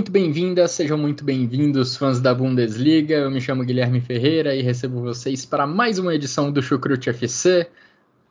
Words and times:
Muito 0.00 0.12
bem-vindas, 0.12 0.70
sejam 0.70 0.96
muito 0.96 1.22
bem-vindos, 1.22 1.94
fãs 1.94 2.22
da 2.22 2.34
Bundesliga. 2.34 3.16
Eu 3.16 3.30
me 3.30 3.38
chamo 3.38 3.62
Guilherme 3.62 4.00
Ferreira 4.00 4.56
e 4.56 4.62
recebo 4.62 5.02
vocês 5.02 5.44
para 5.44 5.66
mais 5.66 5.98
uma 5.98 6.14
edição 6.14 6.50
do 6.50 6.62
Chucrute 6.62 7.10
FC, 7.10 7.68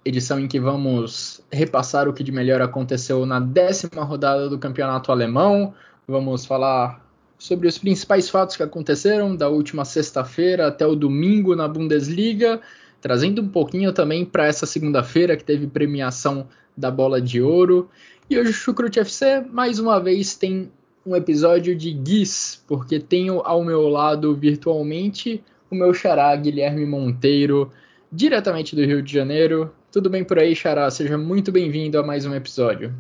edição 0.04 0.40
em 0.40 0.48
que 0.48 0.60
vamos 0.60 1.44
repassar 1.52 2.10
o 2.10 2.14
que 2.14 2.24
de 2.24 2.32
melhor 2.32 2.60
aconteceu 2.60 3.24
na 3.24 3.40
décima 3.40 4.04
rodada 4.04 4.50
do 4.50 4.58
campeonato 4.58 5.12
alemão. 5.12 5.72
Vamos 6.08 6.44
falar 6.44 7.08
sobre 7.38 7.68
os 7.68 7.78
principais 7.78 8.28
fatos 8.28 8.56
que 8.56 8.64
aconteceram 8.64 9.36
da 9.36 9.48
última 9.48 9.86
sexta-feira 9.86 10.70
até 10.70 10.88
o 10.88 10.96
domingo 10.96 11.56
na 11.56 11.68
Bundesliga, 11.68 12.60
trazendo 13.00 13.44
um 13.44 13.48
pouquinho 13.48 13.94
também 13.94 14.26
para 14.26 14.48
essa 14.48 14.66
segunda-feira 14.66 15.38
que 15.38 15.44
teve 15.44 15.68
premiação 15.68 16.48
da 16.76 16.90
bola 16.90 17.22
de 17.22 17.40
ouro. 17.40 17.92
E 18.28 18.40
hoje 18.40 18.50
o 18.50 18.54
Chucrute 18.54 19.00
FC 19.00 19.46
mais 19.52 19.78
uma 19.78 20.00
vez 20.00 20.36
tem 20.36 20.72
um 21.06 21.16
episódio 21.16 21.76
de 21.76 21.92
Guis, 21.92 22.64
porque 22.68 23.00
tenho 23.00 23.42
ao 23.42 23.64
meu 23.64 23.88
lado 23.88 24.36
virtualmente 24.36 25.44
o 25.70 25.76
meu 25.76 25.94
xará 25.94 26.36
Guilherme 26.36 26.86
Monteiro, 26.86 27.72
diretamente 28.12 28.76
do 28.76 28.84
Rio 28.84 29.02
de 29.02 29.14
Janeiro. 29.14 29.72
Tudo 29.92 30.10
bem 30.10 30.24
por 30.24 30.38
aí, 30.40 30.56
xará? 30.56 30.90
Seja 30.90 31.18
muito 31.18 31.52
bem-vindo 31.52 32.00
a 32.00 32.04
mais 32.04 32.26
um 32.26 32.34
episódio. 32.34 32.94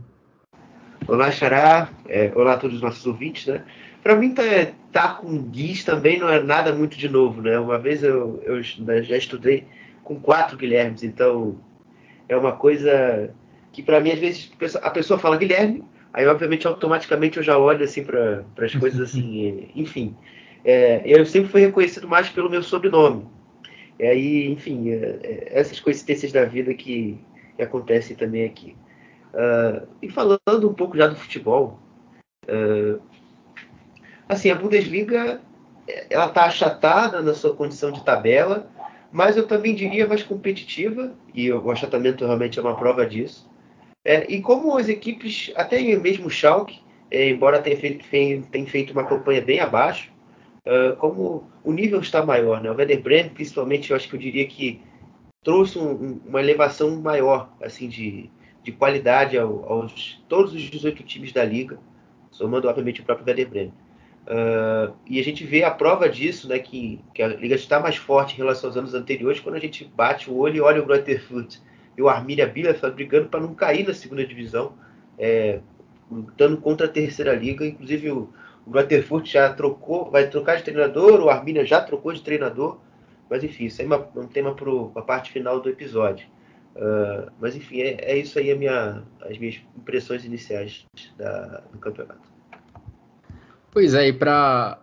Olá, 1.07 1.31
xará. 1.31 1.89
É, 2.07 2.31
olá 2.35 2.53
a 2.53 2.57
todos 2.57 2.77
os 2.77 2.81
nossos 2.81 3.05
ouvintes, 3.05 3.47
né? 3.47 3.63
Para 4.01 4.15
mim, 4.15 4.33
tá, 4.33 4.43
tá 4.91 5.09
com 5.15 5.41
Guis 5.43 5.83
também 5.83 6.19
não 6.19 6.29
é 6.29 6.41
nada 6.41 6.73
muito 6.73 6.97
de 6.97 7.09
novo, 7.09 7.41
né? 7.41 7.59
Uma 7.59 7.77
vez 7.77 8.03
eu, 8.03 8.41
eu 8.43 8.61
já 8.63 9.17
estudei 9.17 9.65
com 10.03 10.19
quatro 10.19 10.57
Guilhermes, 10.57 11.03
então 11.03 11.57
é 12.27 12.37
uma 12.37 12.53
coisa 12.53 13.31
que 13.71 13.83
para 13.83 13.99
mim, 13.99 14.11
às 14.11 14.19
vezes, 14.19 14.51
a 14.81 14.89
pessoa 14.89 15.19
fala 15.19 15.37
Guilherme, 15.37 15.83
Aí, 16.13 16.27
obviamente, 16.27 16.67
automaticamente 16.67 17.37
eu 17.37 17.43
já 17.43 17.57
olho 17.57 17.83
assim 17.83 18.03
para 18.03 18.43
as 18.57 18.75
coisas 18.75 19.09
assim, 19.09 19.69
enfim. 19.75 20.15
É, 20.63 21.01
eu 21.05 21.25
sempre 21.25 21.49
fui 21.49 21.61
reconhecido 21.61 22.07
mais 22.07 22.29
pelo 22.29 22.49
meu 22.49 22.61
sobrenome. 22.63 23.27
E 23.99 24.05
aí, 24.05 24.51
enfim, 24.51 24.89
é, 24.91 25.19
é, 25.23 25.59
essas 25.59 25.79
coincidências 25.79 26.31
da 26.31 26.45
vida 26.45 26.73
que, 26.73 27.19
que 27.55 27.61
acontecem 27.61 28.15
também 28.15 28.45
aqui. 28.45 28.75
Uh, 29.33 29.87
e 30.01 30.09
falando 30.09 30.69
um 30.69 30.73
pouco 30.73 30.97
já 30.97 31.07
do 31.07 31.15
futebol, 31.15 31.79
uh, 32.47 32.99
assim, 34.27 34.49
a 34.49 34.55
Bundesliga 34.55 35.39
ela 36.09 36.27
está 36.27 36.45
achatada 36.45 37.21
na 37.21 37.33
sua 37.33 37.55
condição 37.55 37.91
de 37.91 38.03
tabela, 38.03 38.69
mas 39.11 39.37
eu 39.37 39.47
também 39.47 39.73
diria 39.73 40.07
mais 40.07 40.23
competitiva, 40.23 41.13
e 41.33 41.51
o 41.51 41.71
achatamento 41.71 42.25
realmente 42.25 42.59
é 42.59 42.61
uma 42.61 42.75
prova 42.75 43.05
disso. 43.05 43.49
É, 44.03 44.31
e 44.31 44.41
como 44.41 44.77
as 44.77 44.87
equipes, 44.87 45.51
até 45.55 45.81
mesmo 45.97 46.27
o 46.27 46.29
Schalke, 46.29 46.79
é, 47.11 47.29
embora 47.29 47.61
tenha 47.61 47.77
feito, 47.77 48.05
tenha 48.49 48.67
feito 48.67 48.91
uma 48.91 49.05
campanha 49.05 49.41
bem 49.41 49.59
abaixo, 49.59 50.11
uh, 50.65 50.95
como 50.97 51.49
o 51.63 51.71
nível 51.73 51.99
está 51.99 52.25
maior, 52.25 52.61
né? 52.61 52.71
O 52.71 52.75
Werder 52.75 53.01
Bremen, 53.01 53.31
principalmente, 53.31 53.89
eu 53.89 53.97
acho 53.97 54.07
que 54.07 54.15
eu 54.15 54.19
diria 54.19 54.45
que 54.47 54.81
trouxe 55.43 55.79
um, 55.79 56.21
uma 56.25 56.39
elevação 56.39 57.01
maior, 57.01 57.51
assim, 57.61 57.89
de, 57.89 58.29
de 58.63 58.71
qualidade 58.71 59.37
ao, 59.37 59.71
aos 59.71 60.23
todos 60.29 60.53
os 60.53 60.61
18 60.61 61.03
times 61.03 61.33
da 61.33 61.43
liga, 61.43 61.79
somando, 62.31 62.69
obviamente, 62.69 63.01
o 63.01 63.03
próprio 63.03 63.27
Werder 63.27 63.49
Bremen. 63.49 63.73
Uh, 64.27 64.93
e 65.07 65.19
a 65.19 65.23
gente 65.23 65.43
vê 65.43 65.63
a 65.63 65.71
prova 65.71 66.07
disso, 66.07 66.47
né, 66.47 66.59
que, 66.59 67.01
que 67.15 67.23
a 67.23 67.27
liga 67.27 67.55
está 67.55 67.79
mais 67.79 67.95
forte 67.95 68.35
em 68.35 68.37
relação 68.37 68.69
aos 68.69 68.77
anos 68.77 68.93
anteriores, 68.93 69.39
quando 69.39 69.55
a 69.55 69.59
gente 69.59 69.85
bate 69.85 70.29
o 70.29 70.37
olho 70.37 70.57
e 70.57 70.61
olha 70.61 70.81
o 70.81 70.85
Greuther 70.85 71.21
Fürth 71.21 71.57
e 71.99 72.01
o 72.01 72.07
Arminia 72.07 72.47
Bielefeld 72.47 72.95
brigando 72.95 73.27
para 73.27 73.41
não 73.41 73.53
cair 73.53 73.85
na 73.85 73.93
segunda 73.93 74.25
divisão, 74.25 74.71
é, 75.17 75.59
lutando 76.09 76.55
contra 76.55 76.87
a 76.87 76.89
terceira 76.89 77.35
liga. 77.35 77.65
Inclusive 77.65 78.09
o, 78.09 78.29
o 78.65 79.25
já 79.25 79.53
trocou, 79.53 80.09
vai 80.09 80.29
trocar 80.29 80.55
de 80.55 80.63
treinador, 80.63 81.19
o 81.19 81.29
Arminia 81.29 81.65
já 81.65 81.81
trocou 81.81 82.13
de 82.13 82.21
treinador. 82.21 82.79
Mas 83.29 83.43
enfim, 83.43 83.65
isso 83.65 83.81
é 83.81 83.85
uma, 83.85 83.97
um 84.15 84.27
tema 84.27 84.55
para 84.55 84.71
a 84.95 85.01
parte 85.01 85.29
final 85.29 85.59
do 85.59 85.67
episódio. 85.67 86.25
Uh, 86.73 87.29
mas 87.37 87.53
enfim, 87.53 87.81
é, 87.81 88.13
é, 88.13 88.17
isso 88.17 88.39
aí 88.39 88.49
minha, 88.55 89.03
as 89.23 89.37
minhas 89.37 89.59
impressões 89.77 90.23
iniciais 90.23 90.85
da, 91.17 91.61
do 91.69 91.79
campeonato. 91.79 92.31
Pois 93.71 93.93
é, 93.93 94.07
e 94.07 94.13
para 94.13 94.79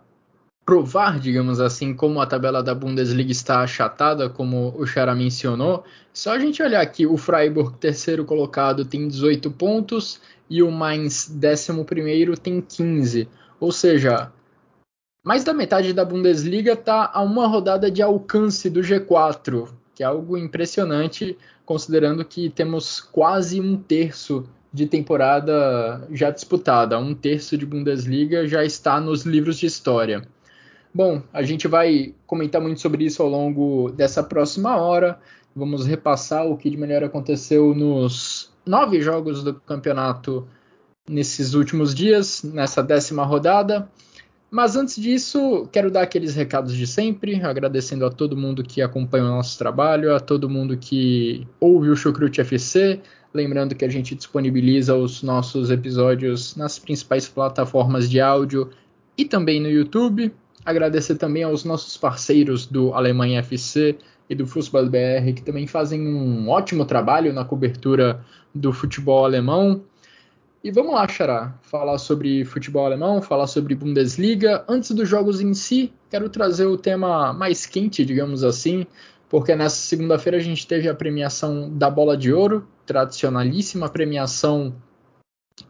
provar, 0.67 1.17
digamos 1.17 1.61
assim, 1.61 1.93
como 1.93 2.19
a 2.19 2.25
tabela 2.25 2.61
da 2.61 2.75
Bundesliga 2.75 3.31
está 3.31 3.61
achatada, 3.61 4.29
como 4.29 4.75
o 4.77 4.85
Xara 4.85 5.15
mencionou, 5.15 5.85
só 6.11 6.33
a 6.33 6.39
gente 6.39 6.61
olhar 6.61 6.81
aqui, 6.81 7.07
o 7.07 7.15
Freiburg, 7.15 7.77
terceiro 7.77 8.25
colocado, 8.25 8.83
tem 8.83 9.07
18 9.07 9.49
pontos 9.51 10.19
e 10.49 10.61
o 10.61 10.69
Mainz, 10.69 11.29
décimo 11.29 11.85
primeiro, 11.85 12.35
tem 12.35 12.59
15. 12.59 13.29
Ou 13.61 13.71
seja, 13.71 14.29
mais 15.23 15.45
da 15.45 15.53
metade 15.53 15.93
da 15.93 16.03
Bundesliga 16.03 16.73
está 16.73 17.09
a 17.13 17.21
uma 17.21 17.47
rodada 17.47 17.89
de 17.89 18.01
alcance 18.01 18.69
do 18.69 18.81
G4, 18.81 19.69
que 19.95 20.03
é 20.03 20.05
algo 20.05 20.37
impressionante, 20.37 21.37
considerando 21.65 22.25
que 22.25 22.49
temos 22.49 22.99
quase 22.99 23.61
um 23.61 23.77
terço 23.77 24.45
de 24.73 24.85
temporada 24.85 26.05
já 26.11 26.29
disputada. 26.29 26.99
Um 26.99 27.15
terço 27.15 27.57
de 27.57 27.65
Bundesliga 27.65 28.45
já 28.45 28.65
está 28.65 28.99
nos 28.99 29.25
livros 29.25 29.57
de 29.57 29.65
história. 29.65 30.27
Bom, 30.97 31.21
a 31.31 31.43
gente 31.43 31.67
vai 31.67 32.15
comentar 32.25 32.59
muito 32.59 32.81
sobre 32.81 33.05
isso 33.05 33.21
ao 33.21 33.29
longo 33.29 33.91
dessa 33.91 34.23
próxima 34.23 34.77
hora. 34.77 35.19
Vamos 35.55 35.85
repassar 35.85 36.47
o 36.47 36.57
que 36.57 36.71
de 36.71 36.75
melhor 36.75 37.03
aconteceu 37.03 37.75
nos 37.75 38.51
nove 38.65 38.99
jogos 38.99 39.43
do 39.43 39.53
campeonato 39.53 40.47
nesses 41.07 41.53
últimos 41.53 41.93
dias, 41.93 42.41
nessa 42.41 42.81
décima 42.81 43.23
rodada. 43.23 43.87
Mas 44.49 44.75
antes 44.75 44.99
disso, 44.99 45.69
quero 45.71 45.91
dar 45.91 46.01
aqueles 46.01 46.33
recados 46.33 46.73
de 46.73 46.87
sempre, 46.87 47.43
agradecendo 47.43 48.03
a 48.03 48.09
todo 48.09 48.35
mundo 48.35 48.63
que 48.63 48.81
acompanha 48.81 49.25
o 49.25 49.27
nosso 49.27 49.55
trabalho, 49.55 50.15
a 50.15 50.19
todo 50.19 50.49
mundo 50.49 50.77
que 50.77 51.47
ouve 51.59 51.91
o 51.91 51.95
Chucrute 51.95 52.41
FC. 52.41 52.99
Lembrando 53.31 53.75
que 53.75 53.85
a 53.85 53.89
gente 53.89 54.15
disponibiliza 54.15 54.95
os 54.95 55.21
nossos 55.21 55.69
episódios 55.69 56.55
nas 56.55 56.79
principais 56.79 57.27
plataformas 57.27 58.09
de 58.09 58.19
áudio 58.19 58.71
e 59.15 59.25
também 59.25 59.61
no 59.61 59.69
YouTube. 59.69 60.33
Agradecer 60.67 61.15
também 61.15 61.43
aos 61.43 61.63
nossos 61.63 61.95
parceiros 61.95 62.65
do 62.65 62.93
Alemanha 62.93 63.39
FC 63.39 63.97
e 64.29 64.35
do 64.35 64.45
Fußball 64.45 64.89
BR, 64.89 65.31
que 65.33 65.41
também 65.41 65.65
fazem 65.65 66.05
um 66.05 66.49
ótimo 66.49 66.83
trabalho 66.83 67.31
na 67.31 67.45
cobertura 67.45 68.21
do 68.53 68.73
futebol 68.73 69.23
alemão. 69.23 69.81
E 70.61 70.69
vamos 70.69 70.93
lá, 70.93 71.07
Xará, 71.07 71.57
falar 71.61 71.97
sobre 71.97 72.43
futebol 72.43 72.85
alemão, 72.85 73.21
falar 73.21 73.47
sobre 73.47 73.75
Bundesliga. 73.75 74.65
Antes 74.67 74.91
dos 74.91 75.07
jogos 75.07 75.39
em 75.39 75.53
si, 75.53 75.93
quero 76.09 76.27
trazer 76.27 76.65
o 76.65 76.77
tema 76.77 77.31
mais 77.31 77.65
quente, 77.65 78.03
digamos 78.03 78.43
assim, 78.43 78.85
porque 79.29 79.55
nessa 79.55 79.77
segunda-feira 79.77 80.37
a 80.37 80.41
gente 80.41 80.67
teve 80.67 80.89
a 80.89 80.93
premiação 80.93 81.69
da 81.73 81.89
Bola 81.89 82.17
de 82.17 82.33
Ouro, 82.33 82.67
tradicionalíssima 82.85 83.87
premiação 83.87 84.75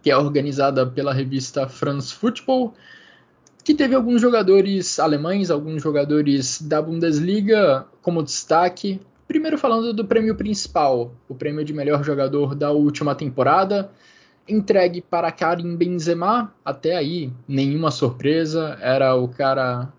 que 0.01 0.09
é 0.09 0.17
organizada 0.17 0.87
pela 0.87 1.13
revista 1.13 1.67
France 1.67 2.15
Football 2.15 2.73
que 3.67 3.73
teve 3.73 3.93
alguns 3.93 4.21
jogadores 4.21 4.97
alemães, 4.97 5.51
alguns 5.51 5.83
jogadores 5.83 6.61
da 6.61 6.81
Bundesliga 6.81 7.85
como 8.01 8.23
destaque. 8.23 8.97
Primeiro 9.27 9.57
falando 9.57 9.91
do 9.91 10.05
prêmio 10.05 10.35
principal, 10.35 11.13
o 11.27 11.35
prêmio 11.35 11.65
de 11.65 11.73
melhor 11.73 12.01
jogador 12.01 12.55
da 12.55 12.71
última 12.71 13.13
temporada, 13.13 13.91
entregue 14.47 15.01
para 15.01 15.33
Karim 15.33 15.75
Benzema, 15.75 16.55
até 16.63 16.95
aí 16.95 17.29
nenhuma 17.45 17.91
surpresa, 17.91 18.77
era 18.79 19.13
o 19.15 19.27
cara 19.27 19.91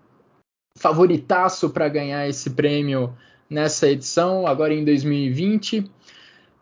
favoritaço 0.75 1.69
para 1.69 1.87
ganhar 1.87 2.27
esse 2.27 2.49
prêmio 2.49 3.13
nessa 3.47 3.87
edição, 3.87 4.47
agora 4.47 4.73
em 4.73 4.83
2020. 4.83 5.85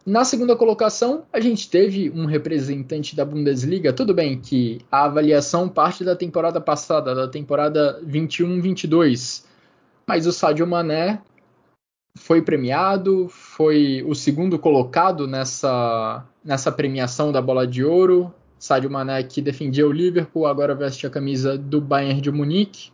Na 0.07 0.23
segunda 0.23 0.55
colocação, 0.55 1.25
a 1.33 1.39
gente 1.41 1.69
teve 1.69 2.09
um 2.11 2.23
representante 2.23 3.13
da 3.13 3.25
Bundesliga. 3.25 3.91
Tudo 3.91 4.13
bem 4.13 4.39
que 4.39 4.79
a 4.89 5.03
avaliação 5.03 5.67
parte 5.67 6.01
da 6.01 6.15
temporada 6.15 6.61
passada, 6.61 7.13
da 7.13 7.27
temporada 7.27 8.01
21-22, 8.07 9.43
mas 10.07 10.25
o 10.25 10.31
Sadio 10.31 10.65
Mané 10.65 11.21
foi 12.17 12.41
premiado, 12.41 13.27
foi 13.27 14.01
o 14.07 14.15
segundo 14.15 14.57
colocado 14.57 15.27
nessa, 15.27 16.25
nessa 16.41 16.71
premiação 16.71 17.29
da 17.29 17.41
Bola 17.41 17.67
de 17.67 17.83
Ouro. 17.83 18.33
Sadio 18.57 18.89
Mané 18.89 19.21
que 19.23 19.41
defendia 19.41 19.85
o 19.85 19.91
Liverpool, 19.91 20.47
agora 20.47 20.73
veste 20.73 21.05
a 21.05 21.09
camisa 21.09 21.57
do 21.57 21.81
Bayern 21.81 22.21
de 22.21 22.31
Munique. 22.31 22.91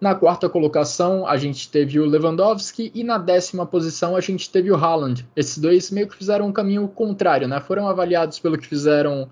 Na 0.00 0.14
quarta 0.14 0.48
colocação, 0.48 1.26
a 1.26 1.36
gente 1.36 1.68
teve 1.68 1.98
o 1.98 2.06
Lewandowski 2.06 2.92
e 2.94 3.02
na 3.02 3.18
décima 3.18 3.66
posição 3.66 4.14
a 4.14 4.20
gente 4.20 4.48
teve 4.48 4.70
o 4.70 4.76
Haaland. 4.76 5.26
Esses 5.34 5.58
dois 5.58 5.90
meio 5.90 6.06
que 6.06 6.16
fizeram 6.16 6.46
um 6.46 6.52
caminho 6.52 6.86
contrário, 6.86 7.48
né? 7.48 7.60
Foram 7.60 7.88
avaliados 7.88 8.38
pelo 8.38 8.56
que 8.56 8.66
fizeram 8.66 9.28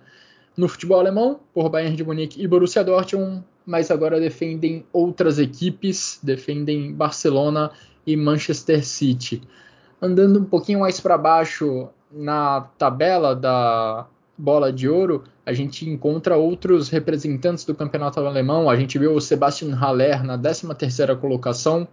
no 0.56 0.66
futebol 0.66 0.98
alemão, 0.98 1.38
por 1.54 1.68
Bayern 1.68 1.94
de 1.94 2.02
Munique 2.02 2.42
e 2.42 2.48
Borussia 2.48 2.82
Dortmund, 2.82 3.44
mas 3.64 3.92
agora 3.92 4.18
defendem 4.18 4.84
outras 4.92 5.38
equipes, 5.38 6.18
defendem 6.20 6.92
Barcelona 6.92 7.70
e 8.04 8.16
Manchester 8.16 8.84
City. 8.84 9.42
Andando 10.02 10.40
um 10.40 10.44
pouquinho 10.44 10.80
mais 10.80 10.98
para 10.98 11.16
baixo 11.16 11.88
na 12.10 12.62
tabela 12.76 13.36
da 13.36 14.06
bola 14.36 14.72
de 14.72 14.88
ouro, 14.88 15.24
a 15.46 15.52
gente 15.52 15.88
encontra 15.88 16.36
outros 16.36 16.88
representantes 16.88 17.64
do 17.64 17.72
campeonato 17.72 18.18
alemão. 18.18 18.68
A 18.68 18.74
gente 18.74 18.98
viu 18.98 19.14
o 19.14 19.20
Sebastian 19.20 19.76
Haller 19.76 20.24
na 20.24 20.36
13ª 20.36 21.16
colocação. 21.16 21.86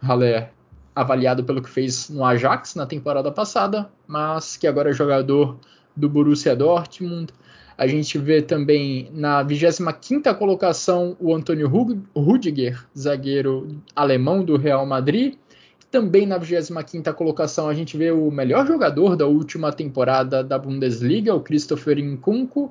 Haller 0.00 0.50
avaliado 0.94 1.42
pelo 1.42 1.62
que 1.62 1.70
fez 1.70 2.10
no 2.10 2.22
Ajax 2.22 2.74
na 2.74 2.84
temporada 2.84 3.32
passada, 3.32 3.88
mas 4.06 4.58
que 4.58 4.66
agora 4.66 4.90
é 4.90 4.92
jogador 4.92 5.56
do 5.96 6.08
Borussia 6.08 6.54
Dortmund. 6.54 7.32
A 7.78 7.86
gente 7.86 8.18
vê 8.18 8.42
também 8.42 9.08
na 9.12 9.42
25ª 9.42 10.34
colocação 10.36 11.16
o 11.18 11.34
Antônio 11.34 11.68
Rudiger, 12.14 12.84
zagueiro 12.96 13.80
alemão 13.96 14.44
do 14.44 14.56
Real 14.58 14.84
Madrid. 14.84 15.36
Também 15.90 16.26
na 16.26 16.38
25ª 16.38 17.14
colocação 17.14 17.68
a 17.68 17.74
gente 17.74 17.96
vê 17.96 18.10
o 18.10 18.30
melhor 18.30 18.66
jogador 18.66 19.16
da 19.16 19.26
última 19.26 19.72
temporada 19.72 20.44
da 20.44 20.58
Bundesliga, 20.58 21.34
o 21.34 21.40
Christopher 21.40 21.96
Nkunku, 21.96 22.70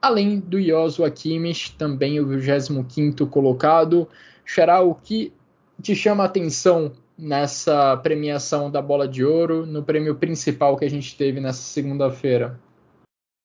além 0.00 0.40
do 0.40 0.62
Joshua 0.62 1.10
Kimmich, 1.10 1.76
também 1.76 2.20
o 2.20 2.26
25º 2.26 3.28
colocado. 3.28 4.08
Xará, 4.44 4.80
o 4.80 4.94
que 4.94 5.32
te 5.80 5.94
chama 5.94 6.22
a 6.22 6.26
atenção 6.26 6.92
nessa 7.16 7.96
premiação 7.98 8.70
da 8.70 8.80
Bola 8.80 9.06
de 9.06 9.24
Ouro, 9.24 9.66
no 9.66 9.82
prêmio 9.82 10.14
principal 10.14 10.76
que 10.76 10.84
a 10.84 10.90
gente 10.90 11.16
teve 11.16 11.40
nessa 11.40 11.62
segunda-feira? 11.62 12.58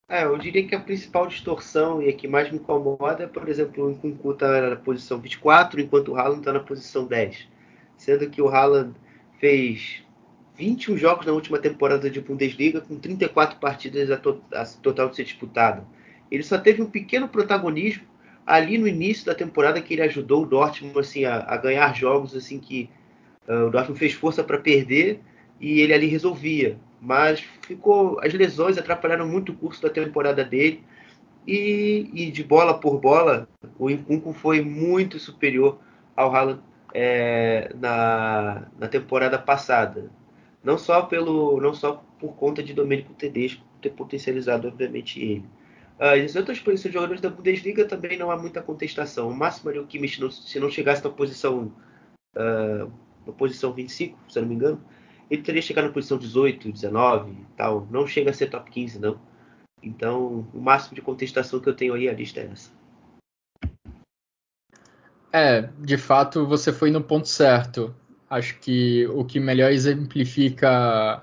É, 0.10 0.24
eu 0.24 0.38
diria 0.38 0.66
que 0.68 0.76
a 0.76 0.80
principal 0.80 1.28
distorção 1.28 2.02
e 2.02 2.10
a 2.10 2.14
que 2.14 2.28
mais 2.28 2.52
me 2.52 2.58
incomoda 2.58 3.24
é, 3.24 3.28
por 3.28 3.50
exemplo, 3.50 3.86
o 3.86 3.90
Nkunku 3.90 4.32
está 4.32 4.70
na 4.70 4.76
posição 4.76 5.20
24, 5.20 5.82
enquanto 5.82 6.12
o 6.12 6.16
Haaland 6.16 6.40
está 6.40 6.54
na 6.54 6.60
posição 6.60 7.06
10 7.06 7.56
sendo 7.98 8.30
que 8.30 8.42
o 8.42 8.50
Haaland 8.50 8.94
fez 9.40 10.04
21 10.56 10.98
jogos 10.98 11.26
na 11.26 11.34
última 11.34 11.60
temporada 11.60 12.10
de 12.10 12.22
Bundesliga, 12.22 12.82
com 12.82 12.98
34 12.98 13.60
partidas 13.60 14.10
a, 14.12 14.18
to 14.18 14.42
a 14.54 14.66
total 14.82 15.10
de 15.10 15.18
ser 15.18 15.24
disputada. 15.24 15.86
Ele 16.32 16.44
só 16.44 16.58
teve 16.58 16.82
um 16.82 16.90
pequeno 16.90 17.28
protagonismo 17.28 18.04
ali 18.46 18.78
no 18.78 18.88
início 18.88 19.26
da 19.26 19.34
temporada 19.34 19.82
que 19.82 19.94
ele 19.94 20.04
ajudou 20.04 20.44
o 20.44 20.46
Dortmund 20.46 21.00
assim, 21.00 21.26
a, 21.26 21.38
a 21.48 21.58
ganhar 21.58 21.96
jogos 21.96 22.36
assim 22.36 22.60
que 22.60 22.90
uh, 23.48 23.68
o 23.68 23.70
Dortmund 23.70 24.00
fez 24.00 24.14
força 24.14 24.44
para 24.44 24.58
perder 24.58 25.20
e 25.60 25.82
ele 25.82 25.94
ali 25.94 26.08
resolvia. 26.08 26.78
Mas 27.02 27.44
ficou 27.62 28.20
as 28.22 28.34
lesões 28.34 28.78
atrapalharam 28.78 29.28
muito 29.28 29.52
o 29.52 29.56
curso 29.56 29.82
da 29.82 29.90
temporada 29.90 30.44
dele 30.44 30.84
e, 31.48 32.10
e 32.14 32.32
de 32.32 32.44
bola 32.44 32.80
por 32.80 33.00
bola 33.00 33.48
o 33.78 33.90
Nkunku 33.90 34.34
foi 34.34 34.62
muito 34.62 35.20
superior 35.20 35.80
ao 36.16 36.34
Haaland 36.34 36.62
é, 36.94 37.72
na, 37.76 38.68
na 38.80 38.88
temporada 38.88 39.38
passada. 39.38 40.10
Não 40.64 40.78
só, 40.78 41.04
pelo, 41.04 41.60
não 41.60 41.74
só 41.74 42.04
por 42.18 42.36
conta 42.36 42.64
de 42.64 42.74
Domenico 42.74 43.14
Tedesco 43.14 43.62
ter 43.82 43.92
potencializado, 43.92 44.68
obviamente, 44.68 45.22
ele. 45.22 45.46
As 45.98 46.36
outras 46.36 46.60
posições 46.60 46.92
de 46.92 46.94
jogadores 46.94 47.22
da 47.22 47.30
Bundesliga 47.30 47.86
também 47.86 48.18
não 48.18 48.30
há 48.30 48.38
muita 48.38 48.62
contestação. 48.62 49.30
O 49.30 49.36
máximo 49.36 49.70
ali 49.70 49.80
o 49.80 49.88
Kimmich, 49.88 50.20
não, 50.20 50.30
se 50.30 50.60
não 50.60 50.70
chegasse 50.70 51.04
na 51.04 51.10
posição, 51.10 51.72
uh, 52.36 52.92
na 53.26 53.34
posição 53.34 53.72
25, 53.72 54.18
se 54.30 54.42
não 54.42 54.48
me 54.48 54.56
engano, 54.56 54.84
ele 55.30 55.42
teria 55.42 55.62
chegado 55.62 55.86
na 55.86 55.92
posição 55.92 56.18
18, 56.18 56.72
19 56.72 57.32
e 57.32 57.46
tal. 57.56 57.88
Não 57.90 58.06
chega 58.06 58.30
a 58.30 58.34
ser 58.34 58.50
top 58.50 58.70
15, 58.70 59.00
não. 59.00 59.20
Então, 59.82 60.48
o 60.54 60.60
máximo 60.60 60.96
de 60.96 61.02
contestação 61.02 61.60
que 61.60 61.70
eu 61.70 61.76
tenho 61.76 61.94
aí, 61.94 62.10
a 62.10 62.14
lista 62.14 62.42
é 62.42 62.50
essa. 62.52 62.72
É, 65.32 65.70
de 65.80 65.98
fato 65.98 66.46
você 66.46 66.72
foi 66.72 66.92
no 66.92 67.02
ponto 67.02 67.28
certo. 67.28 67.96
Acho 68.30 68.58
que 68.60 69.06
o 69.08 69.24
que 69.24 69.40
melhor 69.40 69.72
exemplifica. 69.72 71.22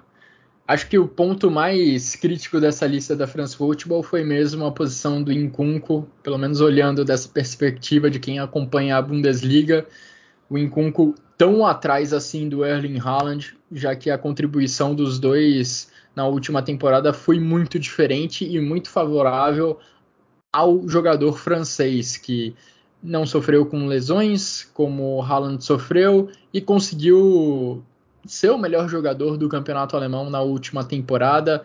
Acho 0.66 0.88
que 0.88 0.98
o 0.98 1.08
ponto 1.08 1.50
mais 1.50 2.14
crítico 2.14 2.60
dessa 2.60 2.86
lista 2.86 3.16
da 3.16 3.26
France 3.26 3.56
Football 3.56 4.02
foi 4.02 4.22
mesmo 4.22 4.64
a 4.64 4.70
posição 4.70 5.22
do 5.22 5.32
Incunco, 5.32 6.08
pelo 6.22 6.38
menos 6.38 6.60
olhando 6.60 7.04
dessa 7.04 7.28
perspectiva 7.28 8.08
de 8.08 8.20
quem 8.20 8.38
acompanha 8.38 8.96
a 8.96 9.02
Bundesliga. 9.02 9.86
O 10.48 10.56
Incunco 10.56 11.14
tão 11.36 11.66
atrás 11.66 12.12
assim 12.12 12.48
do 12.48 12.64
Erling 12.64 13.00
Haaland, 13.00 13.56
já 13.72 13.96
que 13.96 14.08
a 14.08 14.16
contribuição 14.16 14.94
dos 14.94 15.18
dois 15.18 15.90
na 16.14 16.26
última 16.26 16.62
temporada 16.62 17.12
foi 17.12 17.40
muito 17.40 17.78
diferente 17.78 18.44
e 18.44 18.60
muito 18.60 18.88
favorável 18.88 19.78
ao 20.52 20.86
jogador 20.88 21.38
francês, 21.38 22.16
que 22.16 22.54
não 23.02 23.26
sofreu 23.26 23.66
com 23.66 23.86
lesões, 23.86 24.70
como 24.72 25.16
o 25.16 25.22
Haaland 25.22 25.64
sofreu, 25.64 26.30
e 26.52 26.60
conseguiu 26.60 27.82
ser 28.26 28.50
o 28.50 28.58
melhor 28.58 28.88
jogador 28.88 29.36
do 29.36 29.48
campeonato 29.48 29.96
alemão 29.96 30.30
na 30.30 30.40
última 30.40 30.84
temporada. 30.84 31.62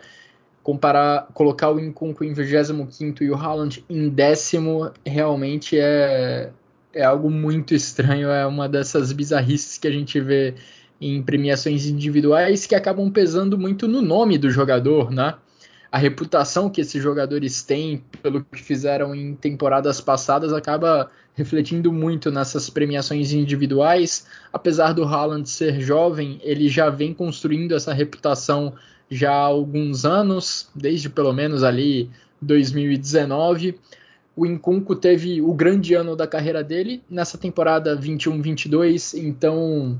Comparar, 0.62 1.28
colocar 1.32 1.70
o 1.70 1.80
Nkunku 1.80 2.24
em 2.24 2.34
25 2.34 3.24
e 3.24 3.30
o 3.30 3.34
Haaland 3.34 3.84
em 3.88 4.08
décimo 4.08 4.90
realmente 5.04 5.78
é, 5.78 6.50
é 6.92 7.04
algo 7.04 7.30
muito 7.30 7.74
estranho, 7.74 8.28
é 8.28 8.46
uma 8.46 8.68
dessas 8.68 9.12
bizarrices 9.12 9.78
que 9.78 9.88
a 9.88 9.90
gente 9.90 10.20
vê 10.20 10.54
em 11.00 11.22
premiações 11.22 11.86
individuais 11.86 12.66
que 12.66 12.74
acabam 12.74 13.10
pesando 13.10 13.56
muito 13.56 13.86
no 13.86 14.02
nome 14.02 14.36
do 14.36 14.50
jogador, 14.50 15.10
né? 15.10 15.34
A 15.90 15.96
reputação 15.96 16.68
que 16.68 16.82
esses 16.82 17.02
jogadores 17.02 17.62
têm 17.62 18.04
pelo 18.22 18.44
que 18.44 18.62
fizeram 18.62 19.14
em 19.14 19.34
temporadas 19.34 20.00
passadas 20.00 20.52
acaba 20.52 21.10
refletindo 21.34 21.92
muito 21.92 22.30
nessas 22.30 22.68
premiações 22.68 23.32
individuais. 23.32 24.26
Apesar 24.52 24.92
do 24.92 25.04
Haaland 25.04 25.48
ser 25.48 25.80
jovem, 25.80 26.38
ele 26.42 26.68
já 26.68 26.90
vem 26.90 27.14
construindo 27.14 27.74
essa 27.74 27.94
reputação 27.94 28.74
já 29.10 29.32
há 29.32 29.44
alguns 29.44 30.04
anos, 30.04 30.68
desde 30.74 31.08
pelo 31.08 31.32
menos 31.32 31.62
ali 31.62 32.10
2019. 32.42 33.78
O 34.36 34.44
Incunco 34.44 34.94
teve 34.94 35.40
o 35.40 35.54
grande 35.54 35.94
ano 35.94 36.14
da 36.14 36.26
carreira 36.26 36.62
dele 36.62 37.02
nessa 37.08 37.38
temporada 37.38 37.96
21-22, 37.96 39.18
então 39.18 39.98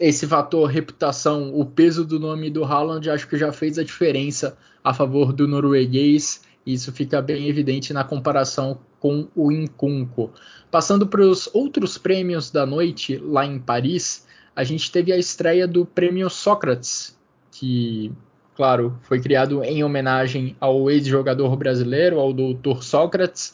esse 0.00 0.26
fator 0.26 0.68
reputação, 0.68 1.54
o 1.54 1.64
peso 1.64 2.04
do 2.04 2.18
nome 2.18 2.50
do 2.50 2.64
Haaland, 2.64 3.08
acho 3.10 3.28
que 3.28 3.36
já 3.36 3.52
fez 3.52 3.78
a 3.78 3.84
diferença 3.84 4.56
a 4.82 4.92
favor 4.92 5.32
do 5.32 5.46
norueguês. 5.46 6.42
Isso 6.66 6.92
fica 6.92 7.22
bem 7.22 7.48
evidente 7.48 7.92
na 7.92 8.04
comparação 8.04 8.78
com 9.00 9.28
o 9.34 9.50
Incunco. 9.50 10.30
Passando 10.70 11.06
para 11.06 11.22
os 11.22 11.48
outros 11.54 11.96
prêmios 11.96 12.50
da 12.50 12.66
noite 12.66 13.16
lá 13.16 13.46
em 13.46 13.58
Paris, 13.58 14.26
a 14.54 14.64
gente 14.64 14.90
teve 14.90 15.12
a 15.12 15.16
estreia 15.16 15.66
do 15.66 15.86
Prêmio 15.86 16.28
Sócrates, 16.28 17.16
que, 17.52 18.12
claro, 18.54 18.98
foi 19.02 19.20
criado 19.20 19.62
em 19.62 19.82
homenagem 19.84 20.56
ao 20.60 20.90
ex-jogador 20.90 21.56
brasileiro, 21.56 22.18
ao 22.18 22.32
doutor 22.32 22.82
Sócrates. 22.82 23.52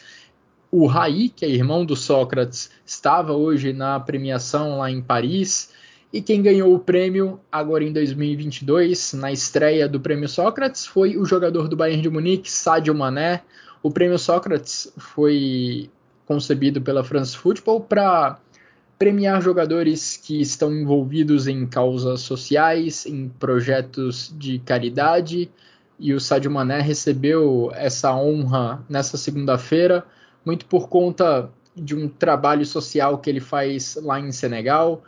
O 0.70 0.86
Raí, 0.86 1.28
que 1.28 1.44
é 1.44 1.48
irmão 1.48 1.84
do 1.84 1.94
Sócrates, 1.94 2.70
estava 2.84 3.32
hoje 3.32 3.72
na 3.72 4.00
premiação 4.00 4.78
lá 4.78 4.90
em 4.90 5.00
Paris. 5.00 5.70
E 6.14 6.22
quem 6.22 6.40
ganhou 6.40 6.72
o 6.72 6.78
prêmio 6.78 7.40
agora 7.50 7.82
em 7.82 7.92
2022, 7.92 9.14
na 9.14 9.32
estreia 9.32 9.88
do 9.88 9.98
Prêmio 9.98 10.28
Sócrates, 10.28 10.86
foi 10.86 11.16
o 11.16 11.24
jogador 11.24 11.66
do 11.66 11.76
Bayern 11.76 12.00
de 12.00 12.08
Munique, 12.08 12.48
Sadio 12.48 12.94
Mané. 12.94 13.42
O 13.82 13.90
Prêmio 13.90 14.16
Sócrates 14.16 14.92
foi 14.96 15.90
concebido 16.24 16.80
pela 16.80 17.02
France 17.02 17.36
Football 17.36 17.80
para 17.80 18.38
premiar 18.96 19.42
jogadores 19.42 20.16
que 20.16 20.40
estão 20.40 20.72
envolvidos 20.72 21.48
em 21.48 21.66
causas 21.66 22.20
sociais, 22.20 23.06
em 23.06 23.28
projetos 23.28 24.32
de 24.38 24.60
caridade, 24.60 25.50
e 25.98 26.14
o 26.14 26.20
Sadio 26.20 26.48
Mané 26.48 26.80
recebeu 26.80 27.72
essa 27.74 28.14
honra 28.14 28.84
nessa 28.88 29.16
segunda-feira, 29.16 30.04
muito 30.44 30.64
por 30.66 30.88
conta 30.88 31.50
de 31.74 31.96
um 31.96 32.06
trabalho 32.06 32.64
social 32.64 33.18
que 33.18 33.28
ele 33.28 33.40
faz 33.40 33.98
lá 34.00 34.20
em 34.20 34.30
Senegal 34.30 35.02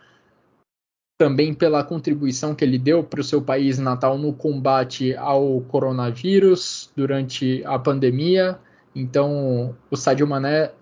também 1.18 1.54
pela 1.54 1.82
contribuição 1.82 2.54
que 2.54 2.64
ele 2.64 2.78
deu 2.78 3.02
para 3.02 3.20
o 3.20 3.24
seu 3.24 3.40
país 3.40 3.78
natal 3.78 4.18
no 4.18 4.32
combate 4.32 5.14
ao 5.16 5.60
coronavírus 5.62 6.90
durante 6.94 7.62
a 7.64 7.78
pandemia. 7.78 8.58
Então, 8.94 9.74
o 9.90 9.96
Sadio 9.96 10.26
Mané 10.26 10.72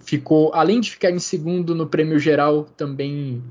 ficou, 0.00 0.52
além 0.54 0.80
de 0.80 0.90
ficar 0.90 1.10
em 1.10 1.18
segundo 1.18 1.74
no 1.74 1.86
prêmio 1.86 2.18
geral, 2.18 2.64
também 2.76 3.42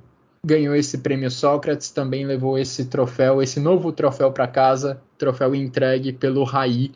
ganhou 0.46 0.76
esse 0.76 0.98
prêmio 0.98 1.32
Sócrates, 1.32 1.90
também 1.92 2.26
levou 2.26 2.58
esse 2.58 2.86
troféu, 2.86 3.42
esse 3.42 3.60
novo 3.60 3.92
troféu 3.92 4.32
para 4.32 4.48
casa, 4.48 5.02
troféu 5.18 5.56
entregue 5.56 6.12
pelo 6.12 6.44
Raí, 6.44 6.92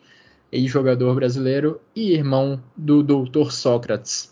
ex-jogador 0.50 1.14
brasileiro 1.14 1.80
e 1.94 2.12
irmão 2.12 2.60
do 2.76 3.02
doutor 3.02 3.52
Sócrates. 3.52 4.30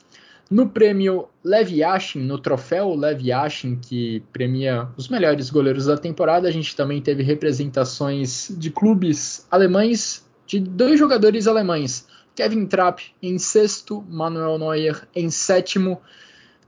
No 0.48 0.68
prêmio 0.68 1.28
Lev 1.42 1.72
Yashin, 1.72 2.20
no 2.20 2.38
troféu 2.38 2.94
Lev 2.94 3.20
Yashin, 3.20 3.76
que 3.76 4.22
premia 4.32 4.88
os 4.96 5.08
melhores 5.08 5.50
goleiros 5.50 5.86
da 5.86 5.96
temporada, 5.96 6.46
a 6.46 6.52
gente 6.52 6.76
também 6.76 7.02
teve 7.02 7.22
representações 7.22 8.54
de 8.56 8.70
clubes 8.70 9.46
alemães, 9.50 10.24
de 10.46 10.60
dois 10.60 10.98
jogadores 10.98 11.48
alemães, 11.48 12.06
Kevin 12.36 12.66
Trapp 12.66 13.02
em 13.20 13.38
sexto, 13.38 14.04
Manuel 14.08 14.58
Neuer 14.58 15.08
em 15.14 15.30
sétimo, 15.30 16.00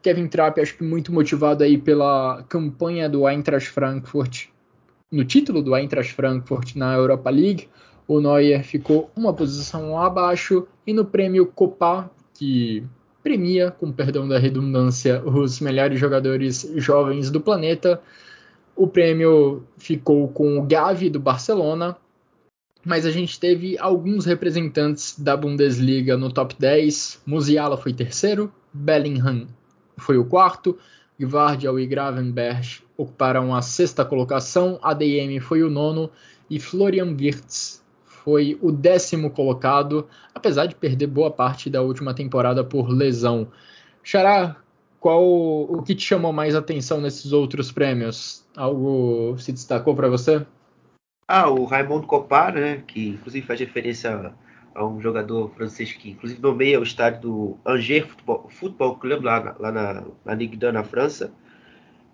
Kevin 0.03 0.27
Trapp, 0.27 0.61
acho 0.61 0.77
que 0.77 0.83
muito 0.83 1.13
motivado 1.13 1.63
aí 1.63 1.77
pela 1.79 2.43
campanha 2.49 3.09
do 3.09 3.29
Eintracht 3.29 3.69
Frankfurt, 3.69 4.47
no 5.11 5.25
título 5.25 5.63
do 5.63 5.77
Eintracht 5.77 6.15
Frankfurt 6.15 6.75
na 6.75 6.95
Europa 6.95 7.31
League. 7.31 7.69
O 8.07 8.21
Neuer 8.21 8.63
ficou 8.65 9.11
uma 9.17 9.33
posição 9.33 9.99
abaixo. 9.99 10.67
E 10.87 10.93
no 10.93 11.05
prêmio 11.05 11.47
Copa, 11.47 12.11
que 12.35 12.83
premia, 13.29 13.71
com 13.71 13.93
perdão 13.93 14.27
da 14.27 14.39
redundância, 14.39 15.23
os 15.23 15.61
melhores 15.61 16.01
jogadores 16.01 16.67
jovens 16.77 17.31
do 17.31 17.43
planeta, 17.43 18.01
o 18.75 18.87
prêmio 18.87 19.65
ficou 19.77 20.29
com 20.29 20.59
o 20.59 20.63
Gavi 20.63 21.11
do 21.11 21.21
Barcelona, 21.21 21.95
mas 22.83 23.05
a 23.05 23.11
gente 23.11 23.39
teve 23.39 23.77
alguns 23.77 24.25
representantes 24.25 25.15
da 25.19 25.37
Bundesliga 25.37 26.17
no 26.17 26.33
top 26.33 26.57
10. 26.59 27.21
Musiala 27.27 27.77
foi 27.77 27.93
terceiro, 27.93 28.51
Bellingham 28.73 29.47
foi 29.99 30.17
o 30.17 30.25
quarto, 30.25 30.79
Gvardiol 31.21 31.79
e 31.79 31.87
Gravenberch 31.87 32.83
ocuparam 32.97 33.55
a 33.55 33.61
sexta 33.61 34.07
colocação, 34.07 34.79
ADM 34.83 35.39
foi 35.43 35.63
o 35.63 35.69
nono 35.69 36.11
e 36.49 36.59
Florian 36.59 37.15
Wirtz 37.15 37.85
foi 38.25 38.59
o 38.61 38.71
décimo 38.71 39.31
colocado, 39.31 40.07
apesar 40.35 40.67
de 40.67 40.75
perder 40.75 41.07
boa 41.07 41.31
parte 41.31 41.71
da 41.71 41.83
última 41.83 42.15
temporada 42.15 42.63
por 42.63 42.89
lesão. 42.89 43.49
Xará, 44.03 44.57
qual 45.01 45.25
o 45.25 45.83
que 45.83 45.95
te 45.95 46.03
chamou 46.03 46.33
mais 46.33 46.55
atenção 46.55 47.01
nesses 47.01 47.33
outros 47.33 47.71
prêmios? 47.71 48.45
Algo 48.57 49.37
se 49.39 49.53
destacou 49.53 49.95
para 49.95 50.09
você? 50.09 50.45
Ah, 51.27 51.49
o 51.49 51.65
Raimundo 51.65 52.07
Copar, 52.07 52.55
né, 52.55 52.83
que 52.87 53.11
inclusive 53.11 53.47
faz 53.47 53.61
referência 53.61 54.33
a 54.75 54.87
um 54.87 55.01
jogador 55.01 55.51
francês 55.51 55.93
que 55.93 56.11
inclusive 56.11 56.41
nomeia 56.41 56.81
o 56.81 56.83
estádio 56.83 57.21
do 57.21 57.59
Angers 57.67 58.09
Football, 58.51 58.97
Club 58.97 59.25
lá, 59.25 59.57
lá 59.59 59.73
na, 59.73 60.05
na 60.25 60.35
Ligue 60.35 60.59
1 60.65 60.73
na 60.73 60.85
França. 60.85 61.33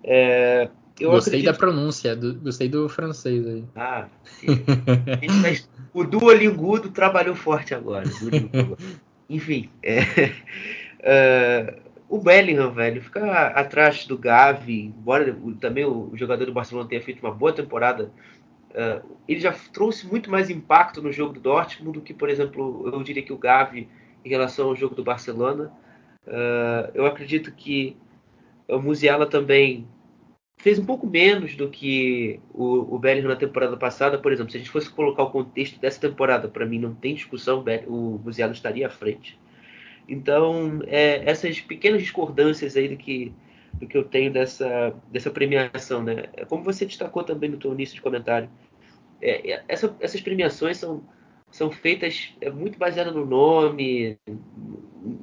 É, 0.03 0.69
gostei 1.01 1.41
acredito... 1.41 1.47
da 1.47 1.55
pronúncia, 1.55 2.15
do, 2.15 2.35
gostei 2.35 2.69
do 2.69 2.89
francês 2.89 3.47
aí. 3.47 3.65
Ah. 3.75 4.07
Faz... 5.43 5.69
o 5.93 6.05
Duolingudo 6.05 6.91
trabalhou 6.91 7.35
forte 7.35 7.75
agora. 7.75 8.05
Enfim, 9.29 9.71
é, 9.83 10.01
é, 11.01 11.79
o 12.09 12.19
Bellingham, 12.19 12.71
velho, 12.71 13.03
fica 13.03 13.49
atrás 13.49 14.07
do 14.07 14.17
Gavi, 14.17 14.93
embora 14.97 15.37
também 15.61 15.85
o 15.85 16.13
jogador 16.15 16.45
do 16.47 16.53
Barcelona 16.53 16.89
tenha 16.89 17.03
feito 17.03 17.21
uma 17.21 17.33
boa 17.33 17.53
temporada 17.53 18.13
Uh, 18.75 19.17
ele 19.29 19.39
já 19.39 19.53
trouxe 19.73 20.05
muito 20.05 20.29
mais 20.29 20.51
impacto 20.51 21.01
no 21.01 21.13
jogo 21.13 21.35
do 21.35 21.39
Dortmund 21.39 21.97
do 21.97 22.05
que, 22.05 22.13
por 22.13 22.29
exemplo, 22.29 22.91
eu 22.93 23.03
diria 23.05 23.23
que 23.23 23.33
o 23.33 23.39
Gavi 23.39 23.89
em 24.25 24.29
relação 24.29 24.67
ao 24.67 24.75
jogo 24.75 24.97
do 24.97 25.05
Barcelona. 25.05 25.73
Uh, 26.27 26.91
eu 26.93 27.07
acredito 27.07 27.53
que 27.53 27.97
o 28.67 28.81
Musiala 28.81 29.27
também 29.27 29.87
fez 30.65 30.79
um 30.79 30.87
pouco 30.87 31.07
menos 31.07 31.55
do 31.57 31.69
que 31.69 32.41
o, 32.51 32.95
o 32.95 32.99
Bellingham 32.99 33.29
na 33.29 33.37
temporada 33.37 33.77
passada. 33.77 34.17
Por 34.17 34.33
exemplo, 34.33 34.51
se 34.51 34.57
a 34.57 34.61
gente 34.61 34.71
fosse 34.71 34.89
colocar 34.89 35.25
o 35.25 35.31
contexto 35.31 35.79
dessa 35.79 36.01
temporada, 36.01 36.49
para 36.49 36.65
mim 36.65 36.79
não 36.79 36.95
tem 36.95 37.15
discussão, 37.15 37.63
o 37.87 38.19
Musiala 38.25 38.55
estaria 38.55 38.87
à 38.87 38.91
frente. 38.91 39.39
Então, 40.09 40.81
é, 40.87 41.23
essas 41.31 41.61
pequenas 41.61 42.01
discordâncias 42.01 42.79
aí 42.79 42.89
do 42.89 42.97
que, 42.97 43.31
do 43.75 43.87
que 43.87 43.95
eu 43.95 44.05
tenho 44.05 44.33
dessa, 44.33 44.95
dessa 45.13 45.31
premiação, 45.31 46.03
né? 46.03 46.31
É 46.33 46.47
como 46.47 46.65
você 46.65 46.87
destacou 46.87 47.23
também 47.23 47.51
no 47.51 47.61
seu 47.61 47.75
início 47.75 47.97
de 47.97 48.01
comentário, 48.01 48.49
é, 49.21 49.53
é, 49.53 49.65
essa, 49.69 49.95
essas 50.01 50.23
premiações 50.23 50.79
são, 50.79 51.03
são 51.51 51.71
feitas 51.71 52.33
é, 52.41 52.49
muito 52.49 52.79
baseadas 52.79 53.15
no 53.15 53.27
nome 53.27 54.19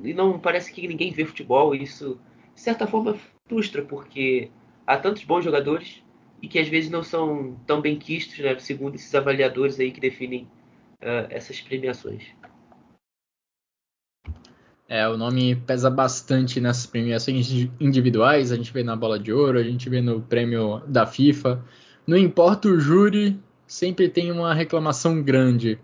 e 0.04 0.14
não 0.14 0.38
parece 0.38 0.72
que 0.72 0.88
ninguém 0.88 1.12
vê 1.12 1.26
futebol. 1.26 1.74
E 1.74 1.82
isso, 1.82 2.20
de 2.54 2.62
certa 2.62 2.86
forma, 2.86 3.18
frustra, 3.48 3.82
porque 3.82 4.52
há 4.86 4.98
tantos 4.98 5.24
bons 5.24 5.44
jogadores 5.44 6.04
e 6.42 6.48
que 6.48 6.60
às 6.60 6.68
vezes 6.68 6.90
não 6.90 7.04
são 7.04 7.56
tão 7.68 7.82
bem 7.82 7.98
quistos, 7.98 8.40
né, 8.40 8.58
segundo 8.60 8.96
esses 8.96 9.14
avaliadores 9.14 9.80
aí 9.80 9.92
que 9.92 10.00
definem 10.00 10.44
uh, 11.02 11.28
essas 11.30 11.62
premiações. 11.62 12.24
É, 14.88 15.08
o 15.08 15.16
nome 15.16 15.56
pesa 15.56 15.90
bastante 15.90 16.60
nessas 16.60 16.86
premiações 16.86 17.50
individuais. 17.80 18.52
A 18.52 18.58
gente 18.58 18.74
vê 18.74 18.84
na 18.84 18.96
bola 18.96 19.18
de 19.18 19.32
ouro, 19.32 19.58
a 19.58 19.64
gente 19.64 19.90
vê 19.90 20.02
no 20.02 20.22
prêmio 20.22 20.82
da 20.86 21.06
FIFA. 21.06 21.64
Não 22.06 22.18
importa 22.18 22.68
o 22.68 22.80
júri, 22.80 23.40
sempre 23.66 24.10
tem 24.10 24.32
uma 24.32 24.54
reclamação 24.54 25.22
grande 25.22 25.80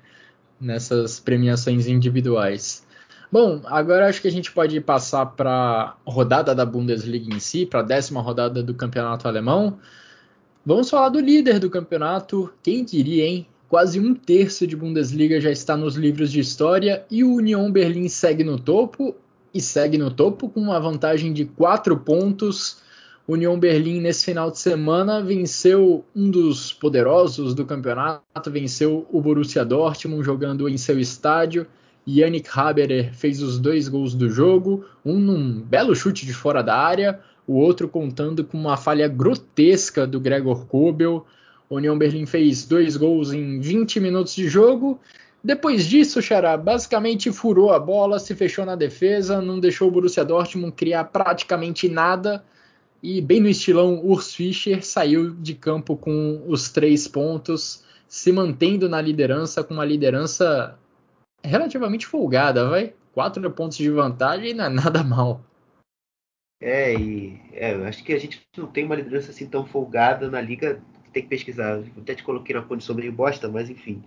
nessas 0.60 1.20
premiações 1.20 1.88
individuais. 1.88 2.87
Bom, 3.32 3.62
agora 3.66 4.08
acho 4.08 4.22
que 4.22 4.28
a 4.28 4.32
gente 4.32 4.52
pode 4.52 4.80
passar 4.80 5.26
para 5.26 5.96
a 6.06 6.12
rodada 6.12 6.56
da 6.56 6.66
Bundesliga 6.66 7.34
em 7.34 7.40
si, 7.40 7.66
para 7.66 7.82
a 7.82 7.84
décima 7.84 8.22
rodada 8.22 8.64
do 8.64 8.74
campeonato 8.74 9.28
alemão. 9.28 9.80
Vamos 10.66 10.90
falar 10.90 11.10
do 11.10 11.20
líder 11.20 11.60
do 11.60 11.70
campeonato. 11.70 12.54
Quem 12.64 12.86
diria, 12.86 13.26
hein? 13.26 13.48
Quase 13.68 14.00
um 14.00 14.16
terço 14.16 14.66
de 14.66 14.76
Bundesliga 14.76 15.42
já 15.42 15.52
está 15.52 15.76
nos 15.76 15.96
livros 15.96 16.32
de 16.32 16.40
história 16.40 17.06
e 17.12 17.24
o 17.24 17.36
Union 17.36 17.70
Berlim 17.70 18.08
segue 18.08 18.44
no 18.44 18.58
topo 18.58 19.16
e 19.54 19.60
segue 19.60 19.98
no 19.98 20.10
topo 20.10 20.48
com 20.48 20.62
uma 20.62 20.80
vantagem 20.80 21.34
de 21.34 21.44
quatro 21.46 21.98
pontos 21.98 22.82
União 23.28 23.60
Berlim 23.60 24.00
nesse 24.00 24.24
final 24.24 24.50
de 24.50 24.58
semana 24.58 25.22
venceu 25.22 26.06
um 26.16 26.32
dos 26.32 26.72
poderosos 26.72 27.54
do 27.54 27.66
campeonato, 27.66 28.50
venceu 28.50 29.06
o 29.12 29.20
Borussia 29.20 29.66
Dortmund 29.66 30.24
jogando 30.24 30.70
em 30.70 30.78
seu 30.78 30.98
estádio. 30.98 31.68
Yannick 32.08 32.50
Haberer 32.54 33.14
fez 33.14 33.42
os 33.42 33.60
dois 33.60 33.90
gols 33.90 34.16
do 34.16 34.30
jogo, 34.30 34.86
um 35.04 35.20
num 35.20 35.62
belo 35.62 35.96
chute 35.96 36.26
de 36.26 36.34
fora 36.34 36.64
da 36.64 36.76
área, 36.76 37.20
o 37.46 37.56
outro 37.56 37.90
contando 37.90 38.44
com 38.44 38.58
uma 38.58 38.78
falha 38.78 39.08
grotesca 39.08 40.08
do 40.08 40.20
Gregor 40.20 40.66
Kobel. 40.66 41.26
União 41.70 41.98
Berlim 41.98 42.26
fez 42.26 42.66
dois 42.66 42.96
gols 42.96 43.34
em 43.34 43.60
20 43.60 44.00
minutos 44.00 44.34
de 44.36 44.48
jogo. 44.48 45.00
Depois 45.44 45.86
disso, 45.86 46.22
Xará 46.22 46.56
basicamente 46.58 47.32
furou 47.32 47.72
a 47.72 47.80
bola, 47.80 48.20
se 48.20 48.34
fechou 48.36 48.66
na 48.66 48.76
defesa, 48.76 49.42
não 49.42 49.60
deixou 49.60 49.88
o 49.88 49.92
Borussia 49.92 50.24
Dortmund 50.24 50.74
criar 50.74 51.06
praticamente 51.06 51.90
nada 51.90 52.44
e 53.02 53.22
bem 53.22 53.40
no 53.40 53.48
estilão 53.48 54.04
Urs 54.04 54.34
Fischer 54.34 54.84
saiu 54.84 55.32
de 55.32 55.54
campo 55.54 55.96
com 55.96 56.44
os 56.48 56.70
três 56.70 57.08
pontos, 57.08 57.84
se 58.08 58.32
mantendo 58.32 58.90
na 58.90 59.00
liderança 59.00 59.64
com 59.64 59.74
uma 59.74 59.86
liderança 59.86 60.78
relativamente 61.44 62.06
folgada, 62.06 62.70
vai? 62.70 62.94
Quatro 63.14 63.50
pontos 63.52 63.78
de 63.78 63.90
vantagem 63.90 64.54
não 64.54 64.66
é 64.66 64.70
nada 64.70 65.04
mal. 65.04 65.42
É, 66.60 66.94
e 66.94 67.40
é, 67.54 67.74
acho 67.88 68.04
que 68.04 68.14
a 68.14 68.20
gente 68.20 68.42
não 68.58 68.68
tem 68.68 68.86
uma 68.86 68.96
liderança 68.96 69.32
assim 69.32 69.48
tão 69.48 69.66
folgada 69.66 70.30
na 70.30 70.42
liga, 70.42 70.82
tem 71.14 71.24
que 71.24 71.30
pesquisar. 71.30 71.84
até 71.98 72.16
te 72.16 72.24
coloquei 72.24 72.56
na 72.56 72.64
condição 72.64 72.96
meio 72.96 73.12
bosta, 73.12 73.48
mas 73.48 73.70
enfim. 73.70 74.04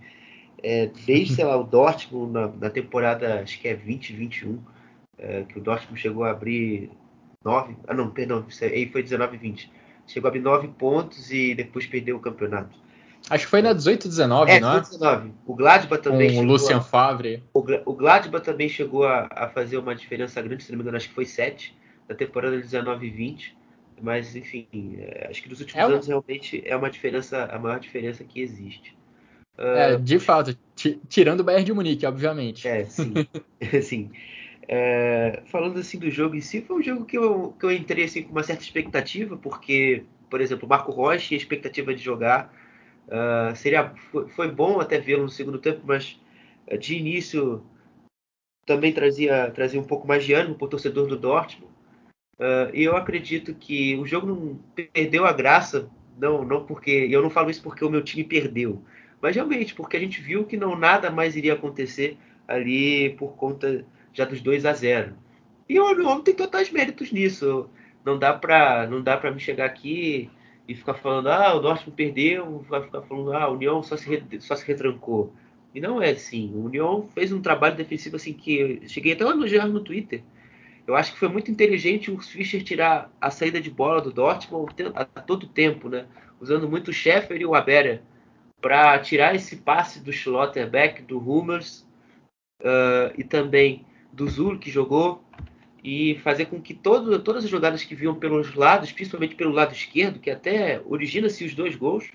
É, 0.63 0.87
desde, 1.05 1.35
sei 1.35 1.45
lá, 1.45 1.57
o 1.57 1.63
Dortmund 1.63 2.33
na, 2.33 2.47
na, 2.47 2.69
temporada, 2.69 3.41
acho 3.41 3.59
que 3.59 3.67
é 3.67 3.75
2021, 3.75 4.61
é, 5.17 5.43
que 5.43 5.57
o 5.57 5.61
Dortmund 5.61 5.99
chegou 5.99 6.23
a 6.23 6.31
abrir 6.31 6.91
9. 7.43 7.75
Ah, 7.87 7.93
não, 7.93 8.11
perdão, 8.11 8.45
aí 8.61 8.89
foi 8.91 9.01
19 9.01 9.37
20. 9.37 9.71
Chegou 10.05 10.27
a 10.27 10.29
abrir 10.29 10.41
9 10.41 10.67
pontos 10.69 11.31
e 11.31 11.55
depois 11.55 11.87
perdeu 11.87 12.17
o 12.17 12.19
campeonato. 12.19 12.77
Acho 13.31 13.45
que 13.45 13.49
foi 13.49 13.61
na 13.61 13.71
18 13.71 14.09
19, 14.09 14.51
é, 14.51 14.59
não 14.59 14.75
é? 14.75 14.81
19. 14.81 15.31
O 15.45 15.55
Gladbach 15.55 16.03
também. 16.03 16.35
Com 16.35 16.41
o 16.41 16.43
Lucien 16.43 16.79
a, 16.79 16.81
Favre. 16.81 17.41
O, 17.53 17.59
o 17.59 17.93
Gladbach 17.93 18.43
também 18.43 18.67
chegou 18.67 19.05
a, 19.05 19.29
a, 19.31 19.47
fazer 19.47 19.77
uma 19.77 19.95
diferença 19.95 20.41
grande, 20.41 20.65
se 20.65 20.71
não 20.71 20.77
me 20.77 20.83
engano, 20.83 20.97
acho 20.97 21.07
que 21.07 21.15
foi 21.15 21.25
7 21.25 21.73
na 22.09 22.13
temporada 22.13 22.57
19 22.57 23.09
20. 23.09 23.55
Mas, 24.01 24.35
enfim, 24.35 24.67
é, 24.99 25.27
acho 25.29 25.41
que 25.41 25.49
nos 25.49 25.61
últimos 25.61 25.81
é 25.81 25.85
anos 25.85 26.07
realmente 26.07 26.61
é 26.65 26.75
uma 26.75 26.89
diferença, 26.89 27.45
a 27.45 27.57
maior 27.57 27.79
diferença 27.79 28.21
que 28.25 28.41
existe. 28.41 28.97
É, 29.57 29.95
uh, 29.95 29.99
de 29.99 30.19
fato, 30.19 30.57
tirando 31.07 31.39
o 31.39 31.43
Bayern 31.45 31.63
de 31.63 31.71
Munique, 31.71 32.05
obviamente. 32.05 32.67
É, 32.67 32.83
sim. 32.83 33.13
sim. 33.81 34.11
É, 34.67 35.41
falando 35.45 35.79
assim 35.79 35.97
do 35.97 36.11
jogo 36.11 36.35
em 36.35 36.41
si, 36.41 36.59
foi 36.59 36.79
um 36.79 36.83
jogo 36.83 37.05
que 37.05 37.17
eu, 37.17 37.55
que 37.57 37.65
eu 37.65 37.71
entrei 37.71 38.03
assim, 38.03 38.23
com 38.23 38.31
uma 38.33 38.43
certa 38.43 38.63
expectativa, 38.63 39.37
porque, 39.37 40.03
por 40.29 40.41
exemplo, 40.41 40.65
o 40.65 40.69
Marco 40.69 40.91
Rocha 40.91 41.27
tinha 41.27 41.37
expectativa 41.37 41.93
de 41.93 42.03
jogar. 42.03 42.53
Uh, 43.11 43.53
seria, 43.57 43.93
foi, 44.35 44.49
bom 44.49 44.79
até 44.79 44.97
vê-lo 44.97 45.23
no 45.23 45.29
segundo 45.29 45.59
tempo, 45.59 45.81
mas 45.83 46.17
uh, 46.71 46.77
de 46.77 46.95
início 46.95 47.61
também 48.65 48.93
trazia, 48.93 49.51
trazia 49.51 49.81
um 49.81 49.83
pouco 49.83 50.07
mais 50.07 50.23
de 50.23 50.33
ânimo 50.33 50.55
para 50.55 50.65
o 50.65 50.69
torcedor 50.69 51.07
do 51.07 51.17
Dortmund. 51.17 51.73
Uh, 52.39 52.73
e 52.73 52.83
eu 52.83 52.95
acredito 52.95 53.53
que 53.53 53.97
o 53.97 54.05
jogo 54.05 54.27
não 54.27 54.59
perdeu 54.93 55.25
a 55.25 55.33
graça, 55.33 55.89
não, 56.17 56.45
não 56.45 56.65
porque. 56.65 56.89
Eu 57.11 57.21
não 57.21 57.29
falo 57.29 57.49
isso 57.49 57.61
porque 57.61 57.83
o 57.83 57.89
meu 57.89 58.01
time 58.01 58.23
perdeu, 58.23 58.81
mas 59.21 59.35
realmente 59.35 59.75
porque 59.75 59.97
a 59.97 59.99
gente 59.99 60.21
viu 60.21 60.45
que 60.45 60.55
não 60.55 60.77
nada 60.77 61.11
mais 61.11 61.35
iria 61.35 61.53
acontecer 61.53 62.17
ali 62.47 63.09
por 63.15 63.35
conta 63.35 63.85
já 64.13 64.23
dos 64.23 64.41
2 64.41 64.65
a 64.65 64.73
0 64.73 65.15
E 65.67 65.79
o 65.79 65.91
União 65.91 66.21
tem 66.21 66.33
totais 66.33 66.71
méritos 66.71 67.11
nisso. 67.11 67.69
Não 68.05 68.17
dá 68.17 68.33
para 68.33 68.87
não 68.87 69.01
dá 69.01 69.17
para 69.17 69.31
me 69.31 69.39
chegar 69.39 69.65
aqui 69.65 70.29
e 70.67 70.75
ficar 70.75 70.93
falando, 70.93 71.27
ah, 71.27 71.53
o 71.55 71.59
Dortmund 71.59 71.95
perdeu, 71.95 72.65
vai 72.69 72.83
ficar 72.83 73.01
falando, 73.01 73.33
ah, 73.33 73.43
a 73.43 73.49
União 73.49 73.81
só 73.83 73.97
se, 73.97 74.23
só 74.39 74.55
se 74.55 74.65
retrancou. 74.65 75.33
E 75.73 75.79
não 75.79 76.01
é 76.01 76.11
assim. 76.11 76.51
O 76.53 76.65
União 76.65 77.07
fez 77.13 77.31
um 77.31 77.41
trabalho 77.41 77.75
defensivo 77.75 78.17
assim 78.17 78.33
que 78.33 78.81
cheguei 78.87 79.13
até 79.13 79.23
a 79.23 79.29
elogiar 79.29 79.67
no 79.67 79.79
Twitter 79.79 80.23
eu 80.87 80.95
acho 80.95 81.13
que 81.13 81.19
foi 81.19 81.29
muito 81.29 81.51
inteligente 81.51 82.11
o 82.11 82.19
Fischer 82.19 82.63
tirar 82.63 83.11
a 83.19 83.29
saída 83.29 83.61
de 83.61 83.69
bola 83.69 84.01
do 84.01 84.11
Dortmund 84.11 84.73
a 84.93 85.05
todo 85.05 85.47
tempo, 85.47 85.87
né? 85.89 86.05
Usando 86.39 86.67
muito 86.67 86.89
o 86.89 86.93
Schäfer 86.93 87.39
e 87.39 87.45
o 87.45 87.55
Abera 87.55 88.01
para 88.59 88.97
tirar 88.99 89.35
esse 89.35 89.57
passe 89.57 90.01
do 90.01 90.11
Schlotterbeck, 90.11 91.03
do 91.03 91.17
Hummels 91.17 91.87
uh, 92.61 93.13
e 93.17 93.23
também 93.23 93.85
do 94.11 94.27
Zul 94.27 94.59
que 94.59 94.69
jogou 94.69 95.23
e 95.83 96.15
fazer 96.19 96.45
com 96.45 96.61
que 96.61 96.73
todo, 96.73 97.19
todas 97.19 97.43
as 97.43 97.49
jogadas 97.49 97.83
que 97.83 97.95
vinham 97.95 98.15
pelos 98.15 98.53
lados, 98.53 98.91
principalmente 98.91 99.35
pelo 99.35 99.51
lado 99.51 99.73
esquerdo, 99.73 100.19
que 100.19 100.29
até 100.29 100.81
origina-se 100.85 101.43
os 101.43 101.55
dois 101.55 101.75
gols, 101.75 102.11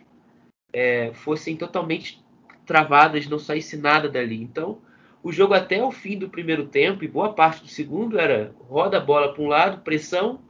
é, 0.73 1.11
fossem 1.15 1.57
totalmente 1.57 2.25
travadas, 2.65 3.27
não 3.27 3.39
saísse 3.39 3.77
nada 3.77 4.09
dali. 4.09 4.41
Então, 4.41 4.79
o 5.23 5.33
jogo 5.33 5.55
até 5.55 5.83
o 5.83 5.91
fim 5.91 6.17
do 6.17 6.29
primeiro 6.29 6.67
tempo 6.67 7.03
e 7.03 7.09
boa 7.09 7.33
parte 7.33 7.63
do 7.63 7.69
segundo 7.69 8.19
era 8.19 8.55
roda 8.69 8.99
a 8.99 9.01
bola 9.01 9.33
para 9.33 9.43
um 9.43 9.49
lado, 9.49 9.83
pressão, 9.83 10.41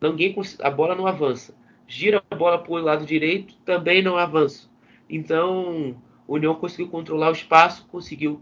ninguém 0.00 0.34
a 0.60 0.70
bola 0.70 0.94
não 0.94 1.06
avança. 1.06 1.54
Gira 1.86 2.22
a 2.30 2.34
bola 2.34 2.58
para 2.58 2.72
o 2.72 2.78
lado 2.78 3.04
direito, 3.04 3.54
também 3.64 4.02
não 4.02 4.16
avança. 4.16 4.70
Então, 5.10 5.94
o 6.26 6.36
União 6.36 6.54
conseguiu 6.54 6.88
controlar 6.88 7.28
o 7.28 7.32
espaço, 7.32 7.86
conseguiu 7.88 8.40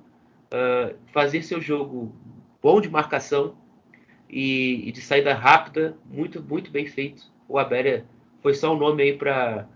uh, 0.53 0.95
fazer 1.13 1.43
seu 1.43 1.61
jogo 1.61 2.15
bom 2.63 2.81
de 2.81 2.89
marcação 2.89 3.57
e, 4.31 4.89
e, 4.89 4.93
de 4.93 5.01
saída 5.01 5.35
rápida, 5.35 5.97
muito, 6.07 6.43
muito 6.43 6.71
bem 6.71 6.87
feito. 6.87 7.25
O 7.49 7.59
Abéria 7.59 8.07
foi 8.41 8.55
só 8.55 8.73
um 8.73 8.79
nome 8.79 9.03
aí 9.03 9.17
para 9.17 9.69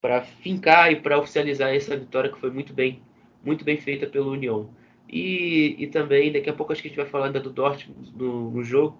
para 0.00 0.22
fincar 0.22 0.90
e 0.90 0.96
para 0.96 1.18
oficializar 1.18 1.74
essa 1.74 1.94
vitória 1.94 2.30
que 2.30 2.40
foi 2.40 2.50
muito 2.50 2.72
bem, 2.72 3.02
muito 3.44 3.64
bem 3.64 3.76
feita 3.76 4.06
pelo 4.06 4.32
União. 4.32 4.70
E, 5.06 5.76
e 5.78 5.86
também, 5.88 6.32
daqui 6.32 6.48
a 6.48 6.54
pouco 6.54 6.72
acho 6.72 6.80
que 6.80 6.88
a 6.88 6.90
gente 6.90 6.96
vai 6.96 7.06
falar 7.06 7.26
ainda 7.26 7.40
do 7.40 7.50
Dortmund 7.50 8.10
no, 8.16 8.50
no 8.50 8.64
jogo. 8.64 8.98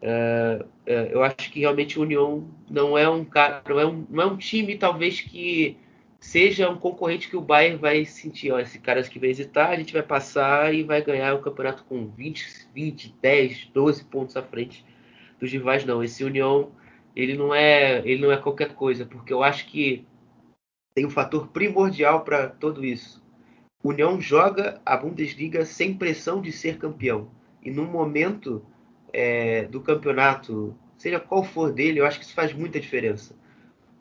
Uh, 0.00 0.64
uh, 0.64 1.10
eu 1.10 1.22
acho 1.22 1.52
que 1.52 1.60
realmente 1.60 1.98
o 1.98 2.02
União 2.02 2.48
não 2.70 2.96
é 2.96 3.06
um 3.06 3.22
cara, 3.22 3.62
não 3.68 3.78
é 3.78 3.86
um, 3.86 4.06
não 4.08 4.22
é 4.22 4.26
um 4.26 4.36
time 4.38 4.78
talvez 4.78 5.20
que 5.20 5.76
seja 6.20 6.68
um 6.68 6.76
concorrente 6.76 7.28
que 7.28 7.36
o 7.36 7.40
Bayern 7.40 7.78
vai 7.78 8.04
sentir, 8.04 8.52
ó, 8.52 8.60
esse 8.60 8.78
cara 8.78 9.02
que 9.02 9.18
vai 9.18 9.30
hesitar, 9.30 9.70
a 9.70 9.76
gente 9.76 9.92
vai 9.92 10.02
passar 10.02 10.72
e 10.74 10.82
vai 10.82 11.02
ganhar 11.02 11.34
o 11.34 11.40
campeonato 11.40 11.82
com 11.84 12.06
20, 12.06 12.68
20, 12.74 13.16
10, 13.20 13.70
12 13.72 14.04
pontos 14.04 14.36
à 14.36 14.42
frente 14.42 14.84
dos 15.40 15.50
rivais 15.50 15.84
não. 15.84 16.04
Esse 16.04 16.22
União, 16.22 16.72
ele 17.16 17.34
não 17.36 17.54
é, 17.54 17.98
ele 18.06 18.20
não 18.20 18.30
é 18.30 18.36
qualquer 18.36 18.74
coisa, 18.74 19.06
porque 19.06 19.32
eu 19.32 19.42
acho 19.42 19.66
que 19.66 20.06
tem 20.94 21.06
um 21.06 21.10
fator 21.10 21.48
primordial 21.48 22.22
para 22.22 22.48
tudo 22.48 22.84
isso. 22.84 23.24
União 23.82 24.20
joga 24.20 24.78
a 24.84 24.96
Bundesliga 24.98 25.64
sem 25.64 25.94
pressão 25.94 26.42
de 26.42 26.52
ser 26.52 26.76
campeão. 26.76 27.30
E 27.62 27.70
no 27.70 27.84
momento 27.84 28.62
é, 29.10 29.64
do 29.64 29.80
campeonato, 29.80 30.76
seja 30.98 31.18
qual 31.18 31.42
for 31.42 31.72
dele, 31.72 32.00
eu 32.00 32.06
acho 32.06 32.18
que 32.18 32.26
isso 32.26 32.34
faz 32.34 32.52
muita 32.52 32.78
diferença. 32.78 33.34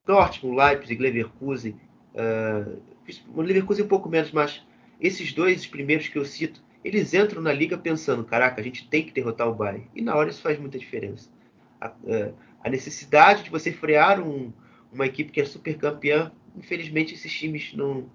Dortmund, 0.06 0.58
Leipzig, 0.58 1.02
Leverkusen, 1.02 1.80
uh, 2.16 3.42
Leverkusen 3.42 3.86
um 3.86 3.88
pouco 3.88 4.10
menos, 4.10 4.32
mas 4.32 4.66
esses 5.00 5.34
dois 5.34 5.66
primeiros 5.66 6.08
que 6.08 6.18
eu 6.18 6.26
cito, 6.26 6.62
eles 6.84 7.14
entram 7.14 7.42
na 7.42 7.52
liga 7.52 7.78
pensando, 7.78 8.24
caraca, 8.24 8.62
a 8.62 8.64
gente 8.64 8.88
tem 8.88 9.06
que 9.06 9.12
derrotar 9.12 9.48
o 9.48 9.56
Bayern. 9.56 9.88
E 9.96 10.02
na 10.02 10.16
hora 10.16 10.30
isso 10.30 10.42
faz 10.42 10.60
muita 10.60 10.78
diferença. 10.78 11.30
A, 11.80 11.90
uh, 11.90 12.34
a 12.64 12.70
necessidade 12.70 13.44
de 13.44 13.50
você 13.50 13.72
frear 13.72 14.22
um, 14.22 14.52
uma 14.92 15.06
equipe 15.06 15.32
que 15.32 15.42
é 15.42 15.46
super 15.46 15.78
campeã, 15.78 16.32
infelizmente 16.58 17.14
esses 17.14 17.32
times 17.32 17.74
não, 17.74 18.10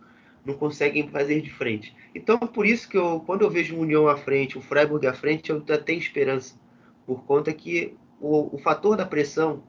não 0.45 0.55
conseguem 0.55 1.09
fazer 1.09 1.41
de 1.41 1.51
frente. 1.51 1.95
Então, 2.15 2.39
por 2.39 2.67
isso 2.67 2.89
que 2.89 2.97
eu, 2.97 3.21
quando 3.21 3.43
eu 3.43 3.51
vejo 3.51 3.77
o 3.77 3.81
União 3.81 4.07
à 4.09 4.17
frente, 4.17 4.59
o 4.59 4.63
Freiburg 4.63 5.07
à 5.07 5.15
frente, 5.15 5.51
eu 5.51 5.59
até 5.59 5.77
tenho 5.79 5.99
esperança, 5.99 6.55
por 7.07 7.25
conta 7.25 7.53
que 7.53 7.97
o, 8.21 8.55
o 8.55 8.59
fator 8.59 8.97
da 8.97 9.07
pressão 9.07 9.63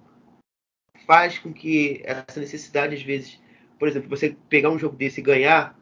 faz 1.06 1.38
com 1.38 1.54
que 1.54 2.02
essa 2.04 2.40
necessidade, 2.40 2.96
às 2.96 3.04
vezes, 3.04 3.40
por 3.78 3.88
exemplo, 3.88 4.10
você 4.10 4.36
pegar 4.50 4.70
um 4.70 4.80
jogo 4.80 4.96
desse 4.96 5.20
e 5.20 5.24
ganhar, 5.24 5.78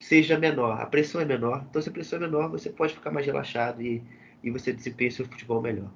seja 0.00 0.38
menor. 0.38 0.80
A 0.80 0.86
pressão 0.86 1.20
é 1.20 1.24
menor. 1.24 1.64
Então, 1.68 1.80
se 1.80 1.88
a 1.88 1.92
pressão 1.92 2.18
é 2.18 2.22
menor, 2.22 2.48
você 2.50 2.70
pode 2.70 2.94
ficar 2.94 3.10
mais 3.10 3.26
relaxado 3.26 3.82
e, 3.82 4.02
e 4.42 4.50
você 4.50 4.72
desempenha 4.72 5.10
seu 5.10 5.24
futebol 5.26 5.60
melhor. 5.60 5.90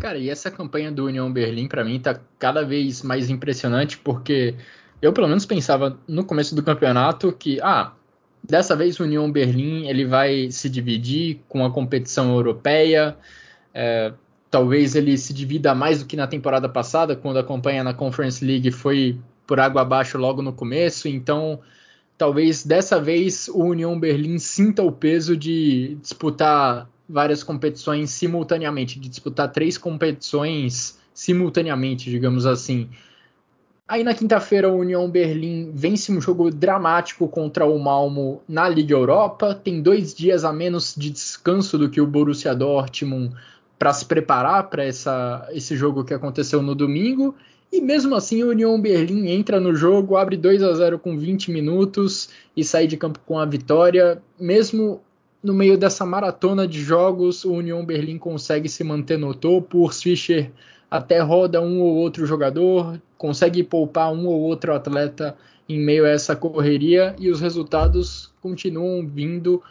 Cara, 0.00 0.18
e 0.18 0.28
essa 0.28 0.50
campanha 0.50 0.92
do 0.92 1.06
União 1.06 1.32
Berlim, 1.32 1.68
para 1.68 1.84
mim, 1.84 1.98
tá 1.98 2.20
cada 2.38 2.64
vez 2.64 3.02
mais 3.02 3.30
impressionante, 3.30 3.96
porque 3.98 4.54
eu 5.00 5.12
pelo 5.12 5.26
menos 5.26 5.46
pensava 5.46 5.98
no 6.06 6.24
começo 6.24 6.54
do 6.54 6.62
campeonato 6.62 7.32
que, 7.32 7.60
ah, 7.62 7.92
dessa 8.42 8.76
vez 8.76 9.00
o 9.00 9.04
União 9.04 9.30
Berlim 9.30 9.88
ele 9.88 10.04
vai 10.04 10.50
se 10.50 10.68
dividir 10.68 11.40
com 11.48 11.64
a 11.64 11.70
competição 11.70 12.34
europeia, 12.34 13.16
é, 13.72 14.12
talvez 14.50 14.94
ele 14.94 15.16
se 15.16 15.32
divida 15.32 15.74
mais 15.74 16.00
do 16.00 16.06
que 16.06 16.16
na 16.16 16.26
temporada 16.26 16.68
passada, 16.68 17.16
quando 17.16 17.38
a 17.38 17.44
campanha 17.44 17.82
na 17.82 17.94
Conference 17.94 18.44
League 18.44 18.70
foi 18.70 19.18
por 19.46 19.60
água 19.60 19.82
abaixo 19.82 20.18
logo 20.18 20.42
no 20.42 20.52
começo, 20.52 21.08
então 21.08 21.60
talvez 22.18 22.64
dessa 22.64 23.00
vez 23.00 23.48
o 23.48 23.62
União 23.64 23.98
Berlim 23.98 24.38
sinta 24.38 24.82
o 24.82 24.90
peso 24.90 25.36
de 25.36 25.96
disputar 26.00 26.88
várias 27.08 27.42
competições 27.42 28.10
simultaneamente, 28.10 28.98
de 28.98 29.08
disputar 29.08 29.52
três 29.52 29.78
competições 29.78 30.98
simultaneamente, 31.14 32.10
digamos 32.10 32.46
assim. 32.46 32.88
Aí 33.88 34.02
na 34.02 34.14
quinta-feira, 34.14 34.68
o 34.68 34.78
União 34.78 35.08
Berlim 35.08 35.70
vence 35.72 36.10
um 36.10 36.20
jogo 36.20 36.50
dramático 36.50 37.28
contra 37.28 37.64
o 37.64 37.78
Malmo 37.78 38.42
na 38.48 38.68
Liga 38.68 38.92
Europa. 38.92 39.54
Tem 39.54 39.80
dois 39.80 40.12
dias 40.12 40.44
a 40.44 40.52
menos 40.52 40.92
de 40.96 41.08
descanso 41.08 41.78
do 41.78 41.88
que 41.88 42.00
o 42.00 42.06
Borussia 42.06 42.52
Dortmund 42.52 43.36
para 43.78 43.92
se 43.92 44.04
preparar 44.04 44.68
para 44.68 44.84
esse 44.84 45.76
jogo 45.76 46.04
que 46.04 46.12
aconteceu 46.12 46.60
no 46.60 46.74
domingo. 46.74 47.32
E 47.72 47.80
mesmo 47.80 48.14
assim, 48.14 48.42
o 48.42 48.50
União 48.50 48.80
Berlim 48.80 49.28
entra 49.28 49.60
no 49.60 49.74
jogo, 49.74 50.16
abre 50.16 50.36
2 50.36 50.62
a 50.62 50.72
0 50.74 50.98
com 50.98 51.16
20 51.16 51.50
minutos 51.50 52.28
e 52.56 52.64
sai 52.64 52.86
de 52.86 52.96
campo 52.96 53.20
com 53.26 53.38
a 53.38 53.44
vitória. 53.44 54.22
Mesmo 54.38 55.00
no 55.42 55.52
meio 55.52 55.76
dessa 55.76 56.06
maratona 56.06 56.66
de 56.66 56.80
jogos, 56.80 57.44
o 57.44 57.52
União 57.52 57.84
Berlim 57.84 58.18
consegue 58.18 58.68
se 58.68 58.82
manter 58.82 59.18
no 59.18 59.34
topo. 59.34 59.84
O 59.84 59.88
Fischer 59.88 60.50
até 60.90 61.20
roda 61.20 61.60
um 61.60 61.80
ou 61.80 61.94
outro 61.96 62.24
jogador, 62.26 63.00
consegue 63.18 63.62
poupar 63.62 64.12
um 64.12 64.26
ou 64.26 64.40
outro 64.40 64.72
atleta 64.74 65.36
em 65.68 65.78
meio 65.80 66.04
a 66.04 66.08
essa 66.08 66.36
correria 66.36 67.14
e 67.18 67.28
os 67.28 67.40
resultados 67.40 68.32
continuam 68.40 69.06
vindo. 69.06 69.62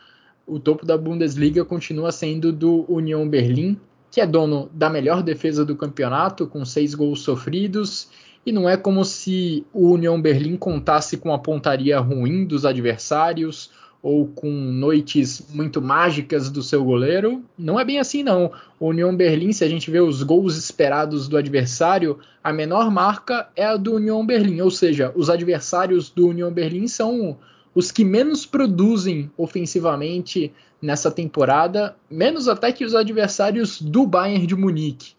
O 0.45 0.59
topo 0.59 0.85
da 0.85 0.97
Bundesliga 0.97 1.63
continua 1.65 2.11
sendo 2.11 2.51
do 2.51 2.85
União 2.87 3.27
Berlim, 3.27 3.79
que 4.15 4.21
é 4.21 4.25
dono 4.25 4.69
da 4.71 4.89
melhor 4.89 5.21
defesa 5.21 5.65
do 5.65 5.75
campeonato, 5.75 6.47
com 6.47 6.63
seis 6.63 6.95
gols 6.95 7.19
sofridos. 7.19 8.07
E 8.45 8.51
não 8.53 8.69
é 8.69 8.77
como 8.77 9.03
se 9.03 9.65
o 9.73 9.89
União 9.89 10.21
Berlim 10.21 10.55
contasse 10.55 11.17
com 11.17 11.33
a 11.33 11.37
pontaria 11.37 11.99
ruim 11.99 12.45
dos 12.45 12.65
adversários 12.65 13.71
ou 14.01 14.25
com 14.27 14.49
noites 14.49 15.45
muito 15.53 15.81
mágicas 15.81 16.49
do 16.49 16.63
seu 16.63 16.85
goleiro. 16.85 17.43
Não 17.57 17.77
é 17.77 17.83
bem 17.83 17.99
assim, 17.99 18.23
não. 18.23 18.53
O 18.79 18.87
União 18.87 19.13
Berlim, 19.13 19.51
se 19.51 19.65
a 19.65 19.67
gente 19.67 19.91
vê 19.91 19.99
os 19.99 20.23
gols 20.23 20.55
esperados 20.55 21.27
do 21.27 21.35
adversário, 21.35 22.17
a 22.41 22.53
menor 22.53 22.89
marca 22.89 23.49
é 23.53 23.65
a 23.65 23.75
do 23.75 23.95
União 23.95 24.25
Berlim, 24.25 24.61
ou 24.61 24.71
seja, 24.71 25.11
os 25.13 25.29
adversários 25.29 26.09
do 26.09 26.29
União 26.29 26.53
Berlim 26.53 26.87
são 26.87 27.37
os 27.75 27.91
que 27.91 28.05
menos 28.05 28.45
produzem 28.45 29.29
ofensivamente 29.37 30.51
nessa 30.81 31.11
temporada, 31.11 31.95
menos 32.09 32.47
até 32.47 32.71
que 32.71 32.85
os 32.85 32.95
adversários 32.95 33.81
do 33.81 34.07
Bayern 34.07 34.47
de 34.47 34.55
Munique. 34.55 35.13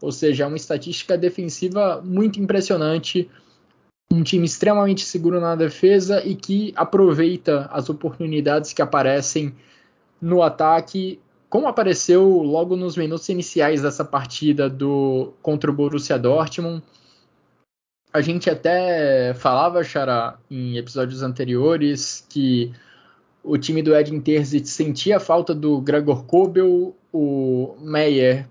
Ou 0.00 0.10
seja, 0.10 0.44
é 0.44 0.46
uma 0.46 0.56
estatística 0.56 1.18
defensiva 1.18 2.00
muito 2.02 2.40
impressionante 2.40 3.28
um 4.10 4.22
time 4.22 4.46
extremamente 4.46 5.04
seguro 5.04 5.40
na 5.40 5.54
defesa 5.54 6.24
e 6.26 6.34
que 6.34 6.72
aproveita 6.74 7.68
as 7.70 7.90
oportunidades 7.90 8.72
que 8.72 8.80
aparecem 8.80 9.54
no 10.20 10.42
ataque, 10.42 11.20
como 11.50 11.68
apareceu 11.68 12.24
logo 12.42 12.74
nos 12.74 12.96
minutos 12.96 13.28
iniciais 13.28 13.82
dessa 13.82 14.04
partida 14.04 14.68
do 14.68 15.34
contra 15.42 15.70
o 15.70 15.74
Borussia 15.74 16.18
Dortmund. 16.18 16.82
A 18.12 18.20
gente 18.20 18.48
até 18.48 19.34
falava, 19.34 19.84
Xará, 19.84 20.38
em 20.50 20.76
episódios 20.76 21.22
anteriores, 21.22 22.26
que 22.28 22.72
o 23.42 23.58
time 23.58 23.82
do 23.82 23.94
Edin 23.94 24.20
Terzic 24.20 24.66
sentia 24.68 25.18
a 25.18 25.20
falta 25.20 25.54
do 25.54 25.80
Gregor 25.80 26.24
Kobel, 26.24 26.96
o 27.12 27.76
Meyer 27.80 28.48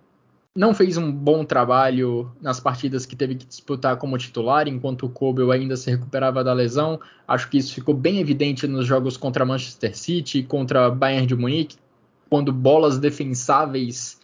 não 0.55 0.73
fez 0.73 0.97
um 0.97 1.11
bom 1.11 1.45
trabalho 1.45 2.31
nas 2.41 2.59
partidas 2.59 3.05
que 3.05 3.15
teve 3.15 3.35
que 3.35 3.45
disputar 3.45 3.95
como 3.97 4.17
titular, 4.17 4.67
enquanto 4.67 5.05
o 5.05 5.09
Kobel 5.09 5.51
ainda 5.51 5.77
se 5.77 5.91
recuperava 5.91 6.43
da 6.43 6.51
lesão. 6.51 6.99
Acho 7.27 7.47
que 7.47 7.59
isso 7.59 7.75
ficou 7.75 7.93
bem 7.93 8.19
evidente 8.19 8.65
nos 8.65 8.87
jogos 8.87 9.17
contra 9.17 9.45
Manchester 9.45 9.95
City, 9.95 10.41
contra 10.41 10.89
Bayern 10.89 11.27
de 11.27 11.35
Munique, 11.35 11.77
quando 12.27 12.51
bolas 12.51 12.97
defensáveis 12.97 14.19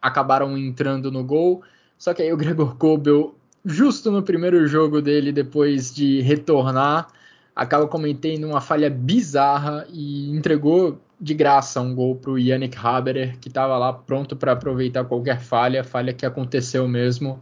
acabaram 0.00 0.56
entrando 0.56 1.10
no 1.10 1.24
gol. 1.24 1.62
Só 1.98 2.14
que 2.14 2.22
aí 2.22 2.32
o 2.32 2.36
Gregor 2.36 2.76
Kobel, 2.76 3.34
justo 3.64 4.10
no 4.10 4.22
primeiro 4.22 4.66
jogo 4.66 5.00
dele, 5.00 5.32
depois 5.32 5.94
de 5.94 6.20
retornar, 6.20 7.08
acaba 7.54 7.86
cometendo 7.86 8.46
uma 8.46 8.60
falha 8.60 8.90
bizarra 8.90 9.86
e 9.90 10.30
entregou 10.30 11.00
de 11.20 11.32
graça 11.32 11.80
um 11.80 11.94
gol 11.94 12.16
para 12.16 12.32
o 12.32 12.38
Yannick 12.38 12.76
Haberer, 12.76 13.38
que 13.38 13.48
estava 13.48 13.78
lá 13.78 13.92
pronto 13.92 14.36
para 14.36 14.52
aproveitar 14.52 15.04
qualquer 15.04 15.40
falha, 15.40 15.84
falha 15.84 16.12
que 16.12 16.26
aconteceu 16.26 16.86
mesmo. 16.86 17.40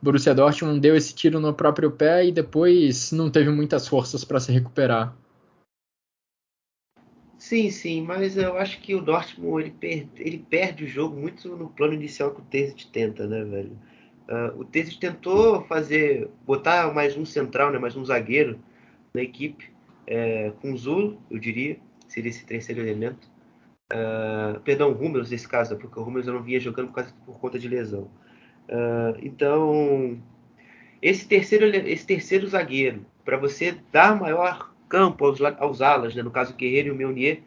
Borussia 0.00 0.34
Dortmund 0.34 0.78
deu 0.78 0.94
esse 0.94 1.14
tiro 1.14 1.40
no 1.40 1.54
próprio 1.54 1.90
pé 1.90 2.26
e 2.26 2.32
depois 2.32 3.10
não 3.12 3.30
teve 3.30 3.50
muitas 3.50 3.88
forças 3.88 4.24
para 4.24 4.38
se 4.38 4.52
recuperar. 4.52 5.16
Sim, 7.38 7.70
sim, 7.70 8.02
mas 8.02 8.36
eu 8.36 8.56
acho 8.56 8.80
que 8.80 8.94
o 8.94 9.00
Dortmund 9.00 9.62
ele, 9.62 9.70
per 9.70 10.08
ele 10.16 10.38
perde 10.38 10.84
o 10.84 10.88
jogo 10.88 11.16
muito 11.16 11.56
no 11.56 11.68
plano 11.68 11.94
inicial 11.94 12.32
que 12.32 12.40
o 12.40 12.44
Terzic 12.44 12.86
tenta, 12.88 13.26
né, 13.26 13.44
velho? 13.44 13.78
Uh, 14.28 14.60
o 14.60 14.64
Terzic 14.64 14.98
tentou 14.98 15.62
fazer, 15.66 16.28
botar 16.44 16.92
mais 16.92 17.16
um 17.16 17.24
central, 17.24 17.70
né, 17.70 17.78
mais 17.78 17.96
um 17.96 18.04
zagueiro 18.04 18.58
na 19.14 19.22
equipe, 19.22 19.70
é, 20.06 20.52
com 20.60 20.72
o 20.72 20.76
Zulo, 20.76 21.20
eu 21.30 21.38
diria, 21.38 21.78
seria 22.08 22.30
esse 22.30 22.44
terceiro 22.44 22.80
elemento. 22.80 23.28
Uh, 23.92 24.58
perdão, 24.60 24.90
o 24.90 24.94
Hummels 24.94 25.30
nesse 25.30 25.46
caso, 25.46 25.74
né, 25.74 25.80
porque 25.80 25.98
o 25.98 26.02
Hummels 26.02 26.26
eu 26.26 26.34
não 26.34 26.42
vinha 26.42 26.58
jogando 26.58 26.92
por, 26.92 27.04
por 27.24 27.38
conta 27.38 27.58
de 27.58 27.68
lesão. 27.68 28.10
Uh, 28.68 29.16
então, 29.22 30.20
esse 31.00 31.26
terceiro, 31.26 31.64
esse 31.66 32.04
terceiro 32.04 32.48
zagueiro, 32.48 33.06
para 33.24 33.36
você 33.36 33.76
dar 33.92 34.18
maior 34.18 34.74
campo 34.88 35.24
aos, 35.24 35.40
aos 35.40 35.80
alas, 35.80 36.14
né, 36.14 36.22
no 36.22 36.30
caso 36.30 36.54
Guerreiro 36.54 36.88
e 36.88 36.90
o 36.90 36.94
Meunier, 36.94 37.42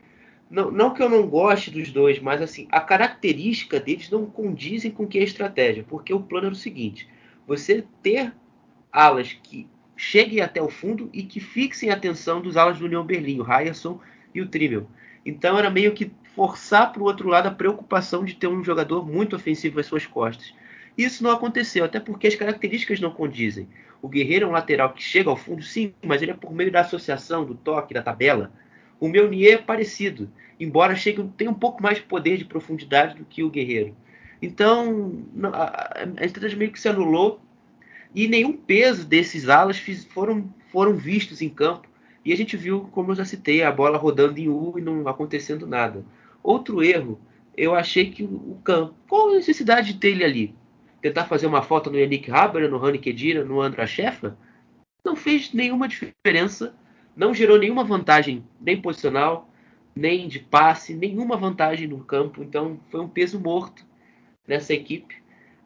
não, 0.50 0.72
não 0.72 0.94
que 0.94 1.04
eu 1.04 1.10
não 1.10 1.28
goste 1.28 1.70
dos 1.70 1.92
dois, 1.92 2.20
mas 2.20 2.42
assim, 2.42 2.68
a 2.72 2.82
característica 2.82 3.80
deles 3.80 4.10
não 4.10 4.26
condizem 4.26 4.90
com 4.90 5.06
que 5.06 5.20
é 5.20 5.22
a 5.22 5.26
estratégia, 5.26 5.86
porque 5.88 6.14
o 6.14 6.20
plano 6.20 6.48
era 6.48 6.54
o 6.54 6.58
seguinte: 6.58 7.08
você 7.46 7.86
ter 8.02 8.34
alas 8.92 9.34
que 9.34 9.68
cheguem 9.96 10.42
até 10.42 10.62
o 10.62 10.70
fundo 10.70 11.10
e 11.14 11.24
que 11.24 11.40
fixem 11.40 11.92
a 11.92 11.94
atenção 11.94 12.42
dos 12.42 12.58
alas 12.58 12.80
do 12.80 12.86
União 12.86 13.06
Berlim, 13.06 13.40
o 13.40 13.44
Ryerson 13.44 14.00
e 14.34 14.42
o 14.42 14.48
Trimmel. 14.48 14.88
Então 15.26 15.58
era 15.58 15.70
meio 15.70 15.94
que 15.94 16.12
forçar 16.34 16.92
para 16.92 17.02
o 17.02 17.06
outro 17.06 17.28
lado 17.28 17.48
a 17.48 17.52
preocupação 17.52 18.24
de 18.24 18.34
ter 18.36 18.48
um 18.48 18.64
jogador 18.64 19.06
muito 19.06 19.36
ofensivo 19.36 19.80
às 19.80 19.86
suas 19.86 20.06
costas. 20.06 20.54
Isso 20.98 21.24
não 21.24 21.32
aconteceu, 21.32 21.86
até 21.86 22.00
porque 22.00 22.28
as 22.28 22.36
características 22.36 23.00
não 23.00 23.12
condizem. 23.12 23.68
O 24.02 24.08
Guerreiro 24.08 24.46
é 24.46 24.48
um 24.48 24.52
lateral 24.52 24.94
que 24.94 25.04
chega 25.04 25.30
ao 25.30 25.38
fundo, 25.38 25.62
sim, 25.62 25.94
mas 26.04 26.22
ele 26.22 26.32
é 26.32 26.34
por 26.34 26.54
meio 26.54 26.72
da 26.72 26.82
associação, 26.82 27.46
do 27.46 27.56
toque, 27.56 27.94
da 27.94 28.02
tabela. 28.02 28.52
O 29.00 29.08
Meunier 29.08 29.54
é 29.54 29.58
parecido, 29.58 30.30
embora 30.60 30.96
chegue, 30.96 31.24
tenha 31.38 31.52
um 31.52 31.56
pouco 31.56 31.82
mais 31.82 31.98
de 31.98 32.04
poder 32.04 32.38
de 32.38 32.46
profundidade 32.46 33.16
do 33.16 33.26
que 33.26 33.44
o 33.44 33.50
Guerreiro. 33.50 33.96
Então, 34.42 35.24
a, 35.54 36.06
a 36.18 36.26
estratégia 36.26 36.58
meio 36.58 36.72
que 36.72 36.80
se 36.80 36.88
anulou 36.88 37.40
e 38.14 38.28
nenhum 38.28 38.54
peso 38.54 39.06
desses 39.06 39.50
alas 39.50 39.78
fiz, 39.78 40.06
foram, 40.06 40.54
foram 40.72 40.96
vistos 40.96 41.42
em 41.42 41.50
campo 41.50 41.88
e 42.24 42.34
a 42.34 42.38
gente 42.38 42.58
viu, 42.58 42.90
como 42.92 43.12
eu 43.12 43.16
já 43.16 43.26
citei, 43.26 43.64
a 43.64 43.72
bola 43.72 43.98
rodando 43.98 44.40
em 44.40 44.50
U 44.50 44.76
e 44.78 44.82
não 44.82 45.08
acontecendo 45.08 45.66
nada. 45.66 46.06
Outro 46.44 46.84
erro, 46.84 47.20
eu 47.56 47.76
achei 47.76 48.10
que 48.10 48.24
o 48.24 48.60
campo. 48.64 48.96
Qual 49.08 49.30
a 49.30 49.36
necessidade 49.36 49.94
de 49.94 50.00
ter 50.00 50.10
ele 50.10 50.24
ali? 50.24 50.56
Tentar 51.02 51.26
fazer 51.26 51.48
uma 51.48 51.62
falta 51.62 51.90
no 51.90 51.98
Yannick 51.98 52.30
Haber, 52.32 52.70
no 52.70 52.78
Rani 52.78 53.00
Kedira, 53.00 53.44
no 53.44 53.62
Andra 53.62 53.88
Sheffer? 53.88 54.34
Não 55.04 55.16
fez 55.16 55.54
nenhuma 55.54 55.88
diferença, 55.88 56.76
não 57.20 57.34
gerou 57.34 57.60
nenhuma 57.60 57.84
vantagem, 57.84 58.46
nem 58.62 58.82
posicional, 58.82 59.50
nem 59.94 60.26
de 60.26 60.40
passe, 60.40 60.96
nenhuma 60.96 61.36
vantagem 61.36 61.86
no 61.86 62.02
campo. 62.02 62.42
Então 62.42 62.80
foi 62.90 63.02
um 63.02 63.10
peso 63.10 63.38
morto 63.38 63.86
nessa 64.48 64.74
equipe. 64.74 65.16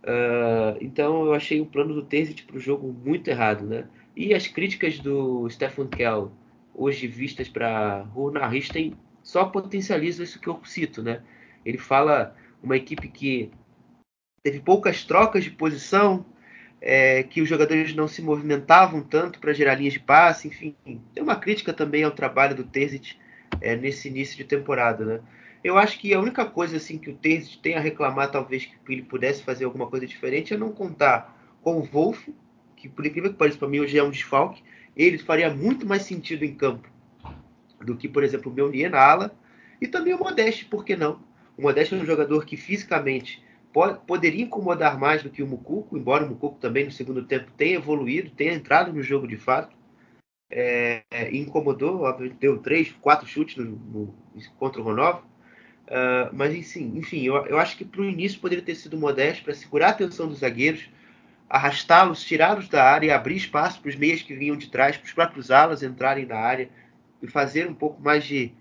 Uh, 0.03 0.75
então 0.81 1.27
eu 1.27 1.33
achei 1.33 1.61
o 1.61 1.65
plano 1.67 1.93
do 1.93 2.01
Terzic 2.01 2.41
para 2.41 2.57
o 2.57 2.59
jogo 2.59 2.91
muito 2.91 3.27
errado, 3.27 3.67
né? 3.67 3.87
E 4.15 4.33
as 4.33 4.47
críticas 4.47 4.97
do 4.97 5.47
Stefan 5.47 5.87
Kell 5.87 6.31
hoje 6.73 7.05
vistas 7.05 7.47
para 7.47 8.01
Runa 8.01 8.47
Richten 8.47 8.95
só 9.21 9.45
potencializa 9.45 10.23
isso 10.23 10.39
que 10.39 10.47
eu 10.47 10.59
cito, 10.65 11.03
né? 11.03 11.21
Ele 11.63 11.77
fala 11.77 12.35
uma 12.63 12.75
equipe 12.75 13.07
que 13.07 13.51
teve 14.41 14.59
poucas 14.59 15.03
trocas 15.03 15.43
de 15.43 15.51
posição, 15.51 16.25
é, 16.85 17.23
que 17.23 17.41
os 17.41 17.47
jogadores 17.47 17.95
não 17.95 18.09
se 18.09 18.21
movimentavam 18.21 19.01
tanto 19.01 19.39
para 19.39 19.53
gerar 19.53 19.75
linhas 19.75 19.93
de 19.93 20.01
passe, 20.01 20.49
enfim. 20.49 20.75
Tem 21.13 21.23
uma 21.23 21.37
crítica 21.37 21.71
também 21.71 22.03
ao 22.03 22.11
trabalho 22.11 22.53
do 22.53 22.65
Terzic 22.65 23.15
é, 23.61 23.73
nesse 23.73 24.09
início 24.09 24.35
de 24.35 24.43
temporada, 24.43 25.05
né? 25.05 25.19
Eu 25.63 25.77
acho 25.77 25.97
que 25.97 26.13
a 26.13 26.19
única 26.19 26.45
coisa 26.45 26.75
assim 26.75 26.97
que 26.97 27.09
o 27.09 27.15
Terzic 27.15 27.59
tem 27.59 27.75
a 27.75 27.79
reclamar, 27.79 28.29
talvez 28.29 28.65
que 28.65 28.75
ele 28.89 29.01
pudesse 29.01 29.41
fazer 29.41 29.63
alguma 29.63 29.87
coisa 29.87 30.05
diferente, 30.05 30.53
é 30.53 30.57
não 30.57 30.73
contar 30.73 31.33
com 31.61 31.77
o 31.77 31.83
Wolf, 31.83 32.27
que 32.75 32.89
por 32.89 33.05
incrível 33.05 33.31
que 33.31 33.37
pareça 33.37 33.57
para 33.57 33.69
mim 33.69 33.79
hoje 33.79 33.97
é 33.97 34.03
um 34.03 34.11
desfalque, 34.11 34.61
ele 34.93 35.17
faria 35.17 35.49
muito 35.49 35.85
mais 35.85 36.01
sentido 36.01 36.43
em 36.43 36.53
campo 36.53 36.89
do 37.79 37.95
que, 37.95 38.09
por 38.09 38.25
exemplo, 38.25 38.51
o 38.51 38.53
Meunier 38.53 38.91
na 38.91 38.99
ala. 38.99 39.33
E 39.79 39.87
também 39.87 40.13
o 40.13 40.19
Modeste, 40.19 40.65
por 40.65 40.83
que 40.83 40.97
não? 40.97 41.21
O 41.57 41.61
Modeste 41.61 41.95
é 41.95 41.97
um 41.97 42.05
jogador 42.05 42.45
que 42.45 42.57
fisicamente 42.57 43.41
pode, 43.73 43.99
poderia 44.05 44.43
incomodar 44.43 44.97
mais 44.97 45.23
do 45.23 45.29
que 45.29 45.41
o 45.41 45.47
Mucuco, 45.47 45.97
embora 45.97 46.23
o 46.23 46.29
Mucuco 46.29 46.59
também 46.59 46.85
no 46.85 46.91
segundo 46.91 47.25
tempo 47.25 47.51
tenha 47.57 47.75
evoluído, 47.75 48.29
tenha 48.29 48.53
entrado 48.53 48.93
no 48.93 49.01
jogo 49.01 49.27
de 49.27 49.35
fato. 49.35 49.75
É, 50.49 51.01
é, 51.09 51.35
incomodou, 51.35 52.05
deu 52.39 52.59
três, 52.59 52.91
quatro 53.01 53.27
chutes 53.27 53.57
no, 53.57 53.65
no, 53.65 54.15
contra 54.59 54.79
o 54.79 54.83
Ronov. 54.83 55.23
Uh, 55.85 56.31
mas 56.31 56.55
enfim, 56.55 56.93
enfim 56.95 57.23
eu, 57.23 57.35
eu 57.45 57.57
acho 57.57 57.75
que 57.75 57.83
para 57.83 57.99
o 57.99 58.05
início 58.05 58.39
poderia 58.39 58.63
ter 58.63 58.75
sido 58.75 58.97
modesto 58.97 59.43
para 59.43 59.53
segurar 59.53 59.87
a 59.87 59.89
atenção 59.89 60.29
dos 60.29 60.39
zagueiros, 60.39 60.89
arrastá-los, 61.49 62.23
tirá-los 62.23 62.69
da 62.69 62.83
área 62.83 63.07
e 63.07 63.11
abrir 63.11 63.35
espaço 63.35 63.81
para 63.81 63.89
os 63.89 63.95
meias 63.95 64.21
que 64.21 64.33
vinham 64.33 64.55
de 64.55 64.69
trás, 64.69 64.95
para 64.95 65.05
os 65.05 65.13
próprios 65.13 65.51
alas 65.51 65.83
entrarem 65.83 66.25
na 66.25 66.37
área 66.37 66.69
e 67.21 67.27
fazer 67.27 67.67
um 67.67 67.73
pouco 67.73 68.01
mais 68.01 68.23
de, 68.23 68.53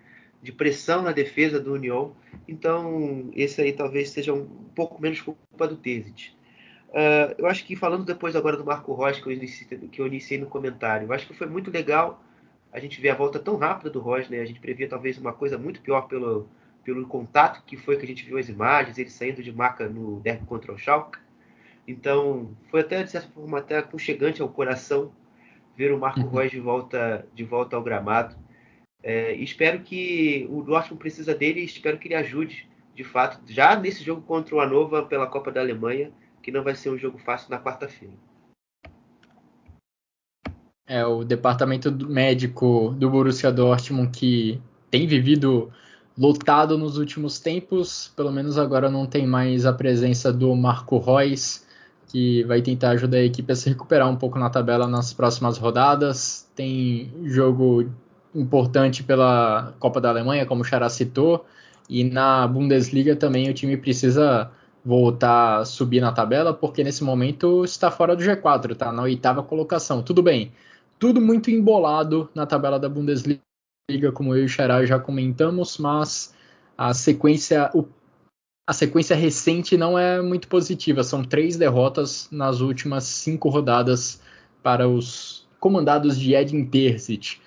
de 0.43 0.53
pressão 0.53 1.03
na 1.03 1.13
defesa 1.13 1.61
do 1.61 1.73
União. 1.73 2.15
Então, 2.49 3.31
esse 3.35 3.61
aí 3.63 3.73
talvez 3.73 4.11
seja 4.11 4.35
um, 4.35 4.45
pouco 4.75 5.01
menos 5.01 5.21
culpa 5.21 5.69
do 5.69 5.77
Tesit. 5.77 6.37
Uh, 6.89 7.33
eu 7.39 7.47
acho 7.47 7.65
que 7.65 7.77
falando 7.77 8.05
depois 8.05 8.37
agora 8.37 8.57
do 8.57 8.65
Marco 8.65 8.93
Rocha, 8.93 9.23
que 9.23 9.29
eu, 9.29 9.33
iniciei, 9.33 9.79
que 9.79 10.01
eu 10.01 10.07
iniciei 10.07 10.39
no 10.39 10.47
comentário, 10.47 11.07
eu 11.07 11.13
acho 11.13 11.27
que 11.27 11.33
foi 11.33 11.47
muito 11.47 11.71
legal 11.71 12.23
a 12.73 12.81
gente 12.81 13.01
ver 13.01 13.11
a 13.11 13.15
volta 13.15 13.39
tão 13.39 13.57
rápida 13.57 13.91
do 13.91 14.01
Rocha, 14.01 14.29
né? 14.31 14.41
A 14.41 14.45
gente 14.45 14.61
previa 14.61 14.89
talvez 14.89 15.17
uma 15.17 15.33
coisa 15.33 15.57
muito 15.57 15.81
pior 15.81 16.03
pelo, 16.03 16.49
pelo 16.83 17.07
contato 17.07 17.63
que 17.65 17.77
foi 17.77 17.97
que 17.97 18.05
a 18.05 18.09
gente 18.09 18.25
viu 18.25 18.39
as 18.39 18.49
imagens, 18.49 18.99
ele 18.99 19.11
saindo 19.11 19.43
de 19.43 19.53
maca 19.53 19.89
no 19.89 20.21
derby 20.21 20.45
contra 20.47 20.73
o 20.73 20.79
Schalke. 20.79 21.19
Então, 21.87 22.51
foi 22.71 22.81
até, 22.81 23.03
de 23.03 23.11
certa 23.11 23.29
forma, 23.29 23.59
até 23.59 23.79
aconchegante 23.79 24.41
ao 24.41 24.49
coração 24.49 25.13
ver 25.77 25.93
o 25.93 25.99
Marco 25.99 26.21
uhum. 26.21 26.31
Reus 26.31 26.51
de 26.51 26.61
volta, 26.61 27.27
de 27.35 27.45
volta 27.45 27.77
ao 27.77 27.83
gramado. 27.83 28.37
É, 29.03 29.35
espero 29.35 29.81
que 29.81 30.47
o 30.49 30.63
Dortmund 30.63 31.01
precisa 31.01 31.35
dele 31.35 31.61
e 31.61 31.65
espero 31.65 31.99
que 31.99 32.07
ele 32.09 32.15
ajude, 32.15 32.69
de 32.95 33.03
fato, 33.03 33.41
já 33.47 33.75
nesse 33.75 34.05
jogo 34.05 34.23
contra 34.23 34.55
o 34.55 34.61
Anova 34.61 35.03
pela 35.03 35.27
Copa 35.27 35.51
da 35.51 35.61
Alemanha, 35.61 36.13
que 36.43 36.53
não 36.53 36.63
vai 36.63 36.75
ser 36.75 36.91
um 36.91 36.99
jogo 36.99 37.19
fácil 37.19 37.51
na 37.51 37.59
quarta-feira. 37.59 38.15
É, 40.87 41.05
o 41.07 41.25
departamento 41.25 41.91
médico 42.07 42.95
do 42.99 43.09
Borussia 43.09 43.51
Dortmund 43.51 44.11
que 44.11 44.61
tem 44.91 45.07
vivido 45.07 45.73
lotado 46.19 46.77
nos 46.77 46.99
últimos 46.99 47.39
tempos, 47.39 48.13
pelo 48.15 48.31
menos 48.31 48.59
agora 48.59 48.91
não 48.91 49.07
tem 49.07 49.27
mais 49.27 49.65
a 49.65 49.73
presença 49.73 50.33
do 50.33 50.55
Marco 50.55 50.99
Reus, 50.99 51.65
que 52.09 52.45
vai 52.45 52.61
tentar 52.61 52.91
ajudar 52.91 53.17
a 53.17 53.25
equipe 53.25 53.51
a 53.51 53.57
se 53.57 53.71
recuperar 53.71 54.09
um 54.11 54.17
pouco 54.17 54.39
na 54.39 54.51
tabela 54.51 54.87
nas 54.87 55.15
próximas 55.15 55.57
rodadas. 55.57 56.47
Tem 56.55 57.11
jogo 57.25 57.91
importante 58.35 59.03
pela 59.03 59.75
Copa 59.79 60.01
da 60.01 60.09
Alemanha, 60.09 60.47
como 60.47 60.63
o 60.63 60.65
Xará 60.65 60.89
citou, 60.89 61.45
e 61.89 62.05
na 62.05 62.47
Bundesliga 62.47 63.15
também 63.17 63.51
o 63.51 63.55
time 63.55 63.77
precisa 63.77 64.51
voltar 64.85 65.59
a 65.59 65.65
subir 65.65 66.01
na 66.01 66.13
tabela, 66.13 66.53
porque 66.53 66.83
nesse 66.83 67.05
momento 67.05 67.65
está 67.65 67.91
fora 67.91 68.17
do 68.17 68.23
G4, 68.23 68.75
tá 68.75 68.91
na 68.91 69.03
oitava 69.03 69.43
colocação. 69.43 70.03
Tudo 70.03 70.23
bem, 70.23 70.53
tudo 70.99 71.21
muito 71.21 71.51
embolado 71.51 72.29
na 72.35 72.47
tabela 72.47 72.79
da 72.79 72.89
Bundesliga, 72.89 73.41
como 74.13 74.35
eu 74.35 74.43
e 74.43 74.47
o 74.47 74.49
Xará 74.49 74.85
já 74.85 74.99
comentamos, 74.99 75.79
mas 75.79 76.35
a 76.77 76.95
sequência, 76.95 77.71
a 78.67 78.73
sequência 78.73 79.15
recente 79.15 79.77
não 79.77 79.99
é 79.99 80.21
muito 80.21 80.49
positiva. 80.49 81.05
São 81.05 81.23
três 81.23 81.57
derrotas 81.57 82.29
nas 82.31 82.61
últimas 82.61 83.05
cinco 83.05 83.49
rodadas 83.49 84.21
para 84.63 84.89
os 84.89 85.47
comandados 85.61 86.19
de 86.19 86.35
Edin 86.35 86.65
Terzic. 86.65 87.41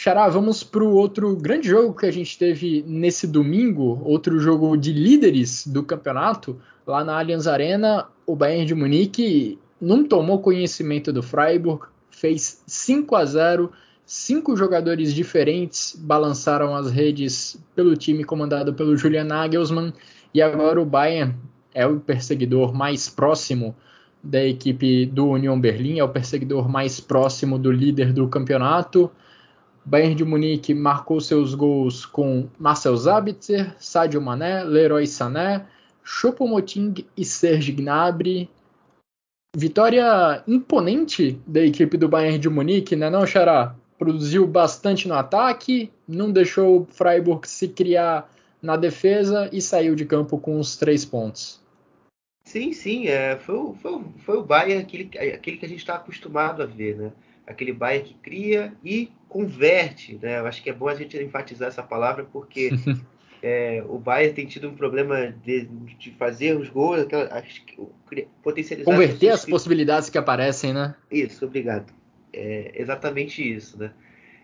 Xará, 0.00 0.28
vamos 0.28 0.62
para 0.62 0.84
o 0.84 0.94
outro 0.94 1.34
grande 1.34 1.70
jogo 1.70 1.92
que 1.92 2.06
a 2.06 2.10
gente 2.12 2.38
teve 2.38 2.84
nesse 2.86 3.26
domingo, 3.26 4.00
outro 4.04 4.38
jogo 4.38 4.76
de 4.76 4.92
líderes 4.92 5.66
do 5.66 5.82
campeonato, 5.82 6.56
lá 6.86 7.02
na 7.02 7.18
Allianz 7.18 7.48
Arena, 7.48 8.06
o 8.24 8.36
Bayern 8.36 8.64
de 8.64 8.76
Munique 8.76 9.58
não 9.80 10.04
tomou 10.04 10.38
conhecimento 10.38 11.12
do 11.12 11.20
Freiburg, 11.20 11.86
fez 12.12 12.62
5 12.64 13.16
a 13.16 13.24
0 13.24 13.72
cinco 14.06 14.56
jogadores 14.56 15.12
diferentes 15.12 15.96
balançaram 15.98 16.76
as 16.76 16.92
redes 16.92 17.60
pelo 17.74 17.96
time 17.96 18.22
comandado 18.22 18.72
pelo 18.72 18.96
Julian 18.96 19.24
Nagelsmann 19.24 19.92
e 20.32 20.40
agora 20.40 20.80
o 20.80 20.86
Bayern 20.86 21.34
é 21.74 21.84
o 21.84 21.98
perseguidor 21.98 22.72
mais 22.72 23.08
próximo 23.08 23.74
da 24.22 24.44
equipe 24.44 25.06
do 25.06 25.30
Union 25.30 25.58
Berlim, 25.58 25.98
é 25.98 26.04
o 26.04 26.08
perseguidor 26.08 26.68
mais 26.68 27.00
próximo 27.00 27.58
do 27.58 27.72
líder 27.72 28.12
do 28.12 28.28
campeonato. 28.28 29.10
Bayern 29.88 30.14
de 30.14 30.22
Munique 30.22 30.74
marcou 30.74 31.18
seus 31.18 31.54
gols 31.54 32.04
com 32.04 32.46
Marcel 32.58 32.94
Zabitzer, 32.94 33.74
Sadio 33.78 34.20
Mané, 34.20 34.62
Leroy 34.62 35.06
Sané, 35.06 35.64
Choupo-Moting 36.04 37.06
e 37.16 37.24
Serge 37.24 37.72
Gnabry. 37.72 38.50
Vitória 39.56 40.44
imponente 40.46 41.40
da 41.46 41.62
equipe 41.62 41.96
do 41.96 42.06
Bayern 42.06 42.38
de 42.38 42.50
Munique, 42.50 42.94
né 42.94 43.08
não, 43.08 43.26
Xará? 43.26 43.74
Produziu 43.98 44.46
bastante 44.46 45.08
no 45.08 45.14
ataque, 45.14 45.90
não 46.06 46.30
deixou 46.30 46.82
o 46.82 46.84
Freiburg 46.84 47.48
se 47.48 47.66
criar 47.66 48.30
na 48.60 48.76
defesa 48.76 49.48
e 49.50 49.62
saiu 49.62 49.94
de 49.94 50.04
campo 50.04 50.36
com 50.36 50.60
os 50.60 50.76
três 50.76 51.02
pontos. 51.06 51.62
Sim, 52.44 52.74
sim, 52.74 53.06
é, 53.06 53.36
foi, 53.38 53.74
foi, 53.76 54.04
foi 54.18 54.36
o 54.36 54.44
Bayern 54.44 54.82
aquele, 54.82 55.10
aquele 55.32 55.56
que 55.56 55.64
a 55.64 55.68
gente 55.68 55.80
está 55.80 55.94
acostumado 55.94 56.62
a 56.62 56.66
ver, 56.66 56.94
né? 56.94 57.12
Aquele 57.48 57.72
Bayern 57.72 58.08
que 58.08 58.14
cria 58.14 58.72
e 58.84 59.10
converte, 59.28 60.18
né? 60.20 60.38
Eu 60.38 60.46
acho 60.46 60.62
que 60.62 60.70
é 60.70 60.72
bom 60.72 60.88
a 60.88 60.94
gente 60.94 61.16
enfatizar 61.16 61.68
essa 61.68 61.82
palavra 61.82 62.24
porque 62.24 62.70
é, 63.42 63.82
o 63.88 63.98
Bayern 63.98 64.34
tem 64.34 64.46
tido 64.46 64.68
um 64.68 64.74
problema 64.74 65.34
de, 65.44 65.64
de 65.98 66.10
fazer 66.12 66.56
os 66.56 66.68
gols, 66.68 67.00
aquela, 67.00 67.42
potencializar 68.42 68.90
converter 68.90 69.30
as, 69.30 69.44
possibilidades 69.44 70.10
que 70.10 70.18
aparecem, 70.18 70.72
né? 70.72 70.94
Isso, 71.10 71.44
obrigado. 71.44 71.92
É 72.32 72.72
exatamente 72.74 73.42
isso, 73.42 73.78
né? 73.78 73.92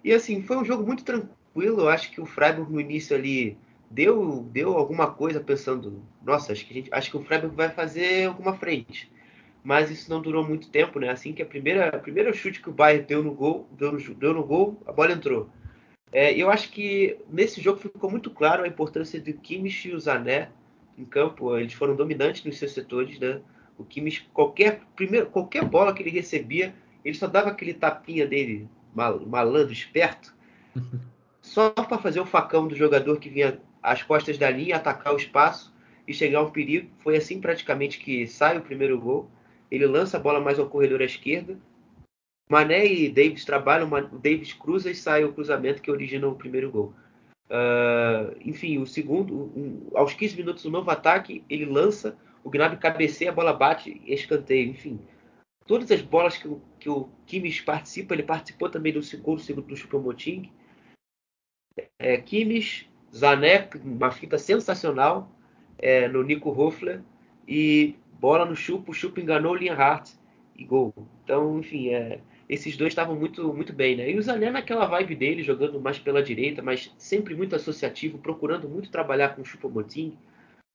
E 0.02 0.12
assim 0.12 0.42
foi 0.42 0.56
um 0.56 0.64
jogo 0.64 0.84
muito 0.84 1.04
tranquilo. 1.04 1.82
Eu 1.82 1.88
acho 1.88 2.10
que 2.10 2.20
o 2.20 2.26
Freiburg 2.26 2.72
no 2.72 2.80
início 2.80 3.14
ali 3.14 3.56
deu 3.90 4.48
deu 4.50 4.76
alguma 4.76 5.10
coisa 5.10 5.40
pensando, 5.40 6.02
nossa, 6.24 6.52
acho 6.52 6.66
que 6.66 6.72
a 6.72 6.76
gente, 6.76 6.88
acho 6.92 7.10
que 7.10 7.16
o 7.16 7.22
Freiburg 7.22 7.54
vai 7.54 7.68
fazer 7.70 8.26
alguma 8.26 8.54
frente 8.54 9.12
mas 9.64 9.90
isso 9.90 10.10
não 10.10 10.20
durou 10.20 10.46
muito 10.46 10.68
tempo, 10.68 11.00
né? 11.00 11.08
Assim 11.08 11.32
que 11.32 11.42
a 11.42 11.46
primeira, 11.46 11.88
a 11.88 11.98
primeira 11.98 12.30
chute 12.34 12.60
que 12.60 12.68
o 12.68 12.72
Bayern 12.72 13.06
deu 13.06 13.24
no 13.24 13.32
gol, 13.32 13.66
deu 13.72 13.92
no, 13.92 14.14
deu 14.14 14.34
no 14.34 14.44
gol, 14.44 14.78
a 14.86 14.92
bola 14.92 15.12
entrou. 15.12 15.48
É, 16.12 16.34
eu 16.34 16.50
acho 16.50 16.70
que 16.70 17.16
nesse 17.30 17.62
jogo 17.62 17.80
ficou 17.80 18.10
muito 18.10 18.30
claro 18.30 18.62
a 18.62 18.68
importância 18.68 19.18
do 19.18 19.32
Kimmich 19.32 19.88
e 19.88 19.94
o 19.94 19.98
Zané 19.98 20.50
em 20.98 21.04
campo. 21.06 21.56
Eles 21.56 21.72
foram 21.72 21.96
dominantes 21.96 22.44
nos 22.44 22.58
seus 22.58 22.72
setores, 22.72 23.18
né? 23.18 23.40
O 23.78 23.84
Kimmich, 23.84 24.28
qualquer, 24.34 24.82
primeiro, 24.94 25.26
qualquer 25.26 25.64
bola 25.64 25.94
que 25.94 26.02
ele 26.02 26.10
recebia, 26.10 26.74
ele 27.02 27.16
só 27.16 27.26
dava 27.26 27.48
aquele 27.48 27.72
tapinha 27.72 28.26
dele, 28.26 28.68
mal, 28.94 29.18
malandro, 29.20 29.72
esperto, 29.72 30.34
só 31.40 31.70
para 31.70 31.98
fazer 31.98 32.20
o 32.20 32.26
facão 32.26 32.68
do 32.68 32.76
jogador 32.76 33.18
que 33.18 33.30
vinha 33.30 33.58
às 33.82 34.02
costas 34.02 34.36
da 34.36 34.50
linha, 34.50 34.76
atacar 34.76 35.14
o 35.14 35.16
espaço 35.16 35.74
e 36.06 36.12
chegar 36.12 36.40
ao 36.40 36.50
perigo. 36.50 36.90
Foi 36.98 37.16
assim 37.16 37.40
praticamente 37.40 37.98
que 37.98 38.26
sai 38.26 38.58
o 38.58 38.62
primeiro 38.62 39.00
gol 39.00 39.30
ele 39.74 39.86
lança 39.86 40.16
a 40.16 40.20
bola 40.20 40.40
mais 40.40 40.58
ao 40.58 40.68
corredor 40.68 41.00
à 41.02 41.04
esquerda. 41.04 41.58
Mané 42.48 42.86
e 42.86 43.08
Davis 43.08 43.44
trabalham, 43.44 43.88
o 43.88 44.18
Davis 44.18 44.52
cruza 44.52 44.90
e 44.90 44.94
sai 44.94 45.24
o 45.24 45.32
cruzamento 45.32 45.80
que 45.80 45.90
origina 45.90 46.28
o 46.28 46.34
primeiro 46.34 46.70
gol. 46.70 46.94
Uh, 47.46 48.36
enfim, 48.44 48.78
o 48.78 48.86
segundo, 48.86 49.34
um, 49.34 49.90
aos 49.94 50.14
15 50.14 50.36
minutos, 50.36 50.64
o 50.64 50.68
um 50.68 50.72
novo 50.72 50.90
ataque, 50.90 51.44
ele 51.48 51.64
lança, 51.64 52.16
o 52.42 52.50
Gnabry 52.50 52.78
cabeceia, 52.78 53.30
a 53.30 53.34
bola 53.34 53.52
bate, 53.52 54.00
escanteio, 54.06 54.70
enfim. 54.70 55.00
Todas 55.66 55.90
as 55.90 56.02
bolas 56.02 56.36
que, 56.36 56.48
que 56.78 56.88
o 56.90 57.08
Kimmich 57.26 57.62
participa, 57.62 58.14
ele 58.14 58.22
participou 58.22 58.68
também 58.68 58.92
do 58.92 59.02
segundo, 59.02 59.40
segundo 59.40 59.66
do 59.66 59.76
Choupo-Moting. 59.76 60.50
É, 61.98 62.18
Kimmich, 62.18 62.90
Zanek, 63.14 63.78
uma 63.78 64.10
fita 64.10 64.36
sensacional 64.36 65.30
é, 65.78 66.06
no 66.08 66.22
Nico 66.22 66.50
Hoffler 66.50 67.02
e 67.48 67.96
bola 68.24 68.46
no 68.46 68.56
Chupo, 68.56 68.90
o 68.90 68.94
Chupo 68.94 69.20
enganou 69.20 69.52
o 69.52 69.54
Linhart 69.54 70.12
e 70.56 70.64
gol. 70.64 70.94
Então, 71.22 71.58
enfim, 71.58 71.90
é, 71.90 72.20
esses 72.48 72.74
dois 72.74 72.92
estavam 72.92 73.14
muito, 73.14 73.52
muito 73.52 73.70
bem, 73.70 73.96
né? 73.96 74.10
E 74.10 74.16
o 74.16 74.22
Zané 74.22 74.50
naquela 74.50 74.86
vibe 74.86 75.14
dele, 75.14 75.42
jogando 75.42 75.78
mais 75.78 75.98
pela 75.98 76.22
direita, 76.22 76.62
mas 76.62 76.90
sempre 76.96 77.34
muito 77.34 77.54
associativo, 77.54 78.16
procurando 78.16 78.66
muito 78.66 78.90
trabalhar 78.90 79.36
com 79.36 79.42
o 79.42 79.44
Chupo 79.44 79.68
Moting 79.68 80.16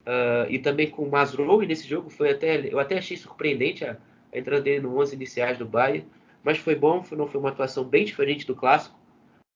uh, 0.02 0.46
e 0.48 0.60
também 0.60 0.92
com 0.92 1.02
o 1.02 1.10
Masrowi 1.10 1.66
nesse 1.66 1.88
jogo. 1.88 2.12
Foi 2.12 2.30
até, 2.30 2.72
eu 2.72 2.78
até 2.78 3.00
achei 3.00 3.18
surpreendente 3.18 3.84
a, 3.84 3.98
a 4.32 4.38
entrada 4.38 4.62
dele 4.62 4.82
no 4.82 4.96
11 5.00 5.16
iniciais 5.16 5.58
do 5.58 5.66
Bayern, 5.66 6.06
mas 6.44 6.60
foi 6.60 6.76
bom, 6.76 7.04
foi, 7.04 7.18
não 7.18 7.28
foi 7.28 7.40
uma 7.40 7.50
atuação 7.50 7.84
bem 7.84 8.06
diferente 8.06 8.46
do 8.46 8.56
clássico 8.56 8.96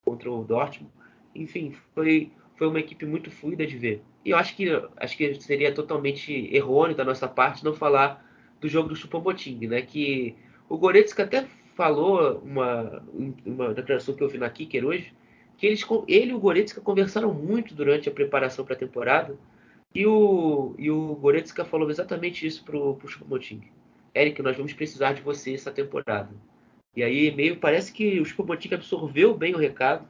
contra 0.04 0.28
o 0.32 0.42
Dortmund. 0.42 0.92
Enfim, 1.32 1.76
foi, 1.94 2.32
foi 2.56 2.68
uma 2.68 2.80
equipe 2.80 3.04
muito 3.04 3.30
fluida 3.30 3.66
de 3.66 3.76
ver. 3.76 4.02
E 4.24 4.30
eu 4.30 4.36
acho 4.36 4.56
que, 4.56 4.68
acho 4.96 5.16
que 5.16 5.34
seria 5.42 5.72
totalmente 5.72 6.32
errôneo 6.54 6.96
da 6.96 7.04
nossa 7.04 7.28
parte 7.28 7.64
não 7.64 7.74
falar 7.74 8.24
do 8.60 8.68
jogo 8.68 8.88
do 8.88 8.96
Chupamboting, 8.96 9.66
né? 9.66 9.82
Que 9.82 10.34
o 10.68 10.78
Goretzka 10.78 11.24
até 11.24 11.46
falou 11.74 12.38
uma, 12.38 13.02
uma 13.44 13.74
declaração 13.74 14.14
que 14.14 14.22
eu 14.22 14.28
vi 14.28 14.38
na 14.38 14.48
Kicker 14.48 14.84
hoje, 14.84 15.12
que 15.58 15.66
eles, 15.66 15.84
ele 16.08 16.30
e 16.30 16.34
o 16.34 16.40
Goretzka 16.40 16.80
conversaram 16.80 17.32
muito 17.32 17.74
durante 17.74 18.08
a 18.08 18.12
preparação 18.12 18.64
para 18.64 18.74
a 18.74 18.78
temporada, 18.78 19.36
e 19.94 20.06
o, 20.06 20.74
e 20.78 20.90
o 20.90 21.14
Goretzka 21.16 21.64
falou 21.64 21.88
exatamente 21.90 22.46
isso 22.46 22.64
pro, 22.64 22.94
pro 22.96 23.08
Chupamboting. 23.08 23.62
Eric, 24.14 24.40
nós 24.42 24.56
vamos 24.56 24.72
precisar 24.72 25.12
de 25.12 25.22
você 25.22 25.54
essa 25.54 25.70
temporada. 25.70 26.30
E 26.96 27.02
aí 27.02 27.34
meio 27.34 27.56
parece 27.56 27.92
que 27.92 28.20
o 28.20 28.24
Chupamboting 28.24 28.74
absorveu 28.74 29.34
bem 29.34 29.54
o 29.54 29.58
recado, 29.58 30.08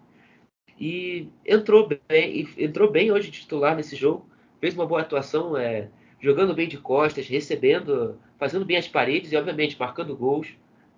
e 0.79 1.29
entrou 1.47 1.89
bem, 1.89 2.49
entrou 2.59 2.91
bem 2.91 3.13
hoje 3.13 3.31
titular 3.31 3.77
nesse 3.77 3.95
jogo, 3.97 4.29
fez 4.61 4.75
uma 4.75 4.87
boa 4.87 5.01
atuação, 5.01 5.57
é, 5.57 5.89
jogando 6.21 6.55
bem 6.55 6.67
de 6.67 6.79
costas, 6.79 7.29
recebendo, 7.29 8.19
fazendo 8.39 8.65
bem 8.65 8.77
as 8.77 8.89
paredes 8.89 9.33
e 9.33 9.37
obviamente 9.37 9.79
marcando 9.79 10.17
gols, 10.17 10.49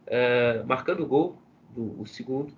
é, 0.07 0.63
marcando 0.65 1.07
gol 1.07 1.37
do 1.75 2.01
o 2.01 2.07
segundo. 2.07 2.53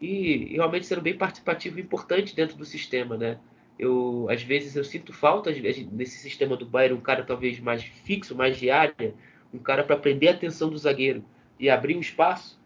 E, 0.00 0.52
e, 0.52 0.54
realmente 0.54 0.86
sendo 0.86 1.02
bem 1.02 1.16
participativo 1.16 1.78
e 1.78 1.82
importante 1.82 2.34
dentro 2.34 2.56
do 2.56 2.64
sistema, 2.64 3.16
né? 3.16 3.38
Eu 3.78 4.26
às 4.30 4.42
vezes 4.42 4.76
eu 4.76 4.84
sinto 4.84 5.12
falta 5.12 5.50
nesse 5.50 6.18
sistema 6.18 6.56
do 6.56 6.66
Bayern 6.66 6.96
um 6.96 7.00
cara 7.00 7.22
talvez 7.24 7.58
mais 7.60 7.82
fixo, 7.82 8.34
mais 8.34 8.56
de 8.56 8.70
área, 8.70 9.14
um 9.52 9.58
cara 9.58 9.82
para 9.82 9.96
prender 9.96 10.30
a 10.30 10.32
atenção 10.32 10.70
do 10.70 10.78
zagueiro 10.78 11.24
e 11.58 11.68
abrir 11.68 11.96
um 11.96 12.00
espaço 12.00 12.60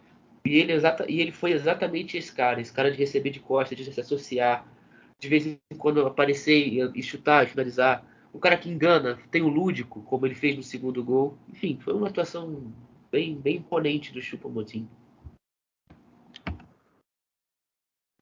e 0.46 0.58
ele, 0.58 0.72
exata, 0.72 1.04
e 1.08 1.20
ele 1.20 1.32
foi 1.32 1.52
exatamente 1.52 2.16
esse 2.16 2.32
cara, 2.32 2.60
esse 2.60 2.72
cara 2.72 2.90
de 2.90 2.98
receber 2.98 3.30
de 3.30 3.40
costas, 3.40 3.76
de 3.76 3.92
se 3.92 4.00
associar, 4.00 4.66
de 5.18 5.28
vez 5.28 5.46
em 5.46 5.58
quando 5.78 6.06
aparecer 6.06 6.90
e, 6.94 7.02
chutar, 7.02 7.46
finalizar. 7.46 8.04
Um 8.34 8.38
cara 8.38 8.56
que 8.56 8.68
engana, 8.68 9.18
tem 9.30 9.42
o 9.42 9.48
lúdico, 9.48 10.02
como 10.02 10.26
ele 10.26 10.34
fez 10.34 10.56
no 10.56 10.62
segundo 10.62 11.02
gol. 11.02 11.38
Enfim, 11.48 11.78
foi 11.80 11.94
uma 11.94 12.08
atuação 12.08 12.72
bem, 13.10 13.34
bem 13.34 13.56
imponente 13.56 14.12
do 14.12 14.20
Chupomotim. 14.20 14.86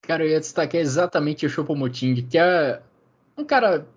Cara, 0.02 0.24
eu 0.24 0.30
ia 0.30 0.40
destacar 0.40 0.80
exatamente 0.80 1.46
o 1.46 1.48
Chopomoting, 1.48 2.26
que 2.28 2.38
é 2.38 2.80
um 3.36 3.44
cara 3.44 3.88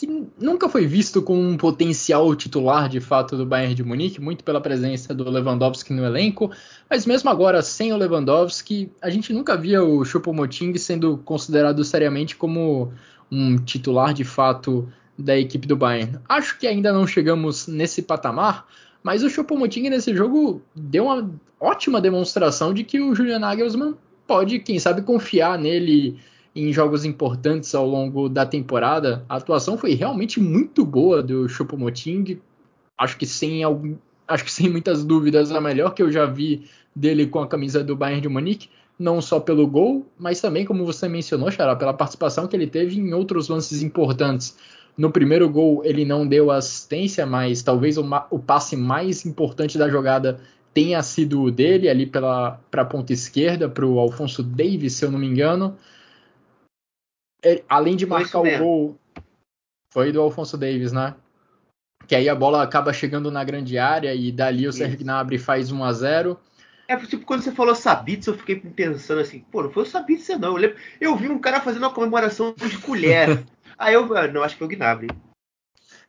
que 0.00 0.24
nunca 0.40 0.66
foi 0.66 0.86
visto 0.86 1.20
como 1.20 1.38
um 1.42 1.58
potencial 1.58 2.34
titular 2.34 2.88
de 2.88 3.00
fato 3.00 3.36
do 3.36 3.44
Bayern 3.44 3.74
de 3.74 3.84
Munique, 3.84 4.18
muito 4.18 4.42
pela 4.42 4.58
presença 4.58 5.12
do 5.12 5.28
Lewandowski 5.28 5.92
no 5.92 6.02
elenco, 6.02 6.50
mas 6.88 7.04
mesmo 7.04 7.28
agora 7.28 7.60
sem 7.60 7.92
o 7.92 7.98
Lewandowski, 7.98 8.90
a 9.02 9.10
gente 9.10 9.30
nunca 9.30 9.58
via 9.58 9.84
o 9.84 10.02
Choupo-Moting 10.02 10.74
sendo 10.78 11.18
considerado 11.18 11.84
seriamente 11.84 12.34
como 12.34 12.90
um 13.30 13.58
titular 13.58 14.14
de 14.14 14.24
fato 14.24 14.90
da 15.18 15.38
equipe 15.38 15.68
do 15.68 15.76
Bayern. 15.76 16.18
Acho 16.26 16.58
que 16.58 16.66
ainda 16.66 16.94
não 16.94 17.06
chegamos 17.06 17.66
nesse 17.66 18.00
patamar, 18.00 18.66
mas 19.02 19.22
o 19.22 19.28
Choupo-Moting 19.28 19.90
nesse 19.90 20.16
jogo 20.16 20.62
deu 20.74 21.04
uma 21.04 21.30
ótima 21.60 22.00
demonstração 22.00 22.72
de 22.72 22.84
que 22.84 22.98
o 23.02 23.14
Julian 23.14 23.40
Nagelsmann 23.40 23.94
pode, 24.26 24.60
quem 24.60 24.78
sabe, 24.78 25.02
confiar 25.02 25.58
nele 25.58 26.18
em 26.54 26.72
jogos 26.72 27.04
importantes 27.04 27.74
ao 27.74 27.86
longo 27.86 28.28
da 28.28 28.44
temporada. 28.44 29.24
A 29.28 29.36
atuação 29.36 29.78
foi 29.78 29.94
realmente 29.94 30.40
muito 30.40 30.84
boa 30.84 31.22
do 31.22 31.48
Choupo-Moting. 31.48 32.40
Acho 32.98 33.16
que 33.16 33.26
sem 33.26 33.62
algum, 33.62 33.96
acho 34.26 34.44
que 34.44 34.52
sem 34.52 34.68
muitas 34.68 35.04
dúvidas 35.04 35.52
a 35.52 35.60
melhor 35.60 35.94
que 35.94 36.02
eu 36.02 36.10
já 36.10 36.26
vi 36.26 36.64
dele 36.94 37.26
com 37.26 37.38
a 37.40 37.46
camisa 37.46 37.84
do 37.84 37.96
Bayern 37.96 38.20
de 38.20 38.28
Munique, 38.28 38.68
não 38.98 39.20
só 39.20 39.40
pelo 39.40 39.66
gol, 39.66 40.06
mas 40.18 40.40
também 40.40 40.64
como 40.64 40.84
você 40.84 41.08
mencionou, 41.08 41.50
Xará, 41.50 41.74
pela 41.74 41.94
participação 41.94 42.46
que 42.46 42.54
ele 42.54 42.66
teve 42.66 42.98
em 42.98 43.14
outros 43.14 43.48
lances 43.48 43.82
importantes. 43.82 44.56
No 44.96 45.10
primeiro 45.10 45.48
gol 45.48 45.82
ele 45.84 46.04
não 46.04 46.26
deu 46.26 46.50
assistência, 46.50 47.24
mas 47.24 47.62
talvez 47.62 47.96
o, 47.96 48.04
o 48.30 48.38
passe 48.38 48.76
mais 48.76 49.24
importante 49.24 49.78
da 49.78 49.88
jogada 49.88 50.40
tenha 50.74 51.02
sido 51.02 51.42
o 51.42 51.50
dele, 51.50 51.88
ali 51.88 52.06
para 52.06 52.58
a 52.72 52.84
ponta 52.84 53.12
esquerda, 53.12 53.68
para 53.68 53.86
o 53.86 53.98
Alfonso 53.98 54.42
Davis, 54.42 54.94
se 54.94 55.04
eu 55.04 55.10
não 55.10 55.18
me 55.18 55.26
engano. 55.26 55.76
É, 57.42 57.62
além 57.68 57.96
de 57.96 58.06
marcar 58.06 58.40
o 58.40 58.58
gol, 58.58 58.98
foi 59.92 60.12
do 60.12 60.20
Alfonso 60.20 60.56
Davis, 60.58 60.92
né? 60.92 61.14
Que 62.06 62.14
aí 62.14 62.28
a 62.28 62.34
bola 62.34 62.62
acaba 62.62 62.92
chegando 62.92 63.30
na 63.30 63.44
grande 63.44 63.78
área 63.78 64.14
e 64.14 64.32
dali 64.32 64.66
o 64.66 64.72
Sérgio 64.72 64.98
Gnabry 64.98 65.38
faz 65.38 65.70
1 65.70 65.84
a 65.84 65.92
0 65.92 66.40
é, 66.90 66.96
tipo, 66.96 67.24
quando 67.24 67.42
você 67.42 67.52
falou 67.52 67.72
Sabitz, 67.72 68.26
eu 68.26 68.36
fiquei 68.36 68.56
pensando 68.56 69.20
assim, 69.20 69.44
pô, 69.48 69.62
não 69.62 69.70
foi 69.70 69.84
o 69.84 69.86
Sabitz 69.86 70.28
não. 70.30 70.48
Eu, 70.48 70.56
lembro, 70.56 70.76
eu 71.00 71.16
vi 71.16 71.28
um 71.28 71.38
cara 71.38 71.60
fazendo 71.60 71.84
uma 71.84 71.94
comemoração 71.94 72.52
de 72.52 72.78
colher. 72.78 73.44
aí 73.78 73.94
eu, 73.94 74.12
ah, 74.16 74.26
não, 74.26 74.42
acho 74.42 74.56
que 74.56 74.58
foi 74.58 74.66
o 74.66 74.70
Gnabry. 74.76 75.06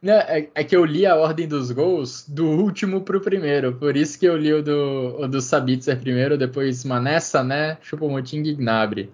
Não, 0.02 0.15
é, 0.15 0.50
é, 0.56 0.63
que 0.63 0.76
eu 0.76 0.84
li 0.84 1.06
a 1.06 1.15
ordem 1.15 1.48
dos 1.48 1.70
gols 1.72 2.28
do 2.28 2.48
último 2.48 3.02
pro 3.02 3.22
primeiro. 3.22 3.76
Por 3.76 3.96
isso 3.96 4.17
que 4.17 4.26
eu 4.26 4.36
li 4.36 4.52
o 4.52 4.63
do, 4.63 5.17
o 5.20 5.28
do 5.28 5.39
Sabitzer 5.39 6.00
primeiro, 6.00 6.36
depois 6.36 6.84
Mané, 6.84 7.20
Sané, 7.20 7.78
Choupo-Moting 7.84 8.41
e 8.41 8.56
Gnabry. 8.56 9.12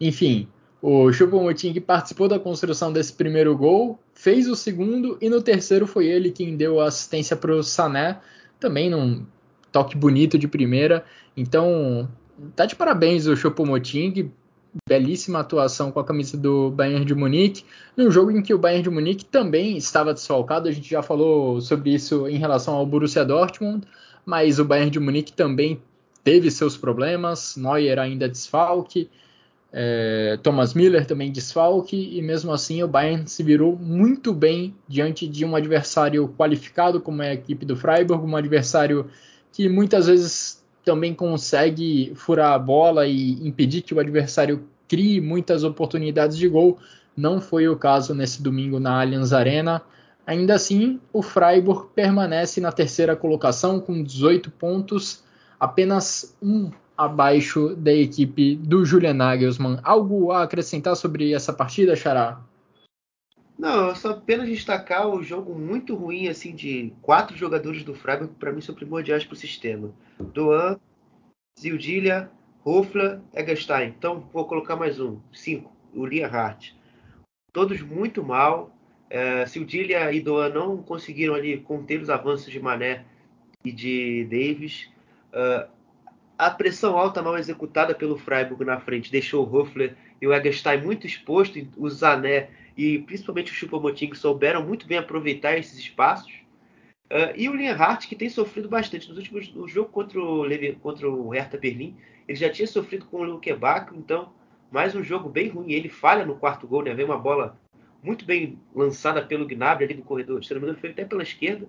Enfim, 0.00 0.48
o 0.82 1.12
Choupo-Moting 1.12 1.78
participou 1.80 2.28
da 2.28 2.38
construção 2.38 2.92
desse 2.92 3.12
primeiro 3.12 3.56
gol, 3.56 3.98
fez 4.14 4.48
o 4.48 4.56
segundo 4.56 5.18
e 5.20 5.28
no 5.28 5.42
terceiro 5.42 5.86
foi 5.86 6.06
ele 6.06 6.30
quem 6.30 6.56
deu 6.56 6.80
a 6.80 6.88
assistência 6.88 7.36
pro 7.36 7.62
Sané. 7.62 8.18
Também 8.58 8.90
num 8.90 9.26
toque 9.70 9.96
bonito 9.96 10.38
de 10.38 10.48
primeira. 10.48 11.04
Então, 11.36 12.08
tá 12.56 12.66
de 12.66 12.74
parabéns 12.74 13.26
o 13.26 13.36
Choupo-Moting 13.36 14.30
belíssima 14.88 15.40
atuação 15.40 15.90
com 15.90 16.00
a 16.00 16.04
camisa 16.04 16.36
do 16.36 16.70
Bayern 16.70 17.04
de 17.04 17.14
Munique, 17.14 17.64
num 17.96 18.10
jogo 18.10 18.30
em 18.30 18.42
que 18.42 18.54
o 18.54 18.58
Bayern 18.58 18.82
de 18.82 18.90
Munique 18.90 19.24
também 19.24 19.76
estava 19.76 20.14
desfalcado, 20.14 20.68
a 20.68 20.72
gente 20.72 20.88
já 20.88 21.02
falou 21.02 21.60
sobre 21.60 21.92
isso 21.92 22.28
em 22.28 22.36
relação 22.36 22.74
ao 22.74 22.86
Borussia 22.86 23.24
Dortmund, 23.24 23.86
mas 24.24 24.58
o 24.58 24.64
Bayern 24.64 24.90
de 24.90 25.00
Munique 25.00 25.32
também 25.32 25.82
teve 26.22 26.50
seus 26.50 26.76
problemas, 26.76 27.56
Neuer 27.56 27.98
ainda 27.98 28.28
desfalque, 28.28 29.10
é, 29.72 30.38
Thomas 30.42 30.74
Miller 30.74 31.06
também 31.06 31.30
desfalque, 31.30 32.16
e 32.16 32.20
mesmo 32.22 32.52
assim 32.52 32.82
o 32.82 32.88
Bayern 32.88 33.28
se 33.28 33.42
virou 33.42 33.76
muito 33.76 34.32
bem 34.32 34.74
diante 34.88 35.28
de 35.28 35.44
um 35.44 35.54
adversário 35.54 36.28
qualificado 36.36 37.00
como 37.00 37.22
é 37.22 37.30
a 37.30 37.34
equipe 37.34 37.64
do 37.64 37.76
Freiburg, 37.76 38.24
um 38.24 38.36
adversário 38.36 39.08
que 39.52 39.68
muitas 39.68 40.06
vezes 40.06 40.60
também 40.84 41.14
consegue 41.14 42.12
furar 42.16 42.52
a 42.52 42.58
bola 42.58 43.06
e 43.06 43.32
impedir 43.46 43.82
que 43.82 43.94
o 43.94 44.00
adversário 44.00 44.64
crie 44.88 45.20
muitas 45.20 45.62
oportunidades 45.62 46.36
de 46.36 46.48
gol. 46.48 46.78
Não 47.16 47.40
foi 47.40 47.68
o 47.68 47.76
caso 47.76 48.14
nesse 48.14 48.42
domingo 48.42 48.80
na 48.80 49.00
Allianz 49.00 49.32
Arena. 49.32 49.82
Ainda 50.26 50.54
assim, 50.54 51.00
o 51.12 51.22
Freiburg 51.22 51.88
permanece 51.94 52.60
na 52.60 52.72
terceira 52.72 53.14
colocação 53.14 53.78
com 53.78 54.02
18 54.02 54.50
pontos, 54.50 55.22
apenas 55.58 56.36
um 56.42 56.70
abaixo 57.00 57.74
da 57.76 57.92
equipe 57.92 58.56
do 58.56 58.84
Julian 58.84 59.14
Nagelsmann. 59.14 59.80
Algo 59.82 60.32
a 60.32 60.42
acrescentar 60.42 60.94
sobre 60.96 61.32
essa 61.32 61.52
partida, 61.52 61.96
Xará? 61.96 62.40
Não, 63.58 63.94
só 63.94 64.10
apenas 64.10 64.48
destacar 64.48 65.08
o 65.08 65.22
jogo 65.22 65.54
muito 65.54 65.94
ruim 65.94 66.28
assim 66.28 66.54
de 66.54 66.92
quatro 67.00 67.36
jogadores 67.36 67.82
do 67.84 67.94
Freiburg, 67.94 68.34
para 68.38 68.52
mim 68.52 68.60
são 68.60 68.74
primordiais 68.74 69.24
para 69.24 69.34
o 69.34 69.36
sistema. 69.36 69.90
Doan, 70.18 70.78
Zildilha, 71.58 72.30
Hofler, 72.64 73.20
Egerstein. 73.34 73.94
Então 73.98 74.28
vou 74.32 74.44
colocar 74.44 74.76
mais 74.76 75.00
um, 75.00 75.18
cinco, 75.32 75.72
o 75.94 76.04
Hart. 76.24 76.72
Todos 77.52 77.80
muito 77.80 78.22
mal. 78.22 78.74
É, 79.08 79.44
Zildilha 79.46 80.12
e 80.12 80.20
Doan 80.20 80.50
não 80.50 80.76
conseguiram 80.82 81.34
ali 81.34 81.58
conter 81.58 82.00
os 82.00 82.10
avanços 82.10 82.52
de 82.52 82.60
Mané 82.60 83.04
e 83.64 83.72
de 83.72 84.24
Davis. 84.24 84.88
Uh, 85.32 85.79
a 86.40 86.50
pressão 86.50 86.96
alta 86.96 87.20
mal 87.22 87.36
executada 87.36 87.94
pelo 87.94 88.16
Freiburg 88.16 88.64
na 88.64 88.80
frente 88.80 89.12
deixou 89.12 89.46
o 89.46 89.54
Hofler 89.54 89.94
e 90.22 90.26
o 90.26 90.32
Egerstein 90.32 90.80
muito 90.80 91.06
exposto. 91.06 91.58
O 91.76 91.88
Zané 91.90 92.48
e 92.74 92.98
principalmente 93.00 93.52
o 93.52 93.54
Choupo-Moting 93.54 94.14
souberam 94.14 94.64
muito 94.64 94.86
bem 94.86 94.96
aproveitar 94.96 95.58
esses 95.58 95.78
espaços. 95.78 96.32
Uh, 97.10 97.36
e 97.36 97.46
o 97.46 97.54
Lienhardt, 97.54 98.08
que 98.08 98.16
tem 98.16 98.30
sofrido 98.30 98.70
bastante. 98.70 99.06
Nos 99.06 99.18
últimos, 99.18 99.52
no 99.52 99.68
jogo 99.68 99.90
contra 99.90 100.18
o, 100.18 100.46
contra 100.80 101.10
o 101.10 101.28
Hertha 101.28 101.58
Berlim, 101.58 101.94
ele 102.26 102.38
já 102.38 102.48
tinha 102.48 102.66
sofrido 102.66 103.04
com 103.04 103.18
o 103.18 103.24
Luquebaco, 103.24 103.94
então 103.94 104.32
mais 104.70 104.94
um 104.94 105.02
jogo 105.02 105.28
bem 105.28 105.48
ruim. 105.48 105.72
Ele 105.72 105.90
falha 105.90 106.24
no 106.24 106.36
quarto 106.36 106.66
gol, 106.66 106.84
né? 106.84 106.94
Vem 106.94 107.04
uma 107.04 107.18
bola 107.18 107.60
muito 108.02 108.24
bem 108.24 108.58
lançada 108.74 109.20
pelo 109.20 109.46
Gnabry 109.46 109.84
ali 109.84 109.94
no 109.94 110.04
corredor. 110.04 110.42
Se 110.42 110.54
não 110.54 110.60
me 110.60 110.68
engano, 110.68 110.80
foi 110.80 110.90
até 110.90 111.04
pela 111.04 111.22
esquerda, 111.22 111.68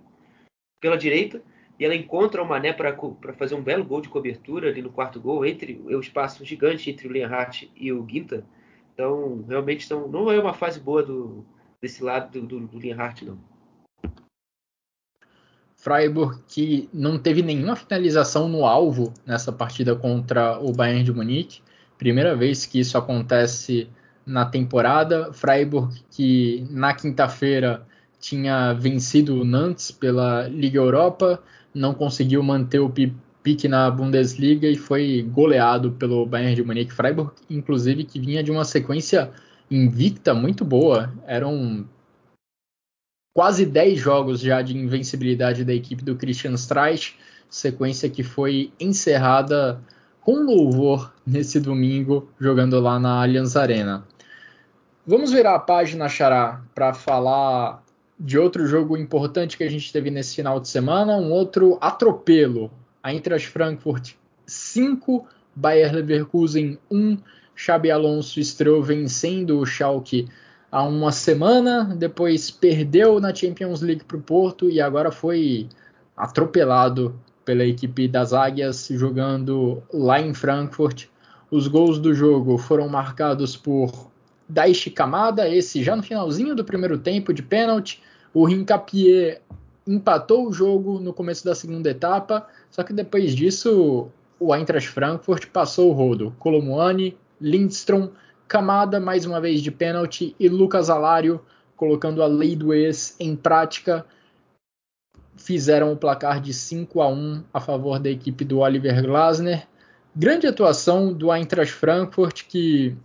pela 0.80 0.98
direita. 0.98 1.44
E 1.82 1.86
ela 1.86 1.96
encontra 1.96 2.44
o 2.44 2.48
Mané 2.48 2.72
para 2.72 2.96
fazer 3.34 3.56
um 3.56 3.64
belo 3.64 3.84
gol 3.84 4.02
de 4.02 4.08
cobertura 4.08 4.70
ali 4.70 4.84
no 4.84 4.92
quarto 4.92 5.20
gol, 5.20 5.44
entre 5.44 5.82
o 5.84 6.00
espaço 6.00 6.46
gigante 6.46 6.92
entre 6.92 7.08
o 7.08 7.12
Lienhardt 7.12 7.72
e 7.76 7.92
o 7.92 8.04
Guinta. 8.04 8.46
Então, 8.94 9.44
realmente, 9.50 9.88
são, 9.88 10.08
não 10.08 10.32
é 10.32 10.40
uma 10.40 10.54
fase 10.54 10.80
boa 10.80 11.02
do, 11.02 11.44
desse 11.82 12.04
lado 12.04 12.40
do, 12.40 12.46
do, 12.46 12.68
do 12.68 12.80
Lienhardt, 12.80 13.26
não. 13.26 13.40
Freiburg 15.76 16.38
que 16.48 16.88
não 16.94 17.18
teve 17.18 17.42
nenhuma 17.42 17.76
finalização 17.76 18.48
no 18.48 18.64
alvo 18.64 19.12
nessa 19.26 19.52
partida 19.52 19.96
contra 19.96 20.60
o 20.60 20.72
Bayern 20.72 21.04
de 21.04 21.12
Munique. 21.12 21.64
Primeira 21.98 22.36
vez 22.36 22.64
que 22.64 22.80
isso 22.80 22.96
acontece 22.96 23.90
na 24.24 24.46
temporada. 24.46 25.34
Freiburg 25.34 26.00
que 26.12 26.64
na 26.70 26.94
quinta-feira 26.94 27.88
tinha 28.20 28.72
vencido 28.74 29.42
o 29.42 29.44
Nantes 29.44 29.90
pela 29.90 30.48
Liga 30.48 30.78
Europa, 30.78 31.42
não 31.74 31.94
conseguiu 31.94 32.44
manter 32.44 32.80
o 32.80 32.92
pique 33.44 33.68
na 33.68 33.90
Bundesliga 33.90 34.68
e 34.68 34.76
foi 34.76 35.22
goleado 35.32 35.92
pelo 35.92 36.26
Bayern 36.26 36.56
de 36.56 36.64
Munique. 36.64 36.94
Freiburg, 36.94 37.32
inclusive, 37.50 38.04
que 38.04 38.20
vinha 38.20 38.44
de 38.44 38.52
uma 38.52 38.66
sequência 38.66 39.32
invicta 39.70 40.34
muito 40.34 40.66
boa. 40.66 41.12
Eram 41.26 41.88
quase 43.34 43.66
10 43.66 44.00
jogos 44.00 44.40
já 44.42 44.62
de 44.62 44.78
invencibilidade 44.78 45.64
da 45.64 45.74
equipe 45.74 46.04
do 46.04 46.16
Christian 46.16 46.54
Streich, 46.54 47.18
sequência 47.50 48.10
que 48.10 48.24
foi 48.24 48.72
encerrada 48.80 49.82
com 50.22 50.34
louvor 50.44 51.14
nesse 51.26 51.60
domingo, 51.60 52.30
jogando 52.40 52.80
lá 52.80 53.00
na 53.00 53.22
Allianz 53.22 53.56
Arena. 53.56 54.06
Vamos 55.06 55.32
virar 55.32 55.56
a 55.56 55.60
página, 55.60 56.08
Xará, 56.08 56.62
para 56.76 56.94
falar 56.94 57.81
de 58.24 58.38
outro 58.38 58.68
jogo 58.68 58.96
importante 58.96 59.58
que 59.58 59.64
a 59.64 59.70
gente 59.70 59.92
teve 59.92 60.12
nesse 60.12 60.36
final 60.36 60.60
de 60.60 60.70
semana, 60.70 61.18
um 61.18 61.32
outro 61.32 61.80
atropelo. 61.82 62.70
A 63.02 63.12
Eintracht 63.12 63.50
Frankfurt 63.50 64.14
5, 64.46 65.28
Bayer 65.56 65.92
Leverkusen 65.92 66.78
1, 66.92 67.18
Xabi 67.56 67.90
Alonso 67.90 68.40
estreou 68.40 68.84
vencendo 68.84 69.58
o 69.58 69.66
Schalke 69.66 70.28
há 70.72 70.84
uma 70.84 71.12
semana, 71.12 71.96
depois 71.98 72.52
perdeu 72.52 73.20
na 73.20 73.34
Champions 73.34 73.82
League 73.82 74.04
para 74.04 74.18
o 74.18 74.22
Porto 74.22 74.70
e 74.70 74.80
agora 74.80 75.12
foi 75.12 75.68
atropelado 76.16 77.20
pela 77.44 77.66
equipe 77.66 78.08
das 78.08 78.34
Águias 78.34 78.88
jogando 78.92 79.82
lá 79.92 80.22
em 80.22 80.32
Frankfurt. 80.32 81.06
Os 81.50 81.68
gols 81.68 81.98
do 81.98 82.14
jogo 82.14 82.60
foram 82.60 82.88
marcados 82.88 83.58
por 83.58 84.12
Daichi 84.48 84.92
Kamada, 84.92 85.50
esse 85.50 85.84
já 85.84 85.96
no 85.96 86.04
finalzinho 86.04 86.54
do 86.54 86.64
primeiro 86.64 87.00
tempo 87.00 87.34
de 87.34 87.42
pênalti. 87.42 88.00
O 88.34 88.46
Rincapié 88.46 89.42
empatou 89.86 90.48
o 90.48 90.54
jogo 90.54 91.00
no 91.00 91.14
começo 91.14 91.44
da 91.44 91.56
segunda 91.56 91.90
etapa, 91.90 92.48
só 92.70 92.84
que 92.84 92.94
depois 92.94 93.36
disso 93.36 94.10
o 94.40 94.56
Eintracht 94.56 94.90
Frankfurt 94.90 95.48
passou 95.48 95.90
o 95.90 95.94
rodo. 95.94 96.36
Colomuani, 96.40 97.18
Lindstrom, 97.40 98.10
Camada, 98.48 99.00
mais 99.00 99.26
uma 99.26 99.40
vez 99.40 99.62
de 99.62 99.72
pênalti, 99.72 100.36
e 100.40 100.50
Lucas 100.50 100.90
Alário, 100.90 101.42
colocando 101.76 102.22
a 102.22 102.28
lei 102.28 102.56
do 102.56 102.74
ex 102.74 103.16
em 103.20 103.36
prática, 103.36 104.06
fizeram 105.36 105.92
o 105.92 105.98
placar 105.98 106.42
de 106.42 106.54
5 106.54 107.02
a 107.02 107.08
1 107.08 107.44
a 107.54 107.60
favor 107.60 108.00
da 108.00 108.10
equipe 108.10 108.46
do 108.46 108.60
Oliver 108.60 109.02
Glasner. 109.02 109.68
Grande 110.16 110.48
atuação 110.48 111.14
do 111.14 111.34
Eintracht 111.34 111.74
Frankfurt, 111.74 112.44
que 112.48 112.96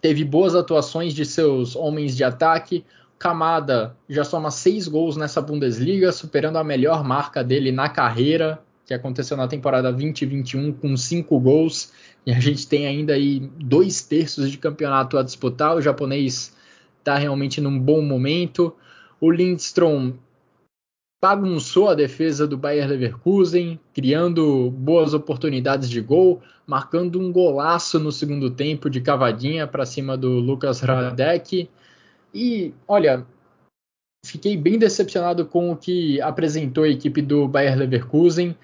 teve 0.00 0.24
boas 0.24 0.54
atuações 0.54 1.14
de 1.14 1.24
seus 1.24 1.74
homens 1.74 2.16
de 2.16 2.24
ataque. 2.24 2.84
Camada 3.20 3.94
já 4.08 4.24
soma 4.24 4.50
seis 4.50 4.88
gols 4.88 5.14
nessa 5.14 5.42
Bundesliga, 5.42 6.10
superando 6.10 6.56
a 6.56 6.64
melhor 6.64 7.04
marca 7.04 7.44
dele 7.44 7.70
na 7.70 7.86
carreira, 7.86 8.58
que 8.86 8.94
aconteceu 8.94 9.36
na 9.36 9.46
temporada 9.46 9.92
2021 9.92 10.72
com 10.72 10.96
cinco 10.96 11.38
gols. 11.38 11.92
E 12.24 12.32
a 12.32 12.40
gente 12.40 12.66
tem 12.66 12.86
ainda 12.86 13.12
aí 13.12 13.40
dois 13.58 14.00
terços 14.00 14.50
de 14.50 14.56
campeonato 14.56 15.18
a 15.18 15.22
disputar. 15.22 15.76
O 15.76 15.82
japonês 15.82 16.56
está 16.98 17.18
realmente 17.18 17.60
num 17.60 17.78
bom 17.78 18.00
momento. 18.00 18.74
O 19.20 19.30
Lindstrom 19.30 20.14
bagunçou 21.22 21.90
a 21.90 21.94
defesa 21.94 22.46
do 22.46 22.56
Bayer 22.56 22.88
Leverkusen, 22.88 23.78
criando 23.92 24.70
boas 24.70 25.12
oportunidades 25.12 25.90
de 25.90 26.00
gol, 26.00 26.40
marcando 26.66 27.20
um 27.20 27.30
golaço 27.30 27.98
no 27.98 28.10
segundo 28.10 28.48
tempo 28.48 28.88
de 28.88 29.02
cavadinha 29.02 29.66
para 29.66 29.84
cima 29.84 30.16
do 30.16 30.40
Lucas 30.40 30.80
Radek. 30.80 31.68
E 32.34 32.72
olha, 32.86 33.26
fiquei 34.24 34.56
bem 34.56 34.78
decepcionado 34.78 35.46
com 35.46 35.70
o 35.70 35.76
que 35.76 36.20
apresentou 36.20 36.84
a 36.84 36.88
equipe 36.88 37.22
do 37.22 37.48
Bayer 37.48 37.76
Leverkusen 37.76 38.56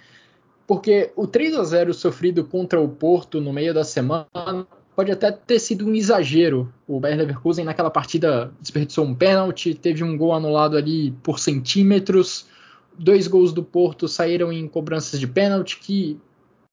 porque 0.67 1.13
o 1.15 1.27
3 1.27 1.55
a 1.55 1.65
0 1.65 1.95
sofrido 1.95 2.45
contra 2.45 2.81
o 2.81 2.89
Porto 2.89 3.41
no 3.41 3.53
meio 3.53 3.73
da 3.73 3.85
semana 3.85 4.67
pode 4.97 5.13
até 5.13 5.31
ter 5.31 5.59
sido 5.61 5.87
um 5.87 5.95
exagero. 5.95 6.73
O 6.89 6.99
Bayer 6.99 7.19
Leverkusen 7.19 7.65
naquela 7.65 7.91
partida 7.91 8.53
desperdiçou 8.61 9.05
um 9.05 9.15
pênalti, 9.15 9.75
teve 9.75 10.03
um 10.03 10.17
gol 10.17 10.33
anulado 10.33 10.77
ali 10.77 11.13
por 11.23 11.39
centímetros, 11.39 12.47
dois 12.99 13.29
gols 13.29 13.53
do 13.53 13.63
Porto 13.63 14.09
saíram 14.09 14.53
em 14.53 14.67
cobranças 14.67 15.21
de 15.21 15.27
pênalti 15.27 15.79
que 15.79 16.19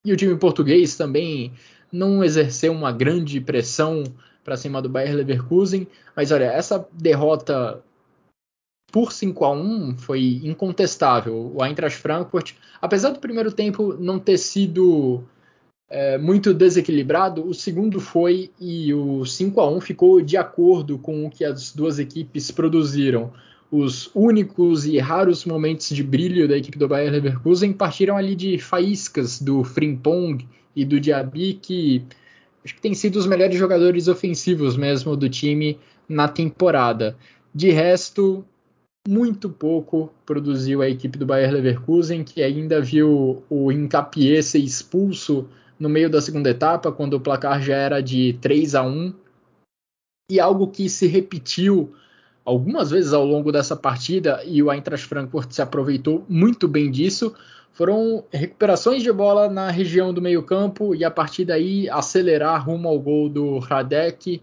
e 0.05 0.11
o 0.11 0.17
time 0.17 0.35
português 0.35 0.97
também 0.97 1.53
não 1.91 2.23
exerceu 2.23 2.73
uma 2.73 2.91
grande 2.91 3.39
pressão 3.39 4.03
para 4.43 4.57
cima 4.57 4.81
do 4.81 4.89
Bayer 4.89 5.15
Leverkusen, 5.15 5.87
mas 6.15 6.31
olha, 6.31 6.45
essa 6.45 6.87
derrota 6.91 7.81
por 8.91 9.11
5 9.11 9.45
a 9.45 9.51
1 9.51 9.97
foi 9.97 10.41
incontestável. 10.43 11.51
O 11.55 11.65
Eintracht 11.65 11.97
Frankfurt, 11.97 12.53
apesar 12.79 13.09
do 13.09 13.19
primeiro 13.19 13.51
tempo 13.51 13.95
não 13.99 14.19
ter 14.19 14.37
sido 14.37 15.23
é, 15.89 16.17
muito 16.17 16.53
desequilibrado, 16.53 17.43
o 17.43 17.53
segundo 17.53 17.99
foi 17.99 18.51
e 18.59 18.93
o 18.93 19.25
5 19.25 19.59
a 19.59 19.69
1 19.69 19.81
ficou 19.81 20.21
de 20.21 20.37
acordo 20.37 20.99
com 20.99 21.25
o 21.25 21.29
que 21.29 21.43
as 21.43 21.71
duas 21.71 21.97
equipes 21.97 22.51
produziram. 22.51 23.33
Os 23.71 24.11
únicos 24.13 24.85
e 24.85 24.99
raros 24.99 25.45
momentos 25.45 25.89
de 25.89 26.03
brilho 26.03 26.47
da 26.47 26.55
equipe 26.55 26.77
do 26.77 26.87
Bayer 26.87 27.11
Leverkusen 27.11 27.73
partiram 27.73 28.15
ali 28.15 28.35
de 28.35 28.59
faíscas 28.59 29.41
do 29.41 29.63
Frimpong 29.63 30.47
e 30.75 30.85
do 30.85 30.99
Diaby, 30.99 31.55
que 31.55 32.03
acho 32.63 32.75
que 32.75 32.81
têm 32.81 32.93
sido 32.93 33.17
os 33.17 33.27
melhores 33.27 33.57
jogadores 33.57 34.07
ofensivos 34.07 34.77
mesmo 34.77 35.15
do 35.15 35.29
time 35.29 35.79
na 36.07 36.27
temporada. 36.27 37.17
De 37.53 37.69
resto, 37.71 38.45
muito 39.07 39.49
pouco 39.49 40.11
produziu 40.25 40.81
a 40.81 40.89
equipe 40.89 41.17
do 41.17 41.25
Bayer 41.25 41.51
Leverkusen, 41.51 42.23
que 42.23 42.41
ainda 42.41 42.81
viu 42.81 43.43
o 43.49 43.71
Incapié 43.71 44.41
ser 44.41 44.59
expulso 44.59 45.47
no 45.77 45.89
meio 45.89 46.09
da 46.09 46.21
segunda 46.21 46.49
etapa, 46.49 46.91
quando 46.91 47.15
o 47.15 47.19
placar 47.19 47.61
já 47.61 47.75
era 47.75 48.01
de 48.01 48.33
3 48.41 48.75
a 48.75 48.83
1. 48.83 49.13
E 50.31 50.39
algo 50.39 50.67
que 50.67 50.87
se 50.87 51.05
repetiu 51.07 51.93
algumas 52.45 52.91
vezes 52.91 53.13
ao 53.13 53.25
longo 53.25 53.51
dessa 53.51 53.75
partida, 53.75 54.41
e 54.45 54.63
o 54.63 54.71
Eintracht 54.71 55.05
Frankfurt 55.05 55.51
se 55.51 55.61
aproveitou 55.61 56.25
muito 56.29 56.67
bem 56.67 56.89
disso, 56.89 57.35
foram 57.73 58.23
recuperações 58.31 59.03
de 59.03 59.11
bola 59.11 59.49
na 59.49 59.69
região 59.69 60.13
do 60.13 60.21
meio-campo 60.21 60.95
e 60.95 61.03
a 61.03 61.11
partir 61.11 61.43
daí 61.43 61.89
acelerar 61.89 62.65
rumo 62.65 62.87
ao 62.87 62.99
gol 62.99 63.27
do 63.27 63.57
Radek 63.59 64.41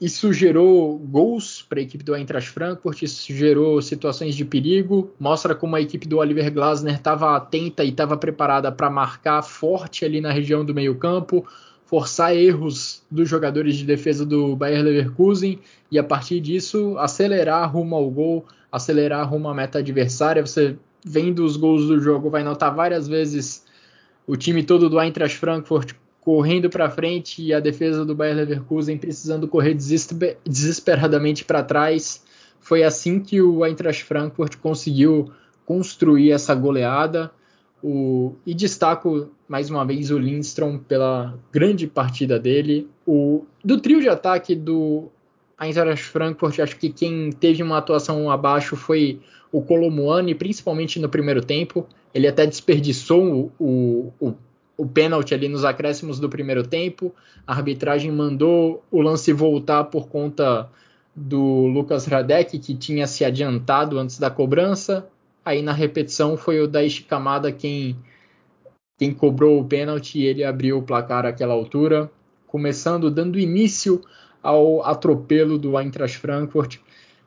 isso 0.00 0.32
gerou 0.32 0.96
gols 0.96 1.62
para 1.68 1.80
a 1.80 1.82
equipe 1.82 2.04
do 2.04 2.14
Eintracht 2.14 2.50
Frankfurt, 2.50 3.02
isso 3.02 3.32
gerou 3.32 3.82
situações 3.82 4.36
de 4.36 4.44
perigo, 4.44 5.12
mostra 5.18 5.56
como 5.56 5.74
a 5.74 5.80
equipe 5.80 6.06
do 6.06 6.18
Oliver 6.18 6.52
Glasner 6.52 6.94
estava 6.94 7.36
atenta 7.36 7.82
e 7.82 7.88
estava 7.88 8.16
preparada 8.16 8.70
para 8.70 8.88
marcar 8.88 9.42
forte 9.42 10.04
ali 10.04 10.20
na 10.20 10.30
região 10.30 10.64
do 10.64 10.72
meio-campo, 10.72 11.44
forçar 11.84 12.36
erros 12.36 13.02
dos 13.10 13.28
jogadores 13.28 13.76
de 13.76 13.84
defesa 13.84 14.24
do 14.24 14.54
Bayer 14.54 14.84
Leverkusen 14.84 15.58
e 15.90 15.98
a 15.98 16.04
partir 16.04 16.38
disso 16.38 16.96
acelerar 16.98 17.72
rumo 17.72 17.96
ao 17.96 18.08
gol, 18.08 18.46
acelerar 18.70 19.28
rumo 19.28 19.48
à 19.48 19.54
meta 19.54 19.80
adversária. 19.80 20.46
Você 20.46 20.76
vendo 21.04 21.44
os 21.44 21.56
gols 21.56 21.86
do 21.86 22.00
jogo 22.00 22.30
vai 22.30 22.42
notar 22.42 22.74
várias 22.74 23.06
vezes 23.08 23.64
o 24.26 24.36
time 24.36 24.62
todo 24.62 24.90
do 24.90 25.00
Eintracht 25.00 25.38
Frankfurt 25.38 25.94
correndo 26.20 26.68
para 26.68 26.90
frente 26.90 27.42
e 27.42 27.54
a 27.54 27.60
defesa 27.60 28.04
do 28.04 28.14
Bayer 28.14 28.36
Leverkusen 28.36 28.98
precisando 28.98 29.48
correr 29.48 29.72
desesper 29.72 30.36
desesperadamente 30.44 31.44
para 31.44 31.62
trás. 31.62 32.22
Foi 32.60 32.82
assim 32.82 33.20
que 33.20 33.40
o 33.40 33.64
Eintracht 33.64 34.04
Frankfurt 34.04 34.56
conseguiu 34.56 35.32
construir 35.64 36.32
essa 36.32 36.54
goleada. 36.54 37.30
O, 37.82 38.34
e 38.44 38.52
destaco 38.52 39.30
mais 39.48 39.70
uma 39.70 39.86
vez 39.86 40.10
o 40.10 40.18
Lindstrom 40.18 40.78
pela 40.78 41.38
grande 41.50 41.86
partida 41.86 42.38
dele. 42.38 42.86
O, 43.06 43.46
do 43.64 43.80
trio 43.80 44.00
de 44.00 44.10
ataque 44.10 44.54
do 44.54 45.08
Eintracht 45.58 46.04
Frankfurt, 46.04 46.58
acho 46.58 46.76
que 46.76 46.90
quem 46.90 47.30
teve 47.30 47.62
uma 47.62 47.78
atuação 47.78 48.30
abaixo 48.30 48.76
foi 48.76 49.20
o 49.50 49.62
Colomuani, 49.62 50.34
principalmente 50.34 50.98
no 50.98 51.08
primeiro 51.08 51.42
tempo. 51.42 51.86
Ele 52.14 52.26
até 52.26 52.46
desperdiçou 52.46 53.52
o, 53.58 54.12
o, 54.20 54.34
o 54.76 54.86
pênalti 54.86 55.34
ali 55.34 55.48
nos 55.48 55.64
acréscimos 55.64 56.20
do 56.20 56.28
primeiro 56.28 56.66
tempo. 56.66 57.14
A 57.46 57.52
arbitragem 57.52 58.12
mandou 58.12 58.82
o 58.90 59.00
lance 59.00 59.32
voltar 59.32 59.84
por 59.84 60.08
conta 60.08 60.70
do 61.14 61.66
Lucas 61.66 62.06
Radek, 62.06 62.58
que 62.58 62.74
tinha 62.74 63.06
se 63.06 63.24
adiantado 63.24 63.98
antes 63.98 64.18
da 64.18 64.30
cobrança. 64.30 65.08
Aí 65.44 65.62
na 65.62 65.72
repetição 65.72 66.36
foi 66.36 66.60
o 66.60 66.68
Daichi 66.68 67.02
Kamada 67.02 67.50
quem, 67.50 67.96
quem 68.98 69.12
cobrou 69.12 69.58
o 69.58 69.64
pênalti 69.64 70.20
e 70.20 70.26
ele 70.26 70.44
abriu 70.44 70.78
o 70.78 70.82
placar 70.82 71.26
àquela 71.26 71.54
altura, 71.54 72.10
começando, 72.46 73.10
dando 73.10 73.38
início 73.38 74.00
ao 74.42 74.84
atropelo 74.84 75.58
do 75.58 75.78
Eintracht 75.78 76.18
Frankfurt. 76.18 76.78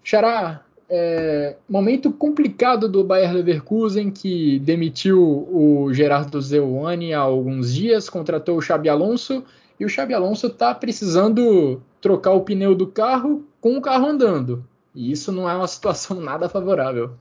Xará, 0.04 0.64
é, 0.94 1.56
momento 1.70 2.12
complicado 2.12 2.90
do 2.90 3.02
Bayer 3.02 3.32
Leverkusen, 3.32 4.12
que 4.12 4.60
demitiu 4.60 5.22
o 5.50 5.94
Gerardo 5.94 6.42
Zeuani 6.42 7.14
há 7.14 7.20
alguns 7.22 7.74
dias, 7.74 8.10
contratou 8.10 8.58
o 8.58 8.62
Xabi 8.62 8.90
Alonso, 8.90 9.46
e 9.80 9.86
o 9.86 9.90
Xabi 9.90 10.14
Alonso 10.14 10.48
está 10.48 10.76
precisando 10.76 11.82
trocar 12.02 12.34
o 12.34 12.42
pneu 12.42 12.76
do 12.76 12.86
carro 12.86 13.48
com 13.62 13.78
o 13.78 13.82
carro 13.82 14.06
andando. 14.06 14.68
E 14.94 15.10
isso 15.10 15.32
não 15.32 15.50
é 15.50 15.56
uma 15.56 15.68
situação 15.70 16.20
nada 16.20 16.50
favorável. 16.50 17.14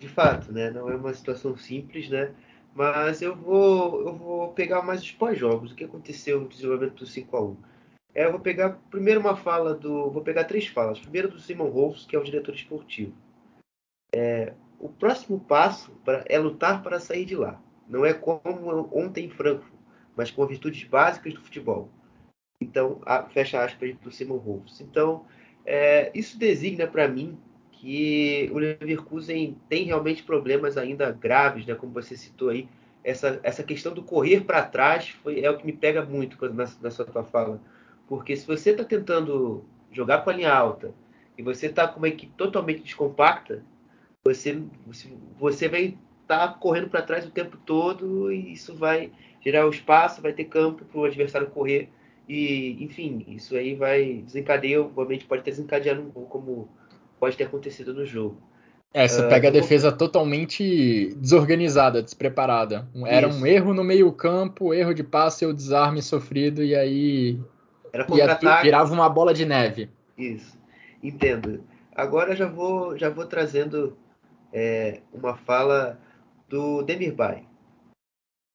De 0.00 0.08
fato, 0.08 0.52
né? 0.52 0.68
Não 0.70 0.90
é 0.90 0.96
uma 0.96 1.14
situação 1.14 1.56
simples, 1.56 2.08
né? 2.08 2.32
Mas 2.74 3.22
eu 3.22 3.36
vou, 3.36 4.00
eu 4.04 4.14
vou 4.14 4.48
pegar 4.48 4.82
mais 4.82 5.00
os 5.00 5.12
pós-jogos, 5.12 5.70
o 5.70 5.74
que 5.76 5.84
aconteceu 5.84 6.40
no 6.40 6.48
desenvolvimento 6.48 6.96
do 6.96 7.06
5 7.06 7.36
a 7.36 7.40
1 7.40 7.56
é, 8.14 8.24
eu 8.24 8.30
vou 8.32 8.40
pegar 8.40 8.78
primeiro 8.90 9.20
uma 9.20 9.36
fala 9.36 9.74
do. 9.74 10.10
Vou 10.10 10.22
pegar 10.22 10.44
três 10.44 10.66
falas. 10.66 10.98
Primeiro 10.98 11.28
do 11.28 11.38
Simon 11.38 11.68
Rolfs, 11.68 12.06
que 12.06 12.16
é 12.16 12.18
o 12.18 12.24
diretor 12.24 12.54
esportivo. 12.54 13.14
É, 14.14 14.54
o 14.78 14.88
próximo 14.88 15.38
passo 15.40 15.92
pra, 16.04 16.24
é 16.26 16.38
lutar 16.38 16.82
para 16.82 17.00
sair 17.00 17.24
de 17.24 17.36
lá. 17.36 17.60
Não 17.88 18.04
é 18.04 18.12
como 18.12 18.88
ontem 18.92 19.26
em 19.26 19.30
Frankfurt, 19.30 19.72
mas 20.16 20.30
com 20.30 20.46
virtudes 20.46 20.84
básicas 20.84 21.34
do 21.34 21.40
futebol. 21.40 21.90
Então, 22.60 23.00
a, 23.06 23.24
fecha 23.24 23.62
aspas 23.62 23.94
do 23.96 24.10
Simon 24.10 24.36
Rolfs. 24.36 24.80
Então, 24.80 25.24
é, 25.64 26.10
isso 26.14 26.38
designa 26.38 26.86
para 26.86 27.06
mim 27.06 27.38
que 27.70 28.50
o 28.52 28.58
Leverkusen 28.58 29.56
tem 29.68 29.84
realmente 29.84 30.24
problemas 30.24 30.76
ainda 30.76 31.12
graves, 31.12 31.64
né, 31.64 31.74
como 31.74 31.92
você 31.92 32.16
citou 32.16 32.48
aí. 32.48 32.68
Essa, 33.04 33.38
essa 33.44 33.62
questão 33.62 33.94
do 33.94 34.02
correr 34.02 34.40
para 34.40 34.64
trás 34.64 35.10
foi, 35.22 35.40
é 35.40 35.48
o 35.48 35.56
que 35.56 35.64
me 35.64 35.72
pega 35.72 36.04
muito 36.04 36.36
na, 36.52 36.68
na 36.82 36.90
sua 36.90 37.04
tua 37.04 37.22
fala 37.22 37.60
porque 38.08 38.34
se 38.34 38.46
você 38.46 38.70
está 38.70 38.82
tentando 38.82 39.64
jogar 39.92 40.24
com 40.24 40.30
a 40.30 40.32
linha 40.32 40.52
alta 40.52 40.92
e 41.36 41.42
você 41.42 41.66
está 41.66 41.86
com 41.86 41.98
uma 41.98 42.08
equipe 42.08 42.32
totalmente 42.36 42.82
descompacta, 42.82 43.62
você, 44.24 44.62
você 45.38 45.68
vai 45.68 45.98
estar 46.22 46.48
tá 46.48 46.54
correndo 46.54 46.88
para 46.88 47.02
trás 47.02 47.26
o 47.26 47.30
tempo 47.30 47.56
todo 47.64 48.32
e 48.32 48.52
isso 48.52 48.74
vai 48.74 49.12
gerar 49.40 49.66
o 49.66 49.70
espaço, 49.70 50.22
vai 50.22 50.32
ter 50.32 50.44
campo 50.44 50.84
para 50.84 51.00
o 51.00 51.04
adversário 51.04 51.48
correr. 51.48 51.90
E, 52.28 52.82
enfim, 52.84 53.24
isso 53.28 53.56
aí 53.56 53.74
vai 53.74 54.22
desencadear, 54.24 54.82
obviamente 54.82 55.24
pode 55.24 55.42
ter 55.42 55.50
desencadeado 55.50 56.02
um 56.02 56.10
gol, 56.10 56.26
como 56.26 56.68
pode 57.18 57.36
ter 57.36 57.44
acontecido 57.44 57.94
no 57.94 58.04
jogo. 58.04 58.42
É, 58.92 59.06
você 59.06 59.24
uh, 59.24 59.28
pega 59.28 59.48
a 59.48 59.50
defesa 59.50 59.90
vou... 59.90 59.98
totalmente 59.98 61.14
desorganizada, 61.16 62.02
despreparada. 62.02 62.88
Era 63.06 63.28
isso. 63.28 63.38
um 63.38 63.46
erro 63.46 63.72
no 63.72 63.84
meio-campo, 63.84 64.74
erro 64.74 64.94
de 64.94 65.04
passe 65.04 65.44
ou 65.46 65.52
desarme 65.52 66.02
sofrido, 66.02 66.62
e 66.62 66.74
aí 66.74 67.38
era 67.92 68.04
contra-ataque. 68.04 68.62
Virava 68.62 68.92
uma 68.92 69.08
bola 69.08 69.34
de 69.34 69.44
neve. 69.44 69.90
Isso. 70.16 70.58
Entendo. 71.02 71.64
Agora 71.94 72.34
já 72.34 72.46
vou, 72.46 72.96
já 72.96 73.10
vou 73.10 73.26
trazendo 73.26 73.96
é, 74.52 75.00
uma 75.12 75.36
fala 75.36 76.00
do 76.48 76.82
Demirbay. 76.82 77.46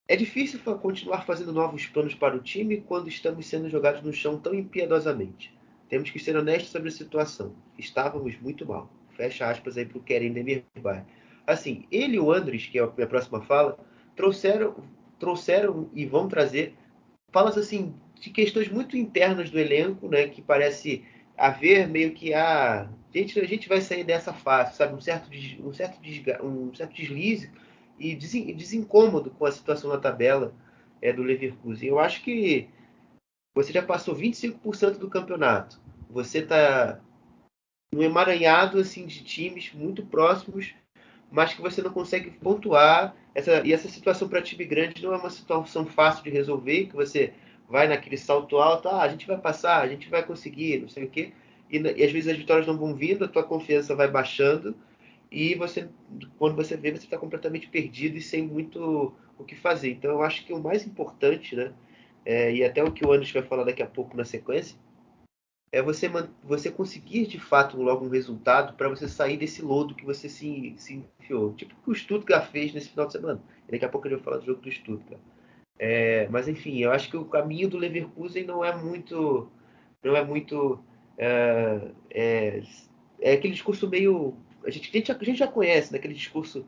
É 0.08 0.16
difícil 0.16 0.60
continuar 0.80 1.26
fazendo 1.26 1.54
novos 1.54 1.86
planos 1.86 2.14
para 2.14 2.36
o 2.36 2.42
time 2.42 2.82
quando 2.82 3.08
estamos 3.08 3.46
sendo 3.46 3.70
jogados 3.70 4.02
no 4.02 4.12
chão 4.12 4.38
tão 4.38 4.54
impiedosamente. 4.54 5.58
Temos 5.88 6.10
que 6.10 6.20
ser 6.20 6.36
honestos 6.36 6.72
sobre 6.72 6.90
a 6.90 6.92
situação. 6.92 7.56
Estávamos 7.78 8.40
muito 8.40 8.66
mal. 8.66 8.90
Fecha 9.16 9.50
aspas 9.50 9.78
aí 9.78 9.86
para 9.86 9.98
o 9.98 10.04
Keren 10.04 10.34
Demirbay. 10.34 11.04
Assim, 11.46 11.86
ele 11.92 12.16
e 12.16 12.20
o 12.20 12.32
Andres, 12.32 12.66
que 12.66 12.80
é 12.80 12.82
a 12.84 12.88
minha 12.88 13.08
próxima 13.08 13.42
fala, 13.42 13.78
trouxeram, 14.16 14.76
trouxeram 15.20 15.90
e 15.94 16.06
vão 16.06 16.28
trazer 16.28 16.76
falas 17.32 17.58
assim 17.58 17.94
de 18.24 18.30
questões 18.30 18.70
muito 18.70 18.96
internas 18.96 19.50
do 19.50 19.60
elenco, 19.60 20.08
né, 20.08 20.30
que 20.30 20.42
parece 20.42 21.04
haver 21.38 21.90
meio 21.90 22.14
que 22.14 22.34
a 22.34 22.88
gente 23.14 23.38
a 23.38 23.46
gente 23.46 23.68
vai 23.68 23.82
sair 23.82 24.06
dessa 24.06 24.32
fase, 24.32 24.78
sabe, 24.78 24.96
um 24.96 25.02
certo 25.02 25.30
um 25.60 25.74
certo 25.74 26.00
um 26.42 26.74
certo 26.74 26.94
deslize 26.96 27.52
e 28.00 28.16
desincômodo 28.16 29.30
com 29.30 29.46
a 29.46 29.52
situação 29.52 29.90
na 29.90 29.98
tabela 29.98 30.54
é, 31.02 31.12
do 31.12 31.22
Leverkusen. 31.22 31.90
Eu 31.90 32.00
acho 32.00 32.24
que 32.24 32.70
você 33.54 33.74
já 33.74 33.84
passou 33.84 34.16
25% 34.16 34.98
do 34.98 35.10
campeonato. 35.10 35.82
Você 36.10 36.40
está 36.40 37.02
no 37.94 38.02
emaranhado 38.02 38.80
assim 38.80 39.06
de 39.06 39.22
times 39.24 39.74
muito 39.74 40.06
próximos, 40.06 40.74
mas 41.30 41.54
que 41.54 41.62
você 41.62 41.82
não 41.82 41.92
consegue 41.92 42.32
pontuar. 42.32 43.16
Essa, 43.36 43.66
e 43.66 43.74
essa 43.74 43.90
situação 43.90 44.30
para 44.30 44.42
time 44.42 44.64
grande 44.64 45.04
não 45.04 45.14
é 45.14 45.18
uma 45.18 45.30
situação 45.30 45.86
fácil 45.86 46.24
de 46.24 46.30
resolver, 46.30 46.86
que 46.86 46.96
você 46.96 47.34
vai 47.70 47.88
naquele 47.88 48.18
salto 48.18 48.58
alto, 48.58 48.88
ah, 48.88 49.02
a 49.02 49.08
gente 49.08 49.28
vai 49.28 49.38
passar, 49.38 49.82
a 49.82 49.88
gente 49.88 50.10
vai 50.10 50.24
conseguir, 50.24 50.80
não 50.80 50.90
sei 50.90 51.06
o 51.06 51.10
quê. 51.10 51.34
E, 51.70 51.78
e 51.78 52.04
às 52.04 52.12
vezes 52.12 52.28
as 52.28 52.38
vitórias 52.38 52.68
não 52.68 52.78
vão 52.78 52.94
vindo, 52.94 53.26
a 53.26 53.28
tua 53.28 53.44
confiança 53.44 53.96
vai 53.96 54.10
baixando 54.10 54.76
e 55.34 55.56
você, 55.56 55.90
quando 56.38 56.56
você 56.56 56.78
vê, 56.78 56.92
você 56.92 57.06
está 57.06 57.18
completamente 57.18 57.68
perdido 57.68 58.18
e 58.18 58.22
sem 58.22 58.44
muito 58.44 59.12
o 59.36 59.44
que 59.44 59.56
fazer. 59.56 59.92
Então 59.92 60.12
eu 60.12 60.22
acho 60.22 60.46
que 60.46 60.54
o 60.54 60.62
mais 60.62 60.86
importante, 60.86 61.56
né, 61.56 61.74
é, 62.24 62.54
e 62.54 62.64
até 62.64 62.84
o 62.84 62.92
que 62.92 63.04
o 63.04 63.12
Anderson 63.12 63.40
vai 63.40 63.48
falar 63.48 63.64
daqui 63.64 63.82
a 63.82 63.88
pouco 63.88 64.16
na 64.16 64.24
sequência, 64.24 64.78
é 65.72 65.82
você, 65.82 66.08
você 66.44 66.70
conseguir 66.70 67.26
de 67.26 67.40
fato 67.40 67.82
logo 67.82 68.06
um 68.06 68.10
resultado 68.10 68.78
para 68.78 68.88
você 68.88 69.08
sair 69.08 69.38
desse 69.38 69.64
lodo 69.64 69.96
que 69.96 70.06
você 70.06 70.30
se, 70.30 70.76
se 70.78 71.04
enfiou. 71.20 71.52
Tipo 71.54 71.74
o 71.74 71.84
que 71.84 71.90
o 71.90 71.96
Stuttgart 71.96 72.52
fez 72.52 72.72
nesse 72.72 72.90
final 72.90 73.08
de 73.08 73.14
semana. 73.14 73.42
E 73.68 73.72
daqui 73.72 73.84
a 73.84 73.90
pouco 73.90 74.08
eu 74.08 74.18
vou 74.18 74.24
falar 74.24 74.38
do 74.38 74.46
jogo 74.46 74.62
do 74.62 74.72
Stuttgart. 74.72 75.20
É, 75.80 76.28
mas 76.30 76.48
enfim, 76.48 76.80
eu 76.80 76.92
acho 76.92 77.10
que 77.10 77.18
o 77.18 77.26
caminho 77.26 77.70
do 77.70 77.78
Leverkusen 77.78 78.46
não 78.46 78.64
é 78.64 78.76
muito. 78.76 79.50
Não 80.04 80.16
é 80.16 80.24
muito. 80.24 80.80
É, 81.18 81.82
é, 82.10 82.62
é 83.22 83.34
aquele 83.34 83.54
discurso 83.54 83.88
meio. 83.90 84.36
A 84.66 84.70
gente, 84.70 84.90
a 84.90 84.94
gente, 84.94 85.12
a 85.12 85.24
gente 85.24 85.40
já 85.40 85.48
conhece, 85.48 85.92
naquele 85.92 86.14
né, 86.14 86.20
discurso. 86.20 86.66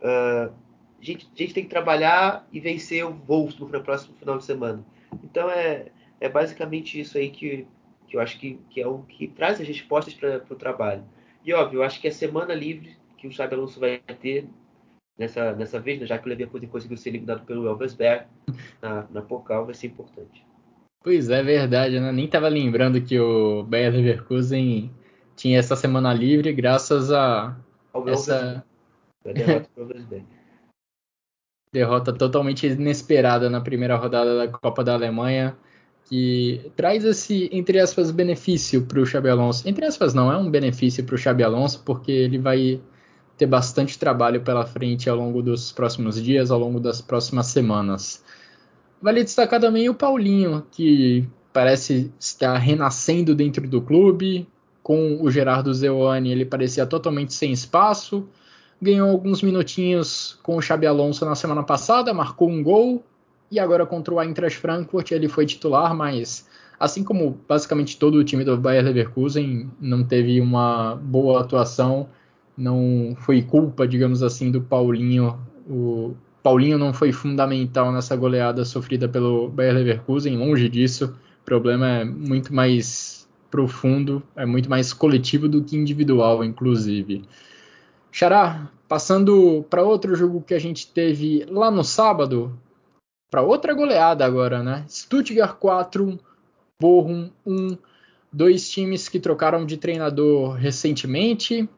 Uh, 0.00 0.52
a, 1.00 1.04
gente, 1.04 1.28
a 1.34 1.38
gente 1.38 1.54
tem 1.54 1.64
que 1.64 1.70
trabalhar 1.70 2.46
e 2.52 2.60
vencer 2.60 3.04
o 3.04 3.12
Wolfsburg 3.12 3.72
no 3.72 3.82
próximo 3.82 4.16
final 4.16 4.38
de 4.38 4.44
semana. 4.44 4.84
Então 5.22 5.50
é, 5.50 5.86
é 6.20 6.28
basicamente 6.28 6.98
isso 6.98 7.18
aí 7.18 7.30
que, 7.30 7.66
que 8.06 8.16
eu 8.16 8.20
acho 8.20 8.38
que, 8.38 8.58
que 8.70 8.80
é 8.80 8.86
o 8.86 9.00
que 9.00 9.28
traz 9.28 9.60
as 9.60 9.66
respostas 9.66 10.14
para 10.14 10.42
o 10.50 10.56
trabalho. 10.56 11.04
E 11.44 11.52
óbvio, 11.52 11.78
eu 11.78 11.82
acho 11.82 12.00
que 12.00 12.08
a 12.08 12.12
semana 12.12 12.54
livre 12.54 12.96
que 13.16 13.26
o 13.26 13.32
Xabi 13.32 13.54
Alonso 13.54 13.80
vai 13.80 13.98
ter 14.20 14.46
nessa, 15.18 15.52
nessa 15.52 15.80
vez, 15.80 16.00
né, 16.00 16.06
já 16.06 16.16
que 16.18 16.26
o 16.26 16.28
Leverkusen 16.28 16.68
conseguiu 16.68 16.96
ser 16.96 17.10
eliminado 17.10 17.44
pelo 17.44 17.66
Elversberg 17.66 18.26
na, 18.80 19.06
na 19.10 19.22
Pokal, 19.22 19.66
vai 19.66 19.74
ser 19.74 19.88
importante. 19.88 20.46
Pois 21.02 21.28
é, 21.30 21.42
verdade, 21.42 21.98
né? 22.00 22.12
Nem 22.12 22.24
estava 22.24 22.48
lembrando 22.48 23.00
que 23.00 23.18
o 23.18 23.62
Bayer 23.64 23.92
Leverkusen 23.92 24.90
tinha 25.36 25.58
essa 25.58 25.76
semana 25.76 26.12
livre 26.12 26.52
graças 26.52 27.12
a 27.12 27.56
Ao 27.92 28.08
essa 28.08 28.64
derrota, 29.24 29.68
derrota 31.72 32.12
totalmente 32.12 32.66
inesperada 32.66 33.48
na 33.48 33.60
primeira 33.60 33.96
rodada 33.96 34.36
da 34.36 34.48
Copa 34.48 34.82
da 34.82 34.94
Alemanha 34.94 35.56
que 36.08 36.72
traz 36.74 37.04
esse, 37.04 37.50
entre 37.52 37.78
aspas, 37.78 38.10
benefício 38.10 38.86
para 38.86 38.98
o 38.98 39.06
Xabi 39.06 39.28
Alonso. 39.28 39.68
Entre 39.68 39.84
aspas, 39.84 40.14
não, 40.14 40.32
é 40.32 40.36
um 40.38 40.50
benefício 40.50 41.04
para 41.04 41.14
o 41.14 41.18
Xabi 41.18 41.42
Alonso, 41.42 41.82
porque 41.84 42.10
ele 42.10 42.38
vai 42.38 42.80
ter 43.38 43.46
bastante 43.46 43.96
trabalho 43.96 44.40
pela 44.40 44.66
frente 44.66 45.08
ao 45.08 45.16
longo 45.16 45.40
dos 45.40 45.70
próximos 45.70 46.20
dias, 46.20 46.50
ao 46.50 46.58
longo 46.58 46.80
das 46.80 47.00
próximas 47.00 47.46
semanas. 47.46 48.22
Vale 49.00 49.22
destacar 49.22 49.60
também 49.60 49.88
o 49.88 49.94
Paulinho, 49.94 50.66
que 50.72 51.26
parece 51.52 52.12
estar 52.18 52.58
renascendo 52.58 53.36
dentro 53.36 53.66
do 53.68 53.80
clube. 53.80 54.46
Com 54.82 55.22
o 55.22 55.30
Gerardo 55.30 55.72
Zeuani, 55.72 56.32
ele 56.32 56.44
parecia 56.44 56.84
totalmente 56.84 57.32
sem 57.32 57.52
espaço. 57.52 58.28
Ganhou 58.82 59.08
alguns 59.08 59.40
minutinhos 59.40 60.38
com 60.42 60.56
o 60.56 60.62
Xabi 60.62 60.86
Alonso 60.86 61.24
na 61.24 61.36
semana 61.36 61.62
passada, 61.62 62.12
marcou 62.12 62.50
um 62.50 62.62
gol. 62.62 63.04
E 63.50 63.60
agora 63.60 63.86
contra 63.86 64.12
o 64.12 64.20
Eintracht 64.20 64.58
Frankfurt 64.58 65.12
ele 65.12 65.28
foi 65.28 65.46
titular, 65.46 65.94
mas 65.94 66.48
assim 66.78 67.04
como 67.04 67.38
basicamente 67.48 67.96
todo 67.96 68.16
o 68.16 68.24
time 68.24 68.44
do 68.44 68.56
Bayer 68.56 68.84
Leverkusen 68.84 69.70
não 69.80 70.02
teve 70.02 70.40
uma 70.40 70.96
boa 70.96 71.40
atuação 71.40 72.08
não 72.58 73.16
foi 73.20 73.40
culpa, 73.40 73.86
digamos 73.86 74.22
assim, 74.22 74.50
do 74.50 74.60
Paulinho. 74.60 75.38
O 75.68 76.14
Paulinho 76.42 76.76
não 76.76 76.92
foi 76.92 77.12
fundamental 77.12 77.92
nessa 77.92 78.16
goleada 78.16 78.64
sofrida 78.64 79.08
pelo 79.08 79.48
Bayer 79.48 79.74
Leverkusen, 79.74 80.36
longe 80.36 80.68
disso. 80.68 81.14
O 81.40 81.44
problema 81.44 81.86
é 81.86 82.04
muito 82.04 82.52
mais 82.52 83.28
profundo, 83.50 84.22
é 84.36 84.44
muito 84.44 84.68
mais 84.68 84.92
coletivo 84.92 85.48
do 85.48 85.62
que 85.62 85.76
individual, 85.76 86.44
inclusive. 86.44 87.24
Xará, 88.10 88.68
passando 88.88 89.64
para 89.70 89.82
outro 89.82 90.16
jogo 90.16 90.42
que 90.42 90.54
a 90.54 90.58
gente 90.58 90.88
teve 90.88 91.46
lá 91.48 91.70
no 91.70 91.84
sábado, 91.84 92.58
para 93.30 93.42
outra 93.42 93.72
goleada 93.72 94.24
agora, 94.24 94.62
né? 94.62 94.84
Stuttgart 94.88 95.56
4, 95.58 96.18
Bochum 96.80 97.30
1, 97.46 97.76
dois 98.32 98.68
times 98.70 99.08
que 99.08 99.20
trocaram 99.20 99.64
de 99.64 99.76
treinador 99.76 100.54
recentemente, 100.54 101.68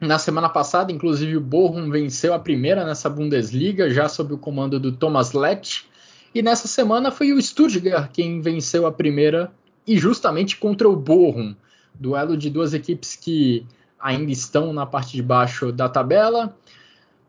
na 0.00 0.18
semana 0.18 0.48
passada, 0.48 0.92
inclusive, 0.92 1.36
o 1.36 1.40
Bochum 1.40 1.90
venceu 1.90 2.34
a 2.34 2.38
primeira 2.38 2.84
nessa 2.84 3.08
Bundesliga, 3.08 3.88
já 3.90 4.08
sob 4.08 4.34
o 4.34 4.38
comando 4.38 4.78
do 4.78 4.92
Thomas 4.92 5.32
Lett. 5.32 5.88
E 6.34 6.42
nessa 6.42 6.68
semana 6.68 7.10
foi 7.10 7.32
o 7.32 7.40
Stuttgart 7.40 8.10
quem 8.12 8.40
venceu 8.40 8.86
a 8.86 8.92
primeira, 8.92 9.50
e 9.86 9.96
justamente 9.96 10.56
contra 10.58 10.88
o 10.88 10.96
Bochum. 10.96 11.54
Duelo 11.94 12.36
de 12.36 12.50
duas 12.50 12.74
equipes 12.74 13.16
que 13.16 13.64
ainda 13.98 14.30
estão 14.30 14.72
na 14.72 14.84
parte 14.84 15.16
de 15.16 15.22
baixo 15.22 15.72
da 15.72 15.88
tabela. 15.88 16.54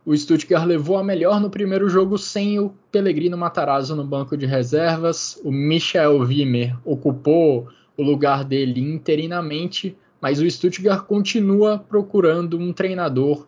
O 0.05 0.15
Stuttgart 0.15 0.65
levou 0.65 0.97
a 0.97 1.03
melhor 1.03 1.39
no 1.39 1.49
primeiro 1.49 1.87
jogo 1.87 2.17
sem 2.17 2.59
o 2.59 2.73
Pellegrino 2.91 3.37
Matarazzo 3.37 3.95
no 3.95 4.03
banco 4.03 4.35
de 4.35 4.45
reservas. 4.45 5.39
O 5.43 5.51
Michael 5.51 6.19
Wimmer 6.19 6.77
ocupou 6.83 7.69
o 7.95 8.03
lugar 8.03 8.43
dele 8.43 8.81
interinamente 8.81 9.97
mas 10.21 10.39
o 10.39 10.49
Stuttgart 10.49 11.05
continua 11.05 11.77
procurando 11.77 12.57
um 12.57 12.73
treinador 12.73 13.47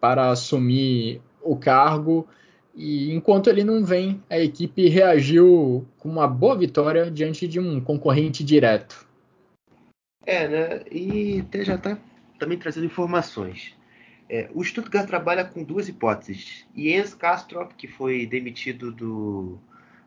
para 0.00 0.30
assumir 0.30 1.20
o 1.40 1.56
cargo. 1.56 2.26
E 2.74 3.12
enquanto 3.12 3.48
ele 3.48 3.64
não 3.64 3.84
vem, 3.84 4.22
a 4.28 4.38
equipe 4.38 4.88
reagiu 4.88 5.86
com 5.98 6.08
uma 6.08 6.26
boa 6.26 6.56
vitória 6.56 7.10
diante 7.10 7.46
de 7.46 7.60
um 7.60 7.80
concorrente 7.80 8.42
direto. 8.42 9.06
É, 10.24 10.48
né? 10.48 10.82
E 10.90 11.44
já 11.62 11.74
está 11.74 11.98
também 12.38 12.58
trazendo 12.58 12.86
informações. 12.86 13.74
É, 14.28 14.48
o 14.54 14.64
Stuttgart 14.64 15.06
trabalha 15.06 15.44
com 15.44 15.62
duas 15.62 15.88
hipóteses. 15.88 16.66
Jens 16.74 17.14
Kastrop, 17.14 17.74
que 17.74 17.86
foi 17.86 18.26
demitido 18.26 18.90
do, 18.90 19.58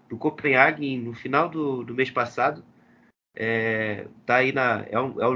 do 0.09 0.17
Copenhagen 0.17 0.99
no 0.99 1.13
final 1.13 1.47
do, 1.47 1.83
do 1.83 1.93
mês 1.93 2.09
passado, 2.09 2.63
é, 3.35 4.07
tá 4.25 4.37
aí 4.37 4.51
na, 4.51 4.85
é, 4.89 4.99
um, 4.99 5.21
é 5.21 5.27
o, 5.27 5.33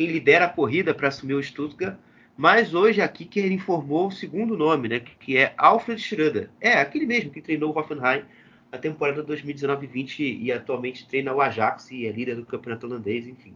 quem 0.00 0.06
lidera 0.06 0.46
a 0.46 0.48
corrida 0.48 0.94
para 0.94 1.08
assumir 1.08 1.34
o 1.34 1.42
Stuttgart. 1.42 1.98
Mas 2.34 2.72
hoje 2.72 3.02
aqui 3.02 3.26
que 3.26 3.38
ele 3.38 3.52
informou 3.52 4.06
o 4.06 4.10
segundo 4.10 4.56
nome, 4.56 4.88
né, 4.88 4.98
que 4.98 5.36
é 5.36 5.52
Alfred 5.58 6.00
Schröder. 6.00 6.48
É, 6.58 6.72
aquele 6.72 7.04
mesmo 7.04 7.30
que 7.30 7.42
treinou 7.42 7.70
o 7.70 7.78
Hoffenheim 7.78 8.24
na 8.72 8.78
temporada 8.78 9.22
2019-20 9.22 10.38
e 10.40 10.50
atualmente 10.50 11.06
treina 11.06 11.34
o 11.34 11.40
Ajax 11.42 11.90
e 11.90 12.06
é 12.06 12.12
líder 12.12 12.36
do 12.36 12.46
campeonato 12.46 12.86
holandês, 12.86 13.26
enfim. 13.26 13.52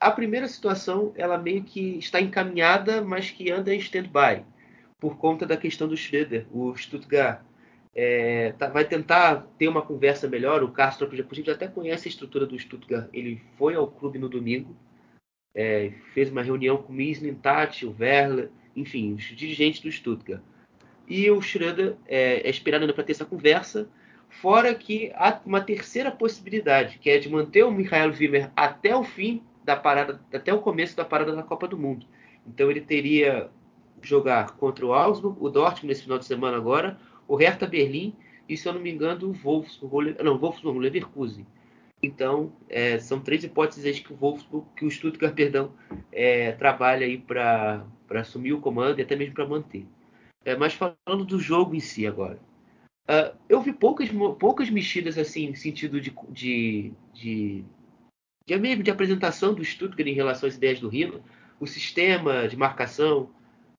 A 0.00 0.10
primeira 0.10 0.48
situação, 0.48 1.12
ela 1.14 1.38
meio 1.38 1.62
que 1.62 1.98
está 1.98 2.20
encaminhada, 2.20 3.00
mas 3.00 3.30
que 3.30 3.48
anda 3.48 3.72
em 3.72 3.78
stand-by, 3.78 4.44
por 4.98 5.18
conta 5.18 5.46
da 5.46 5.56
questão 5.56 5.86
do 5.86 5.94
Schröder. 5.94 6.48
O 6.50 6.76
Stuttgart 6.76 7.42
é, 7.94 8.54
tá, 8.58 8.68
vai 8.68 8.84
tentar 8.84 9.46
ter 9.56 9.68
uma 9.68 9.82
conversa 9.82 10.26
melhor. 10.26 10.64
O 10.64 10.72
Castro, 10.72 11.08
a 11.08 11.34
gente 11.34 11.48
até 11.48 11.68
conhece 11.68 12.08
a 12.08 12.10
estrutura 12.10 12.44
do 12.44 12.58
Stuttgart. 12.58 13.08
Ele 13.12 13.40
foi 13.56 13.76
ao 13.76 13.86
clube 13.86 14.18
no 14.18 14.28
domingo, 14.28 14.76
é, 15.58 15.90
fez 16.14 16.30
uma 16.30 16.40
reunião 16.40 16.76
com 16.76 16.92
o 16.92 16.94
Mislin, 16.94 17.34
Tati, 17.34 17.84
o 17.84 17.92
Werler, 17.98 18.48
enfim, 18.76 19.14
os 19.14 19.24
dirigentes 19.24 19.80
do 19.80 19.90
Stuttgart. 19.90 20.40
E 21.08 21.28
o 21.32 21.42
Schroeder 21.42 21.96
é, 22.06 22.46
é 22.46 22.48
esperado 22.48 22.94
para 22.94 23.02
ter 23.02 23.10
essa 23.10 23.24
conversa, 23.24 23.88
fora 24.28 24.72
que 24.72 25.10
há 25.16 25.40
uma 25.44 25.60
terceira 25.60 26.12
possibilidade, 26.12 26.98
que 26.98 27.10
é 27.10 27.18
de 27.18 27.28
manter 27.28 27.64
o 27.64 27.72
Michael 27.72 28.12
Wimmer 28.12 28.52
até 28.54 28.94
o 28.94 29.02
fim 29.02 29.42
da 29.64 29.74
parada, 29.74 30.20
até 30.32 30.54
o 30.54 30.60
começo 30.60 30.96
da 30.96 31.04
parada 31.04 31.34
da 31.34 31.42
Copa 31.42 31.66
do 31.66 31.76
Mundo. 31.76 32.06
Então 32.46 32.70
ele 32.70 32.80
teria 32.80 33.50
jogar 34.00 34.52
contra 34.52 34.86
o 34.86 34.92
Augsburg, 34.92 35.38
o 35.40 35.48
Dortmund 35.48 35.88
nesse 35.88 36.02
final 36.02 36.20
de 36.20 36.24
semana 36.24 36.56
agora, 36.56 36.96
o 37.26 37.34
Hertha 37.34 37.66
Berlim 37.66 38.14
e, 38.48 38.56
se 38.56 38.68
eu 38.68 38.74
não 38.74 38.80
me 38.80 38.92
engano, 38.92 39.28
o 39.28 39.32
Wolfsburg, 39.32 40.22
não, 40.22 40.38
Wolfsburg, 40.38 40.78
Leverkusen. 40.78 41.44
Então, 42.02 42.52
é, 42.68 42.98
são 42.98 43.20
três 43.20 43.42
hipóteses 43.42 43.98
que 44.00 44.12
o 44.12 44.16
Wolfsburg, 44.16 44.66
que 44.76 44.84
o 44.84 44.90
Stuttgart, 44.90 45.34
perdão, 45.34 45.72
é, 46.12 46.52
trabalha 46.52 47.04
aí 47.04 47.18
para 47.18 47.84
assumir 48.10 48.52
o 48.52 48.60
comando 48.60 49.00
e 49.00 49.02
até 49.02 49.16
mesmo 49.16 49.34
para 49.34 49.46
manter. 49.46 49.84
É, 50.44 50.56
mas 50.56 50.74
falando 50.74 51.24
do 51.24 51.40
jogo 51.40 51.74
em 51.74 51.80
si 51.80 52.06
agora, 52.06 52.38
uh, 53.08 53.36
eu 53.48 53.60
vi 53.60 53.72
poucas, 53.72 54.08
poucas 54.38 54.70
mexidas 54.70 55.18
assim, 55.18 55.50
no 55.50 55.56
sentido 55.56 56.00
de, 56.00 56.14
de, 56.30 56.92
de, 57.12 57.64
de, 58.46 58.58
mesmo 58.58 58.84
de 58.84 58.90
apresentação 58.90 59.52
do 59.52 59.64
Stuttgart 59.64 60.08
em 60.08 60.14
relação 60.14 60.48
às 60.48 60.54
ideias 60.54 60.78
do 60.78 60.88
Rino. 60.88 61.22
O 61.58 61.66
sistema 61.66 62.46
de 62.46 62.56
marcação, 62.56 63.28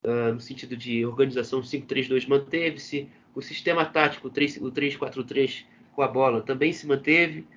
uh, 0.06 0.34
no 0.34 0.42
sentido 0.42 0.76
de 0.76 1.06
organização 1.06 1.62
5-3-2 1.62 2.28
manteve-se. 2.28 3.10
O 3.34 3.42
sistema 3.42 3.86
tático, 3.86 4.28
o 4.28 4.32
3-4-3 4.32 5.66
com 5.94 6.02
a 6.02 6.08
bola, 6.08 6.42
também 6.42 6.74
se 6.74 6.86
manteve. 6.86 7.48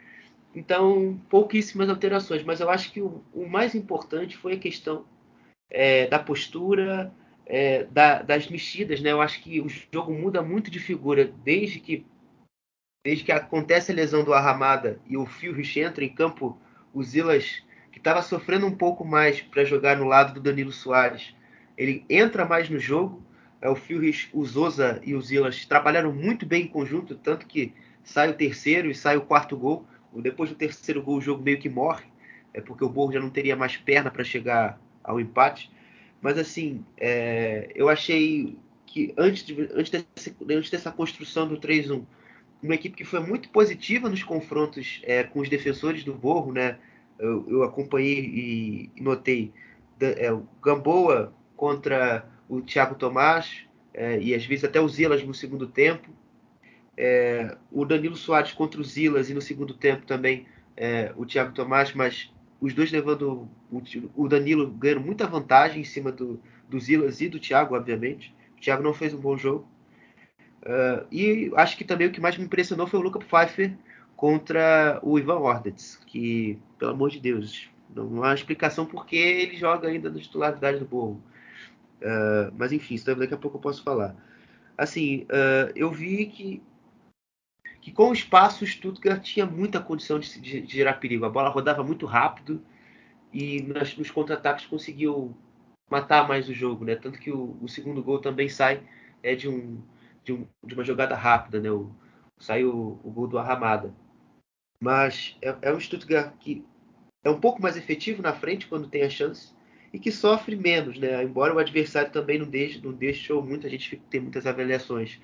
Então, 0.54 1.18
pouquíssimas 1.30 1.88
alterações, 1.88 2.42
mas 2.42 2.60
eu 2.60 2.68
acho 2.68 2.92
que 2.92 3.00
o, 3.00 3.24
o 3.32 3.48
mais 3.48 3.74
importante 3.74 4.36
foi 4.36 4.54
a 4.54 4.58
questão 4.58 5.06
é, 5.70 6.06
da 6.06 6.18
postura, 6.18 7.12
é, 7.46 7.84
da, 7.84 8.22
das 8.22 8.48
mexidas, 8.48 9.00
né? 9.00 9.10
Eu 9.10 9.20
acho 9.20 9.42
que 9.42 9.60
o 9.60 9.68
jogo 9.68 10.12
muda 10.12 10.42
muito 10.42 10.70
de 10.70 10.78
figura 10.78 11.24
desde 11.42 11.80
que 11.80 12.06
desde 13.04 13.24
que 13.24 13.32
acontece 13.32 13.90
a 13.90 13.94
lesão 13.94 14.22
do 14.22 14.32
Arramada 14.32 15.00
e 15.08 15.16
o 15.16 15.24
Rich 15.24 15.80
entra 15.80 16.04
em 16.04 16.14
campo, 16.14 16.56
o 16.94 17.02
Zilas, 17.02 17.62
que 17.90 17.98
estava 17.98 18.22
sofrendo 18.22 18.64
um 18.64 18.76
pouco 18.76 19.04
mais 19.04 19.40
para 19.40 19.64
jogar 19.64 19.96
no 19.96 20.04
lado 20.04 20.34
do 20.34 20.40
Danilo 20.40 20.70
Soares, 20.70 21.34
ele 21.76 22.04
entra 22.08 22.44
mais 22.44 22.70
no 22.70 22.78
jogo. 22.78 23.20
É, 23.60 23.68
o 23.68 23.74
Rich, 23.74 24.30
o 24.32 24.44
Zosa 24.44 25.00
e 25.04 25.14
o 25.14 25.20
Zilas 25.20 25.64
trabalharam 25.66 26.12
muito 26.12 26.46
bem 26.46 26.64
em 26.64 26.68
conjunto, 26.68 27.16
tanto 27.16 27.46
que 27.46 27.74
sai 28.04 28.30
o 28.30 28.34
terceiro 28.34 28.90
e 28.90 28.94
sai 28.94 29.16
o 29.16 29.22
quarto 29.22 29.56
gol. 29.56 29.86
Depois 30.20 30.50
do 30.50 30.56
terceiro 30.56 31.02
gol, 31.02 31.18
o 31.18 31.20
jogo 31.20 31.42
meio 31.42 31.58
que 31.58 31.68
morre, 31.68 32.04
é 32.52 32.60
porque 32.60 32.84
o 32.84 32.88
Borro 32.88 33.12
já 33.12 33.20
não 33.20 33.30
teria 33.30 33.56
mais 33.56 33.76
perna 33.76 34.10
para 34.10 34.24
chegar 34.24 34.78
ao 35.02 35.20
empate. 35.20 35.70
Mas 36.20 36.38
assim, 36.38 36.84
é, 36.96 37.70
eu 37.74 37.88
achei 37.88 38.56
que 38.86 39.12
antes, 39.16 39.44
de, 39.44 39.68
antes, 39.74 39.90
desse, 39.90 40.36
antes 40.50 40.70
dessa 40.70 40.92
construção 40.92 41.48
do 41.48 41.58
3-1, 41.58 42.04
uma 42.62 42.74
equipe 42.74 42.94
que 42.94 43.04
foi 43.04 43.20
muito 43.20 43.48
positiva 43.48 44.08
nos 44.08 44.22
confrontos 44.22 45.00
é, 45.04 45.24
com 45.24 45.40
os 45.40 45.48
defensores 45.48 46.04
do 46.04 46.14
Borro, 46.14 46.52
né? 46.52 46.78
Eu, 47.18 47.44
eu 47.48 47.62
acompanhei 47.62 48.90
e, 48.96 49.00
notei 49.00 49.52
é, 50.00 50.32
o 50.32 50.46
Gamboa 50.62 51.32
contra 51.56 52.26
o 52.48 52.60
Thiago 52.60 52.94
Tomás 52.94 53.64
é, 53.94 54.18
e 54.20 54.34
às 54.34 54.44
vezes 54.44 54.64
até 54.64 54.80
o 54.80 54.88
Zilas 54.88 55.24
no 55.24 55.34
segundo 55.34 55.66
tempo. 55.66 56.08
É, 56.96 57.56
o 57.70 57.84
Danilo 57.84 58.16
Soares 58.16 58.52
contra 58.52 58.80
o 58.80 58.84
Zilas 58.84 59.30
e 59.30 59.34
no 59.34 59.40
segundo 59.40 59.74
tempo 59.74 60.06
também 60.06 60.46
é, 60.76 61.12
o 61.16 61.24
Thiago 61.24 61.52
Tomás, 61.52 61.94
mas 61.94 62.32
os 62.60 62.74
dois 62.74 62.92
levando 62.92 63.48
o, 63.70 63.82
o 64.14 64.28
Danilo 64.28 64.70
ganhando 64.70 65.00
muita 65.00 65.26
vantagem 65.26 65.80
em 65.80 65.84
cima 65.84 66.12
do, 66.12 66.40
do 66.68 66.78
Zilas 66.78 67.20
e 67.20 67.28
do 67.28 67.40
Thiago, 67.40 67.74
obviamente. 67.74 68.34
O 68.56 68.60
Thiago 68.60 68.82
não 68.82 68.94
fez 68.94 69.12
um 69.12 69.20
bom 69.20 69.36
jogo. 69.36 69.66
Uh, 70.62 71.04
e 71.10 71.50
acho 71.56 71.76
que 71.76 71.84
também 71.84 72.06
o 72.06 72.12
que 72.12 72.20
mais 72.20 72.36
me 72.38 72.44
impressionou 72.44 72.86
foi 72.86 73.00
o 73.00 73.02
Luca 73.02 73.18
Pfeiffer 73.18 73.76
contra 74.14 75.00
o 75.02 75.18
Ivan 75.18 75.38
Ordetz, 75.40 76.00
que, 76.06 76.56
pelo 76.78 76.92
amor 76.92 77.10
de 77.10 77.18
Deus, 77.18 77.68
não 77.94 78.22
há 78.22 78.32
explicação 78.32 78.86
por 78.86 79.04
que 79.04 79.16
ele 79.16 79.56
joga 79.56 79.88
ainda 79.88 80.08
na 80.08 80.20
titularidade 80.20 80.78
do 80.78 80.84
Borro. 80.84 81.20
Uh, 82.00 82.52
mas 82.56 82.72
enfim, 82.72 82.94
isso 82.94 83.14
daqui 83.16 83.34
a 83.34 83.36
pouco 83.36 83.56
eu 83.56 83.60
posso 83.60 83.82
falar. 83.82 84.14
Assim, 84.78 85.22
uh, 85.22 85.72
eu 85.74 85.90
vi 85.90 86.26
que, 86.26 86.62
que 87.82 87.90
com 87.90 88.10
o 88.10 88.12
espaço 88.12 88.62
o 88.62 88.66
Stuttgart 88.66 89.20
tinha 89.22 89.44
muita 89.44 89.80
condição 89.80 90.18
de, 90.18 90.40
de, 90.40 90.64
gerar 90.66 90.94
perigo. 90.94 91.24
A 91.24 91.30
bola 91.30 91.48
rodava 91.48 91.82
muito 91.82 92.06
rápido 92.06 92.62
e 93.32 93.60
nas, 93.62 93.96
nos 93.96 94.10
contra-ataques 94.10 94.66
conseguiu 94.66 95.36
matar 95.90 96.26
mais 96.28 96.48
o 96.48 96.54
jogo, 96.54 96.84
né? 96.84 96.94
Tanto 96.94 97.18
que 97.18 97.32
o, 97.32 97.58
o 97.60 97.68
segundo 97.68 98.02
gol 98.02 98.20
também 98.20 98.48
sai 98.48 98.80
é 99.20 99.34
de 99.34 99.48
um 99.48 99.82
de, 100.24 100.32
um, 100.32 100.46
de 100.64 100.74
uma 100.74 100.84
jogada 100.84 101.16
rápida, 101.16 101.60
né? 101.60 101.72
O, 101.72 101.90
saiu 102.38 103.00
o, 103.02 103.10
gol 103.10 103.26
do 103.26 103.36
Arramada. 103.36 103.92
Mas 104.80 105.36
é, 105.42 105.54
é 105.62 105.74
um 105.74 105.80
Stuttgart 105.80 106.34
que 106.38 106.64
é 107.24 107.30
um 107.30 107.40
pouco 107.40 107.60
mais 107.60 107.76
efetivo 107.76 108.22
na 108.22 108.32
frente 108.32 108.68
quando 108.68 108.88
tem 108.88 109.02
a 109.02 109.10
chance 109.10 109.52
e 109.92 109.98
que 109.98 110.12
sofre 110.12 110.54
menos, 110.54 110.98
né? 110.98 111.20
Embora 111.22 111.52
o 111.52 111.58
adversário 111.58 112.12
também 112.12 112.38
não, 112.38 112.46
deixe, 112.46 112.80
não 112.80 112.92
deixou 112.92 113.42
muito, 113.42 113.66
a 113.66 113.70
gente 113.70 113.96
tem 114.08 114.20
muitas 114.20 114.46
avaliações. 114.46 115.20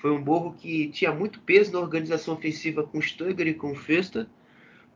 Foi 0.00 0.10
um 0.10 0.22
Borro 0.22 0.54
que 0.54 0.88
tinha 0.88 1.12
muito 1.12 1.40
peso 1.40 1.72
na 1.72 1.78
organização 1.78 2.34
ofensiva 2.34 2.82
com 2.82 3.00
Stöger 3.00 3.46
e 3.46 3.54
com 3.54 3.74
Festa, 3.74 4.26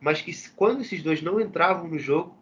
mas 0.01 0.23
que 0.23 0.33
quando 0.57 0.81
esses 0.81 1.03
dois 1.03 1.21
não 1.21 1.39
entravam 1.39 1.87
no 1.89 1.99
jogo, 1.99 2.35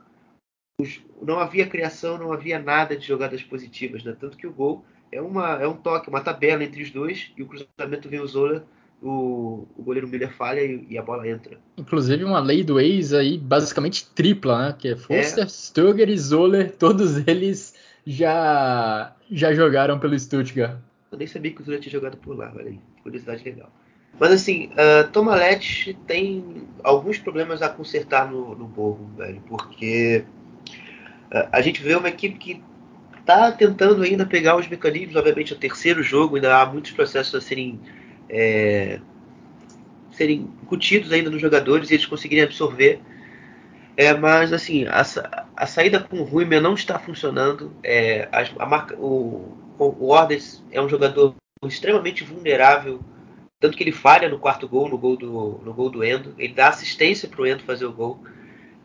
não 1.21 1.39
havia 1.39 1.67
criação, 1.67 2.19
não 2.19 2.33
havia 2.33 2.59
nada 2.59 2.97
de 2.97 3.07
jogadas 3.07 3.43
positivas, 3.43 4.05
né? 4.05 4.17
Tanto 4.19 4.37
que 4.37 4.47
o 4.47 4.53
gol 4.53 4.85
é, 5.11 5.21
uma, 5.21 5.61
é 5.61 5.67
um 5.67 5.77
toque, 5.77 6.09
uma 6.09 6.21
tabela 6.21 6.63
entre 6.63 6.83
os 6.83 6.91
dois, 6.91 7.33
e 7.37 7.43
o 7.43 7.47
cruzamento 7.47 8.09
vem 8.09 8.21
o 8.21 8.27
Zola, 8.27 8.65
o, 9.03 9.67
o 9.77 9.83
goleiro 9.83 10.07
Miller 10.07 10.33
falha 10.33 10.61
e, 10.61 10.87
e, 10.89 10.97
a 10.97 11.03
bola 11.03 11.29
entra. 11.29 11.59
Inclusive 11.77 12.23
uma 12.23 12.39
lei 12.39 12.63
do 12.63 12.79
ex 12.79 13.13
aí 13.13 13.37
basicamente 13.37 14.09
tripla, 14.15 14.69
né? 14.69 14.77
Que 14.79 14.89
é 14.89 14.97
Foster, 14.97 15.45
é. 15.45 15.49
Stöger 15.49 16.09
e 16.09 16.17
Zoller, 16.17 16.71
todos 16.77 17.27
eles 17.27 17.75
já, 18.07 19.15
já 19.31 19.53
jogaram 19.53 19.99
pelo 19.99 20.19
Stuttgart. 20.19 20.79
Eu 21.13 21.19
nem 21.19 21.27
sabia 21.27 21.53
que 21.53 21.61
o 21.61 21.65
Zoller 21.65 21.79
tinha 21.79 21.93
jogado 21.93 22.17
por 22.17 22.37
lá, 22.37 22.51
olha 22.57 22.71
aí, 22.71 22.81
curiosidade 23.03 23.45
legal. 23.45 23.71
Mas 24.19 24.33
assim, 24.33 24.71
uh, 24.73 25.11
Tomalete 25.11 25.95
tem 26.07 26.67
alguns 26.83 27.19
problemas 27.19 27.61
a 27.61 27.69
consertar 27.69 28.31
no, 28.31 28.55
no 28.55 28.67
Borro, 28.67 29.11
velho, 29.17 29.43
porque 29.47 30.25
uh, 31.31 31.49
a 31.53 31.61
gente 31.61 31.83
vê 31.83 31.95
uma 31.95 32.09
equipe 32.09 32.39
que 32.39 32.63
está 33.21 33.53
tentando 33.53 34.03
ainda 34.03 34.27
pegar 34.27 34.57
os 34.57 34.67
mecanismos. 34.69 35.17
Obviamente, 35.17 35.53
é 35.53 35.57
o 35.57 35.59
terceiro 35.59 36.03
jogo, 36.03 36.37
ainda 36.37 36.61
há 36.61 36.67
muitos 36.67 36.93
processos 36.93 37.35
a 37.35 37.41
serem, 37.41 37.79
é, 38.29 38.99
serem 40.13 40.51
incutidos 40.63 41.13
ainda 41.13 41.31
nos 41.31 41.41
jogadores 41.41 41.91
e 41.91 41.95
eles 41.95 42.07
conseguirem 42.07 42.45
absorver. 42.45 43.01
É, 43.97 44.15
mas, 44.15 44.53
assim, 44.53 44.87
a, 44.87 45.03
a 45.57 45.67
saída 45.67 46.01
com 46.01 46.19
o 46.19 46.25
Ruimer 46.25 46.61
não 46.61 46.75
está 46.75 46.99
funcionando. 46.99 47.73
É, 47.83 48.29
a, 48.33 48.65
a 48.65 48.67
marca, 48.67 48.97
o, 48.97 49.57
o 49.79 50.09
Ordens 50.09 50.65
é 50.71 50.81
um 50.81 50.89
jogador 50.89 51.35
extremamente 51.65 52.25
vulnerável, 52.25 53.01
tanto 53.61 53.77
que 53.77 53.85
ele 53.85 53.93
falha 53.93 54.29
no 54.29 54.39
quarto 54.39 54.67
gol, 54.67 54.89
no 54.89 54.99
gol 54.99 55.17
do, 55.17 55.61
no 55.65 55.73
gol 55.73 55.91
do 55.91 56.03
Endo. 56.03 56.35
Ele 56.39 56.55
dá 56.55 56.69
assistência 56.69 57.29
para 57.29 57.43
o 57.43 57.47
Endo 57.47 57.63
fazer 57.63 57.85
o 57.85 57.93
gol. 57.93 58.23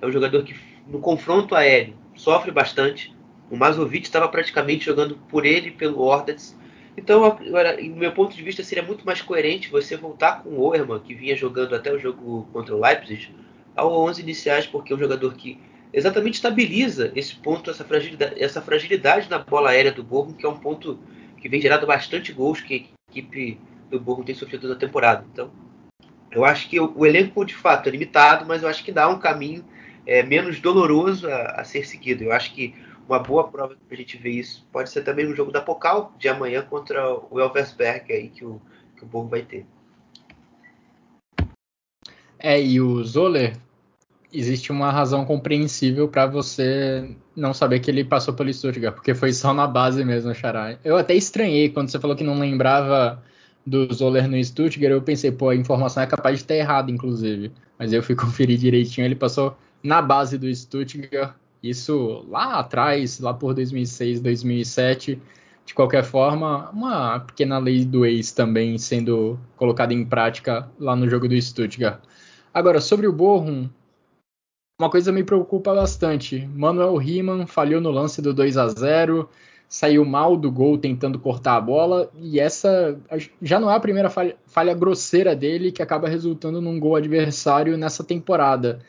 É 0.02 0.06
um 0.06 0.12
jogador 0.12 0.44
que, 0.44 0.56
no 0.86 1.00
confronto 1.00 1.56
aéreo, 1.56 1.96
sofre 2.16 2.52
bastante. 2.52 3.16
O 3.50 3.56
Mazovic 3.56 4.06
estava 4.06 4.28
praticamente 4.28 4.86
jogando 4.86 5.16
por 5.30 5.46
ele 5.46 5.72
pelo 5.72 6.02
Ordens. 6.02 6.56
Então, 6.98 7.24
agora, 7.24 7.78
meu 7.82 8.12
ponto 8.12 8.36
de 8.36 8.44
vista, 8.44 8.64
seria 8.64 8.84
muito 8.84 9.06
mais 9.06 9.22
coerente 9.22 9.70
você 9.70 9.96
voltar 9.96 10.44
com 10.44 10.50
o 10.50 10.62
Oerman, 10.62 11.00
que 11.00 11.16
vinha 11.16 11.36
jogando 11.36 11.76
até 11.76 11.94
o 11.94 12.00
jogo 12.00 12.48
contra 12.52 12.76
o 12.76 12.80
Leipzig, 12.80 13.34
ao 13.78 13.94
11 14.06 14.22
iniciais, 14.22 14.66
porque 14.66 14.92
é 14.92 14.96
um 14.96 15.00
jogador 15.00 15.34
que 15.36 15.60
exatamente 15.94 16.36
estabiliza 16.36 17.12
esse 17.16 17.36
ponto, 17.36 17.72
essa 17.72 17.86
fragilidade, 17.86 18.44
essa 18.44 18.62
fragilidade 18.62 19.30
na 19.30 19.40
bola 19.40 19.70
aérea 19.70 19.92
do 19.92 20.04
Borrom, 20.04 20.34
que 20.34 20.46
é 20.46 20.50
um 20.50 20.58
ponto 20.58 21.00
que 21.38 21.48
vem 21.48 21.62
gerado 21.62 21.88
bastante 21.88 22.34
gols 22.34 22.60
que 22.60 22.74
a 22.74 23.12
equipe 23.12 23.60
do 23.90 24.00
Borrom 24.00 24.24
tem 24.24 24.36
sofrido 24.36 24.68
na 24.68 24.76
temporada. 24.76 25.26
Então, 25.32 25.52
eu 26.32 26.44
acho 26.44 26.68
que 26.70 26.80
o, 26.80 26.92
o, 26.96 27.06
elenco, 27.06 27.46
de 27.46 27.56
fato, 27.56 27.88
é 27.88 27.92
limitado, 27.92 28.46
mas 28.46 28.64
eu 28.64 28.70
acho 28.70 28.84
que 28.84 28.92
dá 28.92 29.08
um 29.08 29.20
caminho 29.20 29.64
é, 30.06 30.24
menos 30.24 30.60
doloroso 30.60 31.30
a, 31.30 31.62
a 31.62 31.64
ser 31.64 31.86
seguido. 31.86 32.24
Eu 32.24 32.32
acho 32.34 32.54
que 32.54 32.76
uma 33.08 33.20
boa 33.20 33.48
prova 33.48 33.76
para 33.88 33.96
a 33.96 33.98
gente 33.98 34.18
ver 34.18 34.32
isso 34.32 34.68
pode 34.72 34.90
ser 34.90 35.04
também 35.04 35.26
no 35.26 35.36
jogo 35.36 35.52
da 35.52 35.62
Pocal 35.62 36.14
de 36.20 36.28
amanhã 36.28 36.62
contra 36.62 37.14
o 37.32 37.40
Elversberg 37.40 38.12
aí 38.12 38.30
que 38.30 38.44
o, 38.44 38.62
que 38.98 39.04
o 39.04 39.08
Borgo 39.08 39.30
vai 39.30 39.44
ter. 39.44 39.66
É, 42.40 42.62
e 42.62 42.80
o 42.80 43.04
Zoller, 43.04 43.58
existe 44.32 44.72
uma 44.72 44.92
razão 44.92 45.26
compreensível 45.26 46.08
para 46.08 46.26
você 46.26 47.10
não 47.36 47.54
saber 47.54 47.80
que 47.80 47.90
ele 47.90 48.04
passou 48.04 48.34
pelo 48.34 48.54
Stuttgart, 48.54 48.94
porque 48.94 49.14
foi 49.14 49.32
só 49.32 49.54
na 49.54 49.68
base 49.68 50.04
mesmo, 50.04 50.34
Xará. 50.34 50.78
Eu 50.84 50.98
até 50.98 51.16
estranhei 51.16 51.70
quando 51.70 51.90
você 51.90 52.00
falou 52.00 52.16
que 52.16 52.24
não 52.24 52.38
lembrava 52.40 53.24
do 53.66 53.94
Zoller 53.94 54.28
no 54.30 54.42
Stuttgart, 54.44 54.92
eu 54.92 55.02
pensei, 55.02 55.32
pô, 55.32 55.50
a 55.50 55.56
informação 55.56 56.02
é 56.02 56.08
capaz 56.08 56.38
de 56.38 56.44
estar 56.44 56.56
errada, 56.56 56.90
inclusive. 56.90 57.52
Mas 57.78 57.92
eu 57.94 58.02
fui 58.02 58.16
conferir 58.16 58.58
direitinho, 58.58 59.06
ele 59.06 59.16
passou 59.16 59.58
na 59.84 60.02
base 60.02 60.38
do 60.38 60.54
Stuttgart 60.54 61.36
isso 61.62 62.26
lá 62.30 62.60
atrás, 62.60 63.20
lá 63.20 63.34
por 63.34 63.54
2006, 63.54 64.22
2007. 64.22 65.22
De 65.66 65.74
qualquer 65.74 66.04
forma, 66.04 66.70
uma 66.72 67.20
pequena 67.20 67.58
lei 67.58 67.84
do 67.84 68.06
ex 68.06 68.32
também 68.32 68.78
sendo 68.78 69.38
colocada 69.58 69.94
em 69.94 70.06
prática 70.06 70.70
lá 70.80 70.96
no 70.96 71.10
jogo 71.10 71.28
do 71.28 71.40
Stuttgart. 71.42 72.00
Agora, 72.54 72.80
sobre 72.80 73.06
o 73.06 73.12
Bochum, 73.12 73.70
uma 74.80 74.92
coisa 74.92 75.12
me 75.12 75.24
preocupa 75.24 75.74
bastante. 75.74 76.48
Manuel 76.54 76.96
Riemann 76.98 77.48
falhou 77.48 77.82
no 77.82 77.90
lance 77.90 78.22
do 78.22 78.32
2 78.32 78.58
a 78.58 78.68
0 78.68 79.28
saiu 79.68 80.06
mal 80.06 80.38
do 80.38 80.52
gol 80.52 80.78
tentando 80.78 81.20
cortar 81.20 81.58
a 81.58 81.62
bola, 81.62 82.10
e 82.22 82.40
essa 82.40 82.98
já 83.42 83.60
não 83.60 83.70
é 83.70 83.76
a 83.76 83.80
primeira 83.80 84.10
falha, 84.10 84.38
falha 84.46 84.74
grosseira 84.74 85.36
dele 85.36 85.74
que 85.74 85.82
acaba 85.82 86.08
resultando 86.08 86.62
num 86.62 86.80
gol 86.80 86.96
adversário 86.96 87.78
nessa 87.78 88.02
temporada. 88.02 88.80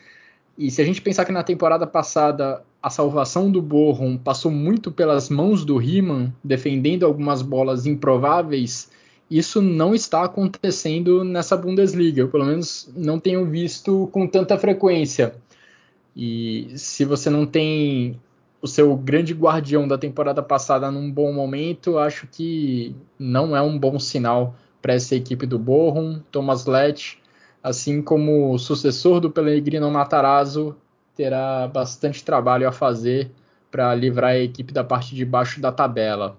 E 0.57 0.71
se 0.71 0.81
a 0.81 0.85
gente 0.85 1.03
pensar 1.03 1.25
que 1.25 1.33
na 1.33 1.43
temporada 1.43 1.85
passada 1.85 2.63
a 2.81 2.91
salvação 2.91 3.51
do 3.51 3.61
Borrom 3.61 4.17
passou 4.17 4.53
muito 4.53 4.93
pelas 4.93 5.31
mãos 5.31 5.65
do 5.65 5.79
Riemann, 5.79 6.33
defendendo 6.45 7.07
algumas 7.07 7.43
bolas 7.43 7.87
improváveis, 7.87 8.91
isso 9.31 9.61
não 9.61 9.95
está 9.95 10.23
acontecendo 10.25 11.25
nessa 11.25 11.57
Bundesliga. 11.57 12.21
Eu, 12.21 12.29
pelo 12.29 12.45
menos, 12.45 12.89
não 12.95 13.19
tenho 13.19 13.45
visto 13.47 14.09
com 14.13 14.29
tanta 14.29 14.57
frequência. 14.57 15.35
E 16.19 16.77
se 16.77 17.05
você 17.05 17.31
não 17.31 17.47
tem 17.47 18.21
o 18.61 18.67
seu 18.67 18.97
grande 18.97 19.33
guardião 19.33 19.87
da 19.87 19.97
temporada 19.97 20.43
passada 20.43 20.91
num 20.91 21.11
bom 21.11 21.33
momento, 21.33 21.97
acho 21.97 22.27
que 22.27 22.97
não 23.17 23.57
é 23.57 23.63
um 23.63 23.79
bom 23.79 24.01
sinal 24.01 24.57
para 24.83 24.95
essa 24.95 25.15
equipe 25.15 25.47
do 25.47 25.61
Borrom. 25.61 26.19
Thomas 26.33 26.67
Lett 26.67 27.23
assim 27.63 28.01
como 28.03 28.53
o 28.53 28.59
sucessor 28.59 29.21
do 29.21 29.31
Pellegrino 29.31 29.91
Matarazzo 29.91 30.77
terá 31.15 31.69
bastante 31.69 32.25
trabalho 32.25 32.69
a 32.69 32.73
fazer 32.73 33.31
para 33.71 33.95
livrar 33.95 34.31
a 34.31 34.39
equipe 34.39 34.73
da 34.73 34.85
parte 34.85 35.15
de 35.15 35.25
baixo 35.25 35.61
da 35.61 35.71
tabela. 35.71 36.37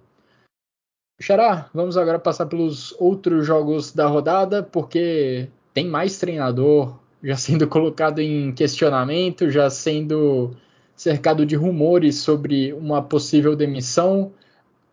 Xará, 1.22 1.70
vamos 1.74 1.98
agora 1.98 2.18
passar 2.18 2.46
pelos 2.46 2.96
outros 3.00 3.46
jogos 3.46 3.92
da 3.92 4.08
rodada, 4.08 4.64
porque 4.64 5.50
tem 5.74 5.88
mais 5.88 6.18
treinador 6.18 6.98
já 7.24 7.36
sendo 7.36 7.68
colocado 7.68 8.20
em 8.20 8.52
questionamento, 8.52 9.50
já 9.50 9.70
sendo 9.70 10.52
cercado 10.96 11.46
de 11.46 11.56
rumores 11.56 12.18
sobre 12.18 12.74
uma 12.74 13.02
possível 13.02 13.56
demissão. 13.56 14.32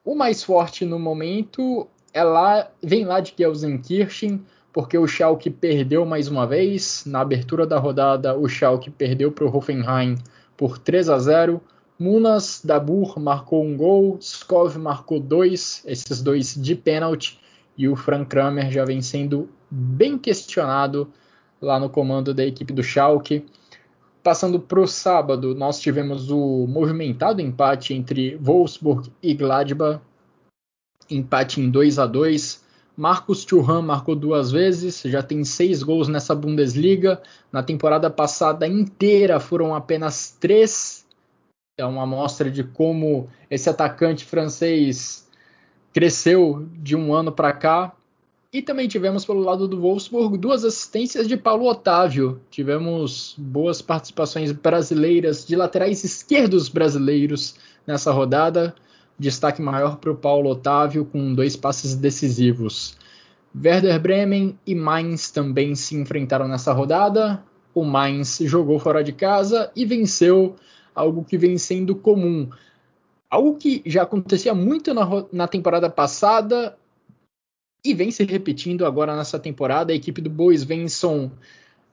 O 0.05 0.15
mais 0.15 0.43
forte 0.43 0.85
no 0.85 0.99
momento 0.99 1.87
é 2.13 2.23
lá, 2.23 2.71
vem 2.83 3.05
lá 3.05 3.21
de 3.21 3.35
Gelsenkirchen, 3.37 4.41
porque 4.73 4.97
o 4.97 5.07
Schalke 5.07 5.51
perdeu 5.51 6.05
mais 6.05 6.29
uma 6.29 6.47
vez. 6.47 7.05
Na 7.07 7.21
abertura 7.21 7.67
da 7.67 7.79
rodada, 7.79 8.37
o 8.37 8.49
Schalke 8.49 8.91
perdeu 8.91 9.33
para 9.33 9.45
o 9.45 9.57
Hoffenheim 9.57 10.17
por 10.57 10.79
3 10.79 11.09
a 11.09 11.19
0. 11.19 11.61
Munas 11.99 12.61
Dabur 12.63 13.19
marcou 13.19 13.65
um 13.65 13.77
gol, 13.77 14.19
Skov 14.21 14.79
marcou 14.79 15.19
dois, 15.19 15.83
esses 15.87 16.23
dois 16.23 16.55
de 16.55 16.75
pênalti, 16.75 17.41
e 17.77 17.89
o 17.89 17.97
Frank 17.97 18.27
Kramer 18.27 18.71
já 18.71 18.85
vem 18.85 19.01
sendo 19.01 19.49
bem 19.71 20.19
questionado 20.19 21.11
lá 21.61 21.79
no 21.79 21.91
comando 21.91 22.35
da 22.35 22.45
equipe 22.45 22.73
do 22.73 22.83
Schalke. 22.83 23.45
Passando 24.23 24.59
para 24.59 24.81
o 24.81 24.87
sábado, 24.87 25.55
nós 25.55 25.81
tivemos 25.81 26.31
o 26.31 26.67
movimentado 26.67 27.41
empate 27.41 27.95
entre 27.95 28.37
Wolfsburg 28.37 29.13
e 29.23 29.35
Gladbach, 29.35 30.01
empate 31.09 31.61
em 31.61 31.71
2 31.71 31.99
a 31.99 32.07
2 32.07 32.67
Marcos 32.97 33.45
Thuram 33.45 33.83
marcou 33.83 34.17
duas 34.17 34.51
vezes, 34.51 35.03
já 35.03 35.23
tem 35.23 35.45
seis 35.45 35.83
gols 35.83 36.09
nessa 36.09 36.35
Bundesliga. 36.35 37.21
Na 37.53 37.63
temporada 37.63 38.09
passada 38.09 38.67
inteira 38.67 39.39
foram 39.39 39.75
apenas 39.75 40.35
três 40.41 41.07
é 41.79 41.85
uma 41.85 42.05
amostra 42.05 42.51
de 42.51 42.65
como 42.65 43.29
esse 43.51 43.69
atacante 43.69 44.25
francês 44.25 45.29
cresceu 45.93 46.67
de 46.73 46.97
um 46.97 47.13
ano 47.13 47.31
para 47.31 47.53
cá. 47.53 47.95
E 48.57 48.63
também 48.63 48.89
tivemos 48.89 49.23
pelo 49.27 49.41
lado 49.41 49.69
do 49.69 49.79
Wolfsburg 49.79 50.39
duas 50.39 50.65
assistências 50.65 51.29
de 51.29 51.37
Paulo 51.37 51.67
Otávio. 51.67 52.41
Tivemos 52.51 53.35
boas 53.37 53.83
participações 53.83 54.51
brasileiras 54.51 55.47
de 55.47 55.55
laterais 55.55 56.03
esquerdos 56.05 56.71
brasileiros 56.71 57.57
nessa 57.87 58.11
rodada. 58.11 58.75
Destaque 59.19 59.61
maior 59.61 59.99
para 59.99 60.11
o 60.11 60.17
Paulo 60.17 60.49
Otávio 60.49 61.05
com 61.05 61.35
dois 61.35 61.55
passes 61.55 61.95
decisivos. 61.95 62.97
Werder 63.55 64.01
Bremen 64.01 64.59
e 64.67 64.75
Mainz 64.75 65.31
também 65.31 65.75
se 65.75 65.95
enfrentaram 65.95 66.49
nessa 66.49 66.73
rodada. 66.73 67.45
O 67.75 67.85
Mainz 67.85 68.39
jogou 68.41 68.79
fora 68.79 69.05
de 69.05 69.13
casa 69.13 69.71
e 69.77 69.85
venceu 69.85 70.57
algo 70.95 71.23
que 71.25 71.37
vem 71.37 71.59
sendo 71.59 71.95
comum. 71.95 72.49
Algo 73.29 73.59
que 73.59 73.83
já 73.85 74.05
acontecia 74.05 74.55
muito 74.55 74.95
na, 74.95 75.07
na 75.31 75.47
temporada 75.47 75.91
passada 75.91 76.75
e 77.87 77.95
vem 77.95 78.11
se 78.11 78.25
repetindo 78.25 78.85
agora 78.85 79.17
nessa 79.17 79.39
temporada. 79.39 79.93
A 79.93 79.97
equipe 79.97 80.21
do 80.21 80.29
Bois 80.29 80.65
Venson 80.65 81.31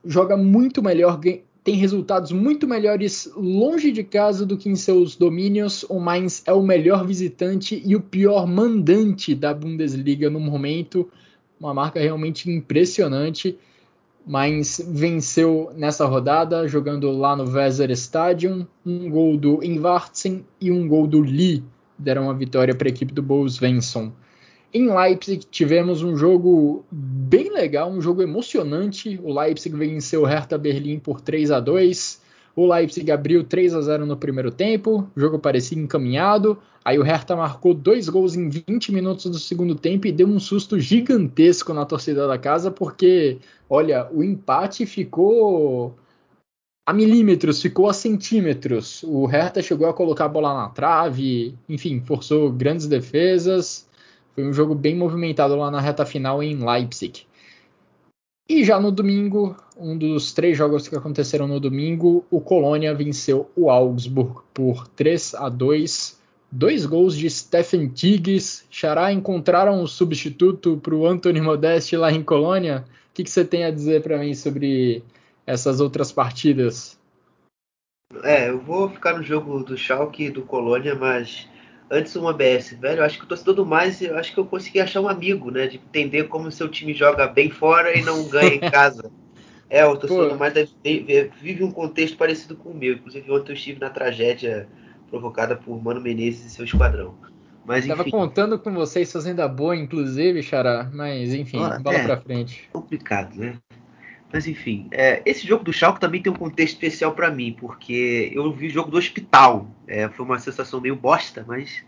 joga 0.03 0.35
muito 0.35 0.81
melhor, 0.81 1.19
tem 1.63 1.75
resultados 1.75 2.31
muito 2.31 2.67
melhores 2.67 3.31
longe 3.35 3.91
de 3.91 4.03
casa 4.03 4.45
do 4.45 4.57
que 4.57 4.67
em 4.67 4.75
seus 4.75 5.15
domínios. 5.15 5.83
O 5.87 5.99
Mainz 5.99 6.43
é 6.45 6.51
o 6.51 6.61
melhor 6.61 7.05
visitante 7.05 7.81
e 7.85 7.95
o 7.95 8.01
pior 8.01 8.45
mandante 8.45 9.33
da 9.33 9.53
Bundesliga 9.53 10.29
no 10.29 10.39
momento. 10.39 11.09
Uma 11.59 11.73
marca 11.73 11.99
realmente 11.99 12.49
impressionante. 12.49 13.57
Mainz 14.25 14.83
venceu 14.89 15.71
nessa 15.75 16.05
rodada, 16.05 16.67
jogando 16.67 17.11
lá 17.11 17.35
no 17.35 17.49
Weser 17.49 17.91
Stadium. 17.91 18.65
Um 18.85 19.09
gol 19.09 19.37
do 19.37 19.63
Invartsen 19.63 20.45
e 20.59 20.71
um 20.71 20.87
gol 20.87 21.07
do 21.07 21.21
Lee 21.21 21.63
deram 21.97 22.29
a 22.29 22.33
vitória 22.33 22.75
para 22.75 22.87
a 22.87 22.91
equipe 22.91 23.13
do 23.13 23.21
Bose 23.21 23.55
Svensson. 23.55 24.11
Em 24.73 24.91
Leipzig 24.91 25.45
tivemos 25.51 26.01
um 26.01 26.17
jogo 26.17 26.83
bem 26.91 27.53
legal, 27.53 27.91
um 27.91 28.01
jogo 28.01 28.23
emocionante. 28.23 29.19
O 29.23 29.31
Leipzig 29.31 29.75
venceu 29.75 30.23
o 30.23 30.25
Hertha 30.25 30.57
Berlim 30.57 30.97
por 30.97 31.21
3 31.21 31.51
a 31.51 31.59
2. 31.59 32.21
O 32.55 32.65
Leipzig 32.71 33.11
abriu 33.11 33.43
3 33.43 33.75
a 33.75 33.81
0 33.81 34.05
no 34.05 34.17
primeiro 34.17 34.51
tempo, 34.51 35.07
o 35.15 35.19
jogo 35.19 35.39
parecia 35.39 35.77
encaminhado. 35.77 36.57
Aí 36.85 36.99
o 36.99 37.03
Hertha 37.03 37.35
marcou 37.35 37.73
dois 37.73 38.09
gols 38.09 38.35
em 38.35 38.49
20 38.49 38.91
minutos 38.91 39.25
do 39.25 39.39
segundo 39.39 39.75
tempo 39.75 40.07
e 40.07 40.11
deu 40.11 40.27
um 40.27 40.39
susto 40.39 40.79
gigantesco 40.79 41.73
na 41.73 41.85
torcida 41.85 42.27
da 42.27 42.37
casa, 42.37 42.69
porque, 42.69 43.37
olha, 43.69 44.07
o 44.11 44.23
empate 44.23 44.85
ficou 44.85 45.95
a 46.85 46.93
milímetros, 46.93 47.61
ficou 47.61 47.89
a 47.89 47.93
centímetros. 47.93 49.01
O 49.03 49.25
Hertha 49.25 49.61
chegou 49.61 49.87
a 49.87 49.93
colocar 49.93 50.25
a 50.25 50.29
bola 50.29 50.53
na 50.53 50.69
trave, 50.69 51.55
enfim, 51.69 52.01
forçou 52.01 52.51
grandes 52.51 52.85
defesas. 52.85 53.87
Foi 54.33 54.43
um 54.43 54.53
jogo 54.53 54.73
bem 54.73 54.95
movimentado 54.95 55.55
lá 55.55 55.69
na 55.69 55.79
reta 55.79 56.05
final 56.05 56.41
em 56.41 56.55
Leipzig. 56.55 57.25
E 58.49 58.63
já 58.63 58.79
no 58.79 58.91
domingo, 58.91 59.55
um 59.77 59.97
dos 59.97 60.33
três 60.33 60.57
jogos 60.57 60.87
que 60.87 60.95
aconteceram 60.95 61.47
no 61.47 61.59
domingo, 61.59 62.25
o 62.29 62.41
Colônia 62.41 62.93
venceu 62.93 63.49
o 63.55 63.69
Augsburg 63.69 64.41
por 64.53 64.87
3 64.89 65.35
a 65.35 65.47
2. 65.49 66.21
Dois 66.51 66.85
gols 66.85 67.15
de 67.15 67.29
Stephen 67.29 67.87
Tigges. 67.87 68.65
Xará 68.69 69.13
encontraram 69.13 69.81
um 69.81 69.87
substituto 69.87 70.77
para 70.77 70.93
o 70.93 71.07
Anthony 71.07 71.41
Modeste 71.41 71.95
lá 71.95 72.11
em 72.11 72.21
Colônia. 72.21 72.83
O 73.09 73.13
que, 73.13 73.23
que 73.23 73.29
você 73.29 73.45
tem 73.45 73.63
a 73.63 73.71
dizer 73.71 74.03
para 74.03 74.17
mim 74.17 74.33
sobre 74.33 75.03
essas 75.47 75.79
outras 75.79 76.11
partidas? 76.11 76.99
É, 78.23 78.49
eu 78.49 78.59
vou 78.59 78.89
ficar 78.89 79.17
no 79.17 79.23
jogo 79.23 79.63
do 79.63 79.77
Schalke 79.77 80.25
e 80.25 80.29
do 80.29 80.43
Colônia, 80.43 80.93
mas 80.93 81.47
antes 81.93 82.15
uma 82.15 82.33
BS, 82.33 82.75
velho. 82.75 82.99
Eu 82.99 83.05
acho 83.05 83.19
que 83.19 83.23
o 83.23 83.27
torcedor 83.27 83.53
do 83.53 83.65
mais, 83.65 84.01
eu 84.01 84.17
acho 84.17 84.33
que 84.33 84.39
eu 84.39 84.45
consegui 84.45 84.79
achar 84.79 84.99
um 84.99 85.07
amigo, 85.07 85.51
né? 85.51 85.67
De 85.67 85.77
entender 85.77 86.23
como 86.23 86.47
o 86.47 86.51
seu 86.51 86.67
time 86.67 86.93
joga 86.93 87.27
bem 87.27 87.51
fora 87.51 87.95
e 87.95 88.01
não 88.01 88.27
ganha 88.27 88.55
em 88.55 88.59
casa. 88.71 89.11
É, 89.69 89.85
o 89.85 89.95
torcedor 89.95 90.27
Pô. 90.27 90.33
do 90.33 90.39
mais 90.39 90.53
deve, 90.53 91.31
vive 91.39 91.63
um 91.63 91.71
contexto 91.71 92.17
parecido 92.17 92.55
com 92.55 92.69
o 92.69 92.75
meu. 92.75 92.93
Inclusive, 92.93 93.31
ontem 93.31 93.51
eu 93.51 93.55
estive 93.55 93.79
na 93.79 93.89
tragédia 93.89 94.67
provocada 95.09 95.55
por 95.55 95.81
Mano 95.81 96.01
Menezes 96.01 96.45
e 96.45 96.49
seu 96.49 96.65
esquadrão. 96.65 97.15
Mas, 97.65 97.87
Tava 97.87 98.03
contando 98.03 98.59
com 98.59 98.73
vocês 98.73 99.11
fazendo 99.11 99.39
a 99.39 99.47
boa, 99.47 99.75
inclusive, 99.75 100.43
Xará. 100.43 100.89
Mas, 100.91 101.33
enfim, 101.33 101.63
ah, 101.63 101.79
bola 101.79 101.97
é, 101.97 102.05
pra 102.05 102.17
frente. 102.19 102.69
Complicado, 102.73 103.35
né? 103.35 103.57
Mas 104.33 104.47
enfim, 104.47 104.87
é, 104.89 105.21
esse 105.27 105.45
jogo 105.45 105.63
do 105.63 105.71
Schalke 105.71 105.99
também 105.99 106.19
tem 106.19 106.33
um 106.33 106.35
contexto 106.35 106.73
especial 106.73 107.13
para 107.13 107.29
mim, 107.29 107.55
porque 107.55 108.31
eu 108.33 108.51
vi 108.51 108.65
o 108.65 108.69
jogo 108.71 108.89
do 108.89 108.97
hospital. 108.97 109.69
É, 109.87 110.09
foi 110.09 110.25
uma 110.25 110.39
sensação 110.39 110.81
meio 110.81 110.95
bosta, 110.95 111.45
mas 111.47 111.85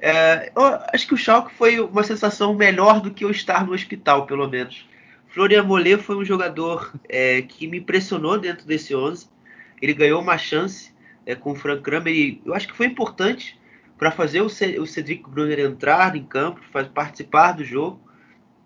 é, 0.00 0.50
eu 0.56 0.62
acho 0.90 1.06
que 1.06 1.12
o 1.12 1.18
Schalke 1.18 1.52
foi 1.54 1.78
uma 1.78 2.02
sensação 2.02 2.54
melhor 2.54 3.02
do 3.02 3.10
que 3.10 3.26
eu 3.26 3.30
estar 3.30 3.66
no 3.66 3.74
hospital, 3.74 4.24
pelo 4.24 4.48
menos. 4.48 4.88
Florian 5.28 5.64
Mollet 5.64 6.02
foi 6.02 6.16
um 6.16 6.24
jogador 6.24 6.94
é, 7.10 7.42
que 7.42 7.66
me 7.66 7.76
impressionou 7.76 8.38
dentro 8.38 8.66
desse 8.66 8.96
11. 8.96 9.28
Ele 9.82 9.92
ganhou 9.92 10.22
uma 10.22 10.38
chance 10.38 10.94
é, 11.26 11.34
com 11.34 11.52
o 11.52 11.54
Frank 11.54 11.82
Kramer 11.82 12.14
e 12.14 12.40
eu 12.46 12.54
acho 12.54 12.68
que 12.68 12.74
foi 12.74 12.86
importante 12.86 13.60
para 13.98 14.10
fazer 14.10 14.40
o, 14.40 14.48
Cedric 14.48 15.28
Brunner 15.28 15.60
entrar 15.60 16.16
em 16.16 16.24
campo, 16.24 16.58
participar 16.94 17.52
do 17.52 17.62
jogo. 17.62 18.00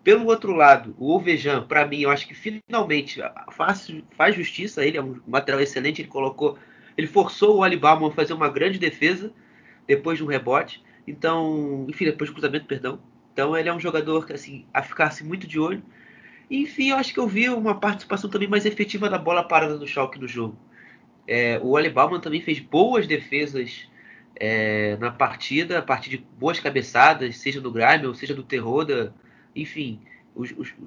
Pelo 0.03 0.25
outro 0.25 0.53
lado, 0.53 0.95
o 0.97 1.15
Ovejan, 1.15 1.61
para 1.67 1.85
mim, 1.85 2.01
eu 2.01 2.09
acho 2.09 2.27
que 2.27 2.33
finalmente 2.33 3.21
faz, 3.51 3.93
faz 4.17 4.35
justiça. 4.35 4.83
Ele 4.83 4.97
é 4.97 5.01
um 5.01 5.19
material 5.27 5.61
excelente. 5.61 6.01
Ele 6.01 6.07
colocou, 6.07 6.57
ele 6.97 7.05
forçou 7.05 7.57
o 7.57 7.63
Alibama 7.63 8.07
a 8.07 8.11
fazer 8.11 8.33
uma 8.33 8.49
grande 8.49 8.79
defesa 8.79 9.31
depois 9.85 10.17
de 10.17 10.23
um 10.23 10.27
rebote. 10.27 10.83
Então, 11.07 11.85
enfim, 11.87 12.05
depois 12.05 12.29
do 12.29 12.33
cruzamento, 12.33 12.65
perdão. 12.65 12.99
Então, 13.31 13.55
ele 13.55 13.69
é 13.69 13.73
um 13.73 13.79
jogador 13.79 14.25
assim, 14.33 14.65
a 14.73 14.81
ficar 14.81 15.13
muito 15.23 15.45
de 15.45 15.59
olho. 15.59 15.83
E, 16.49 16.63
enfim, 16.63 16.89
eu 16.89 16.97
acho 16.97 17.13
que 17.13 17.19
eu 17.19 17.27
vi 17.27 17.47
uma 17.49 17.79
participação 17.79 18.29
também 18.29 18.47
mais 18.47 18.65
efetiva 18.65 19.07
da 19.07 19.19
bola 19.19 19.43
parada 19.43 19.77
do 19.77 19.87
Schalke 19.87 20.19
no 20.19 20.27
jogo. 20.27 20.57
É, 21.27 21.59
o 21.63 21.77
Alibama 21.77 22.19
também 22.19 22.41
fez 22.41 22.59
boas 22.59 23.05
defesas 23.05 23.87
é, 24.35 24.97
na 24.97 25.11
partida, 25.11 25.77
a 25.77 25.81
partir 25.81 26.09
de 26.09 26.17
boas 26.17 26.59
cabeçadas, 26.59 27.37
seja 27.37 27.61
do 27.61 27.71
Grime 27.71 28.07
ou 28.07 28.15
seja 28.15 28.33
do 28.33 28.43
Terroda 28.43 29.13
enfim, 29.55 29.99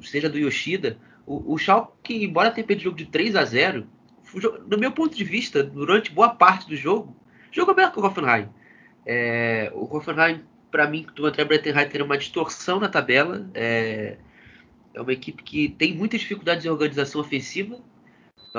seja 0.03 0.29
do 0.29 0.39
Yoshida, 0.39 0.99
o, 1.27 1.55
o 1.55 1.59
Schalke, 1.59 2.25
embora 2.25 2.51
tenha 2.51 2.67
perdido 2.67 2.87
o 2.87 2.91
jogo 2.91 2.97
de 2.99 3.07
3 3.07 3.37
a 3.37 3.45
0 3.45 3.87
no 4.67 4.79
meu 4.79 4.93
ponto 4.93 5.17
de 5.17 5.25
vista, 5.25 5.63
durante 5.63 6.11
boa 6.11 6.31
parte 6.31 6.69
do 6.69 6.77
jogo, 6.77 7.15
jogou 7.53 7.75
melhor 7.75 7.93
que 7.93 8.01
o 8.01 8.05
Hoffenheim. 8.05 8.49
É, 9.07 9.71
o 9.75 9.85
Hoffenheim, 9.85 10.43
para 10.71 10.89
mim, 10.89 11.07
do 11.15 11.27
André 11.27 11.45
Brettenheim, 11.45 11.89
tem 11.89 12.03
uma 12.03 12.19
distorção 12.19 12.81
na 12.81 12.89
tabela. 12.89 13.49
É, 13.55 14.17
é 14.93 15.01
uma 15.01 15.13
equipe 15.13 15.43
que 15.43 15.69
tem 15.69 15.95
muitas 15.95 16.21
dificuldades 16.21 16.65
em 16.65 16.69
organização 16.69 17.21
ofensiva. 17.21 17.79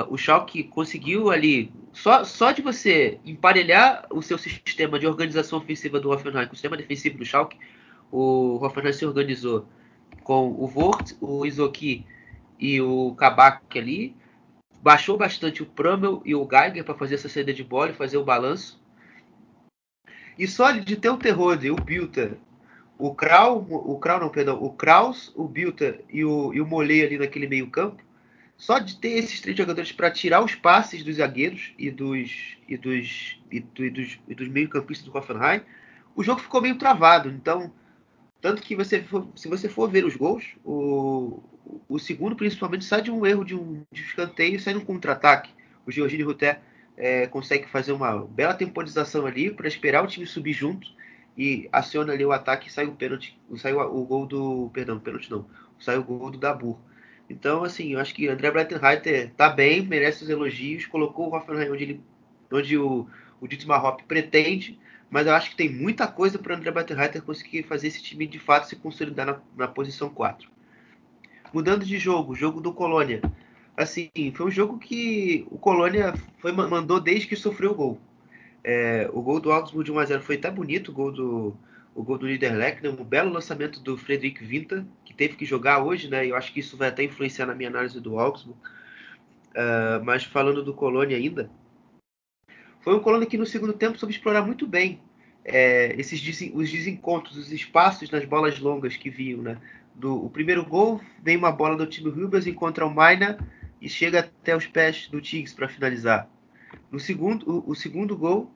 O 0.08 0.18
Schalke 0.18 0.64
conseguiu 0.64 1.30
ali, 1.30 1.72
só, 1.92 2.22
só 2.22 2.52
de 2.52 2.60
você 2.60 3.18
emparelhar 3.24 4.06
o 4.10 4.20
seu 4.20 4.36
sistema 4.36 4.98
de 4.98 5.06
organização 5.06 5.58
ofensiva 5.58 5.98
do 5.98 6.10
Hoffenheim 6.10 6.46
com 6.46 6.52
o 6.52 6.56
sistema 6.56 6.76
defensivo 6.76 7.16
do 7.16 7.24
Schalke, 7.24 7.58
o 8.12 8.58
Hoffenheim 8.62 8.92
se 8.92 9.06
organizou 9.06 9.66
com 10.26 10.48
o 10.58 10.66
Vort, 10.66 11.12
o 11.20 11.46
Izoki 11.46 12.04
e 12.58 12.80
o 12.80 13.14
Kabak 13.14 13.78
ali. 13.78 14.12
Baixou 14.82 15.16
bastante 15.16 15.62
o 15.62 15.66
Prummel 15.66 16.20
e 16.24 16.34
o 16.34 16.44
Geiger 16.44 16.82
para 16.82 16.96
fazer 16.96 17.14
essa 17.14 17.28
saída 17.28 17.54
de 17.54 17.62
bola 17.62 17.92
e 17.92 17.94
fazer 17.94 18.16
o 18.16 18.24
balanço. 18.24 18.82
E 20.36 20.48
só 20.48 20.72
de 20.72 20.96
ter 20.96 21.10
o 21.10 21.16
Terrode, 21.16 21.70
o 21.70 21.76
Bilter, 21.76 22.36
o 22.98 23.14
Krau, 23.14 23.64
o 23.70 23.96
Krau 24.00 24.18
não, 24.18 24.28
perdão, 24.28 24.60
o 24.60 24.72
Kraus, 24.72 25.32
o 25.36 25.46
Bilter 25.46 26.04
e 26.10 26.24
o, 26.24 26.52
e 26.52 26.60
o 26.60 26.80
ali 26.80 27.18
naquele 27.18 27.46
meio 27.46 27.70
campo, 27.70 28.02
só 28.56 28.80
de 28.80 28.96
ter 28.96 29.10
esses 29.10 29.40
três 29.40 29.56
jogadores 29.56 29.92
para 29.92 30.10
tirar 30.10 30.42
os 30.42 30.56
passes 30.56 31.04
dos 31.04 31.18
zagueiros 31.18 31.72
e 31.78 31.88
dos 31.88 32.58
e 32.68 32.76
dos 32.76 33.40
e, 33.52 33.64
e 33.78 33.90
dos, 33.90 34.18
e 34.26 34.34
dos 34.34 34.48
meio-campistas 34.48 35.08
do 35.08 35.16
Hoffenheim, 35.16 35.62
o 36.16 36.24
jogo 36.24 36.40
ficou 36.40 36.60
meio 36.60 36.76
travado. 36.76 37.28
Então, 37.28 37.72
tanto 38.40 38.62
que 38.62 38.76
você 38.76 39.02
for, 39.02 39.26
se 39.34 39.48
você 39.48 39.68
for 39.68 39.90
ver 39.90 40.04
os 40.04 40.16
gols, 40.16 40.44
o, 40.64 41.42
o 41.88 41.98
segundo 41.98 42.36
principalmente 42.36 42.84
sai 42.84 43.02
de 43.02 43.10
um 43.10 43.26
erro 43.26 43.44
de 43.44 43.54
um, 43.54 43.82
de 43.90 44.02
escanteio 44.02 44.56
e 44.56 44.60
sai 44.60 44.74
num 44.74 44.84
contra-ataque. 44.84 45.50
O 45.86 45.90
Georgine 45.90 46.22
Ruté 46.22 46.60
é, 46.96 47.26
consegue 47.26 47.68
fazer 47.68 47.92
uma 47.92 48.24
bela 48.24 48.54
temporização 48.54 49.26
ali 49.26 49.50
para 49.50 49.68
esperar 49.68 50.04
o 50.04 50.06
time 50.06 50.26
subir 50.26 50.52
junto 50.52 50.88
e 51.36 51.68
aciona 51.72 52.12
ali 52.12 52.24
o 52.24 52.32
ataque 52.32 52.68
e 52.68 52.72
sai 52.72 52.86
o 52.86 52.92
pênalti, 52.92 53.38
sai 53.56 53.72
o, 53.72 53.80
o 53.80 54.04
gol 54.04 54.26
do, 54.26 54.70
perdão, 54.72 54.98
pênalti 54.98 55.30
não, 55.30 55.46
sai 55.78 55.98
o 55.98 56.04
gol 56.04 56.30
do 56.30 56.38
Dabur. 56.38 56.78
Então, 57.28 57.64
assim, 57.64 57.92
eu 57.92 58.00
acho 58.00 58.14
que 58.14 58.28
André 58.28 58.50
Breitenreiter 58.50 59.32
tá 59.36 59.48
bem, 59.48 59.82
merece 59.82 60.22
os 60.22 60.30
elogios, 60.30 60.86
colocou 60.86 61.28
o 61.28 61.34
Hoffenheim 61.34 61.70
onde, 61.70 61.82
ele, 61.82 62.00
onde 62.50 62.78
o, 62.78 63.06
o 63.40 63.48
Dietmar 63.48 63.84
Hopp 63.84 64.04
pretende, 64.04 64.78
mas 65.10 65.26
eu 65.26 65.34
acho 65.34 65.50
que 65.50 65.56
tem 65.56 65.68
muita 65.68 66.06
coisa 66.06 66.38
para 66.38 66.54
André 66.54 66.70
Breitenreiter 66.70 67.22
conseguir 67.22 67.62
fazer 67.62 67.88
esse 67.88 68.02
time 68.02 68.26
de 68.26 68.38
fato 68.38 68.68
se 68.68 68.76
consolidar 68.76 69.26
na, 69.26 69.40
na 69.56 69.68
posição 69.68 70.08
4. 70.08 70.48
Mudando 71.52 71.84
de 71.84 71.98
jogo, 71.98 72.34
jogo 72.34 72.60
do 72.60 72.72
Colônia. 72.72 73.22
Assim, 73.76 74.10
foi 74.34 74.46
um 74.46 74.50
jogo 74.50 74.78
que 74.78 75.46
o 75.50 75.58
Colônia 75.58 76.14
foi, 76.38 76.50
mandou 76.52 77.00
desde 77.00 77.26
que 77.26 77.36
sofreu 77.36 77.72
o 77.72 77.74
gol. 77.74 78.00
É, 78.64 79.08
o 79.12 79.22
gol 79.22 79.38
do 79.38 79.52
Augsburg 79.52 79.84
de 79.84 79.92
1x0 79.92 80.20
foi 80.22 80.36
até 80.36 80.50
bonito, 80.50 80.88
o 80.90 80.94
gol 80.94 81.12
do, 81.12 81.56
o 81.94 82.02
gol 82.02 82.18
do 82.18 82.26
Niederlechner, 82.26 82.92
um 82.92 83.04
belo 83.04 83.30
lançamento 83.30 83.80
do 83.80 83.96
Frederic 83.96 84.44
Vinta, 84.44 84.84
que 85.04 85.14
teve 85.14 85.36
que 85.36 85.44
jogar 85.44 85.82
hoje, 85.84 86.08
né? 86.08 86.26
Eu 86.26 86.34
acho 86.34 86.52
que 86.52 86.60
isso 86.60 86.76
vai 86.76 86.88
até 86.88 87.04
influenciar 87.04 87.46
na 87.46 87.54
minha 87.54 87.70
análise 87.70 88.00
do 88.00 88.18
Augsburg. 88.18 88.58
Uh, 89.52 90.04
mas 90.04 90.24
falando 90.24 90.62
do 90.62 90.74
Colônia 90.74 91.16
ainda, 91.16 91.48
foi 92.86 92.94
um 92.94 93.00
Colônia 93.00 93.26
que 93.26 93.36
no 93.36 93.44
segundo 93.44 93.72
tempo 93.72 93.98
soube 93.98 94.14
explorar 94.14 94.42
muito 94.42 94.64
bem 94.64 95.00
é, 95.44 95.92
esses 95.98 96.20
os 96.54 96.70
desencontros, 96.70 97.36
os 97.36 97.50
espaços 97.50 98.08
nas 98.12 98.24
bolas 98.24 98.60
longas 98.60 98.96
que 98.96 99.10
viam, 99.10 99.42
né? 99.42 99.58
Do, 99.92 100.24
o 100.24 100.30
primeiro 100.30 100.64
gol 100.64 101.00
vem 101.20 101.36
uma 101.36 101.50
bola 101.50 101.76
do 101.76 101.84
time 101.84 102.10
Rubens, 102.10 102.46
encontra 102.46 102.86
o 102.86 102.94
Maina 102.94 103.38
e 103.82 103.88
chega 103.88 104.20
até 104.20 104.56
os 104.56 104.68
pés 104.68 105.08
do 105.08 105.20
Tigres 105.20 105.52
para 105.52 105.66
finalizar. 105.66 106.30
No 106.88 107.00
segundo, 107.00 107.50
o, 107.50 107.72
o, 107.72 107.74
segundo 107.74 108.16
gol, 108.16 108.52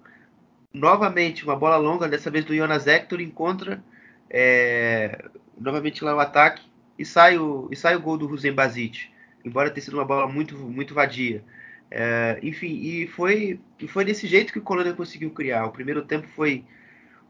novamente 0.73 1.43
uma 1.43 1.57
bola 1.57 1.77
longa, 1.77 2.09
dessa 2.09 2.31
vez 2.31 2.45
do 2.45 2.55
Jonas 2.55 2.87
Hector, 2.87 3.21
encontra 3.21 3.83
é, 4.31 5.29
novamente 5.59 6.05
lá 6.05 6.15
o 6.15 6.21
ataque 6.21 6.63
e 6.97 7.05
sai 7.05 7.37
o, 7.37 7.69
e 7.73 7.75
sai 7.75 7.97
o 7.97 8.01
gol 8.01 8.17
do 8.17 8.29
Ruzen 8.29 8.53
Basic, 8.53 9.09
embora 9.45 9.71
tenha 9.71 9.83
sido 9.83 9.95
uma 9.95 10.05
bola 10.05 10.29
muito, 10.29 10.57
muito 10.57 10.95
vadia. 10.95 11.43
É, 11.91 12.39
enfim, 12.43 12.69
e 12.69 13.07
foi, 13.09 13.59
e 13.79 13.89
foi 13.89 14.05
desse 14.05 14.27
jeito 14.27 14.53
que 14.53 14.59
o 14.59 14.63
Colônia 14.63 14.93
conseguiu 14.93 15.31
criar. 15.31 15.67
O 15.67 15.73
primeiro 15.73 16.03
tempo 16.03 16.29
foi, 16.29 16.65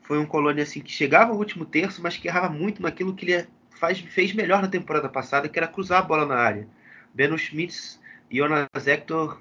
foi 0.03 0.19
um 0.19 0.27
Colônia 0.27 0.65
assim, 0.65 0.81
que 0.81 0.93
chegava 0.93 1.33
ao 1.33 1.39
último 1.39 1.65
terço, 1.65 2.03
mas 2.03 2.17
que 2.17 2.29
errava 2.29 2.51
muito 2.51 2.83
naquilo 2.83 3.15
que 3.15 3.25
ele 3.25 3.47
faz, 3.71 3.99
fez 3.99 4.35
melhor 4.35 4.61
na 4.61 4.69
temporada 4.69 5.09
passada, 5.09 5.49
que 5.49 5.59
era 5.59 5.67
cruzar 5.67 6.01
a 6.01 6.05
bola 6.05 6.27
na 6.27 6.37
área. 6.37 6.69
Beno 7.15 7.39
Schmitz 7.39 7.99
e 8.31 8.37
Jonas 8.37 8.87
Hector 8.87 9.41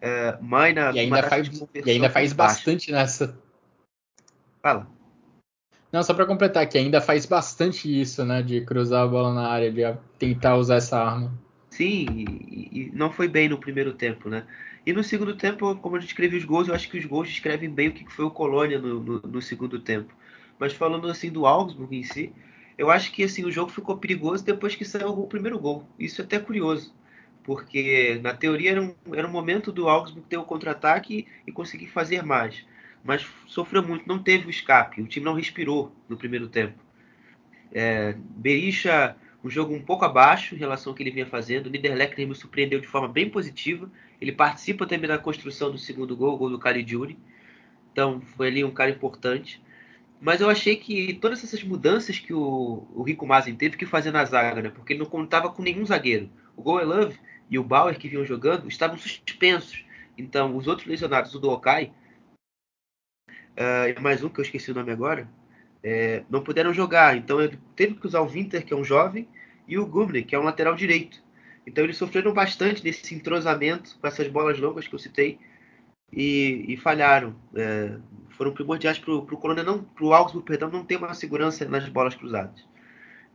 é, 0.00 0.36
Maina, 0.40 0.92
e 0.92 0.98
ainda 1.00 1.22
faz, 1.22 1.48
e 1.74 1.90
ainda 1.90 2.10
faz 2.10 2.32
bastante 2.32 2.92
nessa. 2.92 3.36
Fala. 4.62 4.86
Não, 5.90 6.02
só 6.02 6.12
para 6.12 6.26
completar, 6.26 6.68
que 6.68 6.76
ainda 6.76 7.00
faz 7.00 7.24
bastante 7.24 7.88
isso, 7.88 8.24
né? 8.24 8.42
De 8.42 8.60
cruzar 8.60 9.04
a 9.04 9.06
bola 9.06 9.32
na 9.32 9.48
área, 9.48 9.72
de 9.72 9.82
tentar 10.18 10.56
usar 10.56 10.76
essa 10.76 11.02
arma. 11.02 11.32
Sim, 11.78 12.06
e, 12.50 12.88
e 12.88 12.90
não 12.92 13.12
foi 13.12 13.28
bem 13.28 13.48
no 13.48 13.58
primeiro 13.58 13.92
tempo, 13.94 14.28
né? 14.28 14.46
E 14.84 14.92
no 14.92 15.04
segundo 15.04 15.36
tempo, 15.36 15.76
como 15.76 15.96
a 15.96 16.00
gente 16.00 16.08
escreve 16.10 16.36
os 16.36 16.44
gols, 16.44 16.66
eu 16.68 16.74
acho 16.74 16.88
que 16.90 16.98
os 16.98 17.04
gols 17.04 17.28
descrevem 17.28 17.70
bem 17.70 17.88
o 17.88 17.92
que 17.92 18.08
foi 18.12 18.24
o 18.24 18.30
Colônia 18.30 18.78
no, 18.78 19.00
no, 19.02 19.20
no 19.20 19.42
segundo 19.42 19.78
tempo. 19.80 20.12
Mas 20.58 20.72
falando 20.72 21.08
assim 21.08 21.30
do 21.30 21.46
Augsburg 21.46 21.96
em 21.96 22.02
si, 22.02 22.32
eu 22.76 22.90
acho 22.90 23.12
que 23.12 23.22
assim 23.22 23.44
o 23.44 23.50
jogo 23.52 23.70
ficou 23.70 23.96
perigoso 23.98 24.44
depois 24.44 24.74
que 24.74 24.84
saiu 24.84 25.10
o 25.10 25.26
primeiro 25.28 25.58
gol. 25.58 25.88
Isso 25.98 26.20
é 26.20 26.24
até 26.24 26.38
curioso 26.38 26.94
porque 27.44 28.18
na 28.22 28.34
teoria 28.34 28.72
era 28.72 28.82
um, 28.82 28.94
era 29.14 29.26
um 29.26 29.30
momento 29.30 29.72
do 29.72 29.88
Augsburg 29.88 30.28
ter 30.28 30.36
o 30.36 30.44
contra-ataque 30.44 31.26
e 31.46 31.52
conseguir 31.52 31.86
fazer 31.86 32.22
mais. 32.22 32.66
Mas 33.02 33.26
sofreu 33.46 33.82
muito, 33.82 34.06
não 34.06 34.22
teve 34.22 34.46
o 34.46 34.50
escape, 34.50 35.00
o 35.00 35.06
time 35.06 35.24
não 35.24 35.32
respirou 35.34 35.90
no 36.08 36.16
primeiro 36.16 36.48
tempo. 36.48 36.78
É, 37.72 38.14
Berisha, 38.18 39.16
um 39.42 39.48
jogo 39.48 39.74
um 39.74 39.82
pouco 39.82 40.04
abaixo 40.04 40.54
em 40.54 40.58
relação 40.58 40.90
ao 40.90 40.96
que 40.96 41.02
ele 41.02 41.10
vinha 41.10 41.26
fazendo. 41.26 41.66
O 41.66 41.70
Niederlechner 41.70 42.26
me 42.26 42.34
surpreendeu 42.34 42.80
de 42.80 42.86
forma 42.86 43.08
bem 43.08 43.30
positiva. 43.30 43.90
Ele 44.20 44.32
participa 44.32 44.86
também 44.86 45.08
da 45.08 45.18
construção 45.18 45.70
do 45.70 45.78
segundo 45.78 46.16
gol, 46.16 46.34
o 46.34 46.38
gol 46.38 46.50
do 46.50 46.58
Caligiuri. 46.58 47.18
Então 47.92 48.20
foi 48.20 48.48
ali 48.48 48.64
um 48.64 48.70
cara 48.70 48.90
importante. 48.90 49.62
Mas 50.20 50.40
eu 50.40 50.50
achei 50.50 50.74
que 50.76 51.14
todas 51.14 51.44
essas 51.44 51.62
mudanças 51.62 52.18
que 52.18 52.34
o, 52.34 52.88
o 52.92 53.02
Rico 53.02 53.26
Mazen 53.26 53.54
teve 53.54 53.76
que 53.76 53.86
fazer 53.86 54.10
na 54.10 54.24
zaga, 54.24 54.60
né? 54.60 54.70
porque 54.70 54.92
ele 54.92 55.00
não 55.00 55.06
contava 55.06 55.48
com 55.50 55.62
nenhum 55.62 55.86
zagueiro. 55.86 56.28
O 56.56 56.62
Goelove 56.62 57.18
e 57.48 57.58
o 57.58 57.62
Bauer 57.62 57.96
que 57.96 58.08
vinham 58.08 58.24
jogando 58.24 58.66
estavam 58.66 58.98
suspensos. 58.98 59.84
Então, 60.16 60.56
os 60.56 60.66
outros 60.66 60.88
lesionados, 60.88 61.32
o 61.34 61.38
do 61.38 61.50
Okai, 61.50 61.92
uh, 63.30 64.00
mais 64.00 64.24
um 64.24 64.28
que 64.28 64.40
eu 64.40 64.44
esqueci 64.44 64.72
o 64.72 64.74
nome 64.74 64.90
agora, 64.90 65.28
é, 65.82 66.22
não 66.28 66.42
puderam 66.42 66.72
jogar. 66.72 67.16
Então, 67.16 67.40
ele 67.40 67.58
teve 67.76 67.94
que 67.94 68.06
usar 68.06 68.20
o 68.20 68.28
Winter, 68.28 68.64
que 68.64 68.72
é 68.72 68.76
um 68.76 68.84
jovem, 68.84 69.28
e 69.66 69.78
o 69.78 69.86
Gumner, 69.86 70.24
que 70.24 70.34
é 70.34 70.38
um 70.38 70.44
lateral 70.44 70.74
direito. 70.74 71.22
Então, 71.66 71.84
eles 71.84 71.96
sofreram 71.96 72.32
bastante 72.32 72.82
nesse 72.82 73.14
entrosamento 73.14 73.98
com 74.00 74.06
essas 74.06 74.26
bolas 74.28 74.58
longas 74.58 74.88
que 74.88 74.94
eu 74.94 74.98
citei 74.98 75.38
e, 76.12 76.64
e 76.68 76.76
falharam. 76.76 77.36
É, 77.54 77.96
foram 78.30 78.52
primordiais 78.52 78.98
para 78.98 79.12
o 79.12 79.22
Colônia 79.22 79.64
não, 79.64 79.82
para 79.82 80.04
o 80.04 80.14
Augsburg, 80.14 80.46
perdão, 80.46 80.70
não 80.70 80.84
ter 80.84 80.96
uma 80.96 81.12
segurança 81.12 81.64
nas 81.68 81.88
bolas 81.88 82.14
cruzadas. 82.14 82.64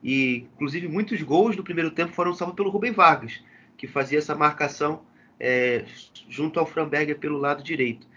E, 0.03 0.47
inclusive, 0.53 0.87
muitos 0.87 1.21
gols 1.21 1.55
do 1.55 1.63
primeiro 1.63 1.91
tempo 1.91 2.13
foram 2.13 2.33
salvos 2.33 2.55
pelo 2.55 2.69
Rubem 2.69 2.91
Vargas, 2.91 3.41
que 3.77 3.87
fazia 3.87 4.17
essa 4.17 4.35
marcação 4.35 5.03
é, 5.39 5.85
junto 6.29 6.59
ao 6.59 6.65
Framberger 6.65 7.17
pelo 7.17 7.37
lado 7.37 7.63
direito. 7.63 8.07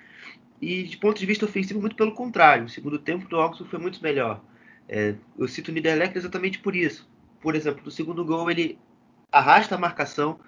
E 0.60 0.84
de 0.84 0.96
ponto 0.96 1.18
de 1.18 1.26
vista 1.26 1.44
ofensivo, 1.44 1.80
muito 1.80 1.96
pelo 1.96 2.12
contrário. 2.12 2.64
O 2.64 2.68
segundo 2.68 2.98
tempo 2.98 3.28
do 3.28 3.36
Augsburg 3.36 3.70
foi 3.70 3.78
muito 3.78 4.02
melhor. 4.02 4.40
É, 4.88 5.14
eu 5.38 5.48
cito 5.48 5.70
o 5.70 5.74
Niederlechner 5.74 6.16
exatamente 6.16 6.58
por 6.58 6.74
isso. 6.74 7.08
Por 7.40 7.54
exemplo, 7.54 7.82
no 7.84 7.90
segundo 7.90 8.24
gol 8.24 8.50
ele 8.50 8.78
arrasta 9.30 9.74
a 9.74 9.78
marcação, 9.78 10.38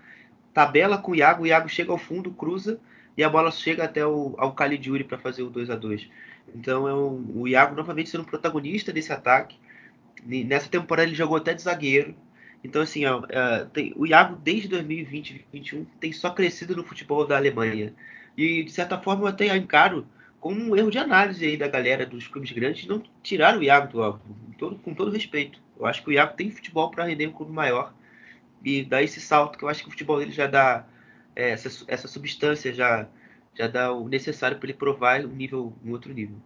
tabela 0.54 0.98
com 0.98 1.12
o 1.12 1.16
Iago, 1.16 1.42
o 1.42 1.46
Iago 1.46 1.68
chega 1.68 1.92
ao 1.92 1.98
fundo, 1.98 2.30
cruza 2.30 2.80
e 3.16 3.22
a 3.22 3.28
bola 3.28 3.50
chega 3.50 3.84
até 3.84 4.06
o, 4.06 4.34
ao 4.38 4.52
Caligiuri 4.52 5.04
para 5.04 5.18
fazer 5.18 5.42
o 5.42 5.50
2 5.50 5.70
a 5.70 5.76
2 5.76 6.08
Então 6.54 6.88
é 6.88 6.94
um, 6.94 7.42
o 7.42 7.48
Iago 7.48 7.74
novamente 7.74 8.08
sendo 8.08 8.24
protagonista 8.24 8.92
desse 8.92 9.12
ataque. 9.12 9.58
Nessa 10.24 10.68
temporada 10.68 11.08
ele 11.08 11.16
jogou 11.16 11.36
até 11.36 11.54
de 11.54 11.62
zagueiro, 11.62 12.14
então, 12.62 12.82
assim, 12.82 13.04
ó, 13.06 13.22
é, 13.28 13.64
tem, 13.66 13.92
o 13.96 14.06
Iago, 14.06 14.36
desde 14.36 14.68
2020 14.68 15.46
2021, 15.52 15.84
tem 16.00 16.12
só 16.12 16.30
crescido 16.30 16.74
no 16.74 16.84
futebol 16.84 17.26
da 17.26 17.36
Alemanha. 17.36 17.94
E, 18.38 18.62
de 18.62 18.70
certa 18.70 18.96
forma, 18.96 19.24
eu 19.24 19.26
até 19.26 19.54
encaro 19.56 20.06
como 20.38 20.60
um 20.60 20.76
erro 20.76 20.92
de 20.92 20.98
análise 20.98 21.44
aí 21.44 21.56
da 21.56 21.66
galera 21.66 22.06
dos 22.06 22.28
clubes 22.28 22.52
grandes 22.52 22.86
não 22.86 23.02
tirar 23.20 23.58
o 23.58 23.62
Iago 23.64 23.88
do 23.88 24.12
com 24.12 24.52
todo, 24.56 24.76
com 24.76 24.94
todo 24.94 25.10
respeito. 25.10 25.60
Eu 25.76 25.84
acho 25.84 26.04
que 26.04 26.10
o 26.10 26.12
Iago 26.12 26.36
tem 26.36 26.48
futebol 26.48 26.88
para 26.88 27.04
render 27.04 27.26
um 27.26 27.32
clube 27.32 27.50
maior. 27.50 27.92
E 28.64 28.84
dá 28.84 29.02
esse 29.02 29.20
salto 29.20 29.58
que 29.58 29.64
eu 29.64 29.68
acho 29.68 29.82
que 29.82 29.88
o 29.88 29.90
futebol 29.90 30.20
dele 30.20 30.30
já 30.30 30.46
dá 30.46 30.86
é, 31.34 31.50
essa, 31.50 31.84
essa 31.88 32.06
substância, 32.06 32.72
já, 32.72 33.08
já 33.56 33.66
dá 33.66 33.92
o 33.92 34.08
necessário 34.08 34.56
para 34.56 34.68
ele 34.68 34.78
provar 34.78 35.24
um 35.24 35.34
nível, 35.34 35.76
um 35.84 35.90
outro 35.90 36.14
nível. 36.14 36.36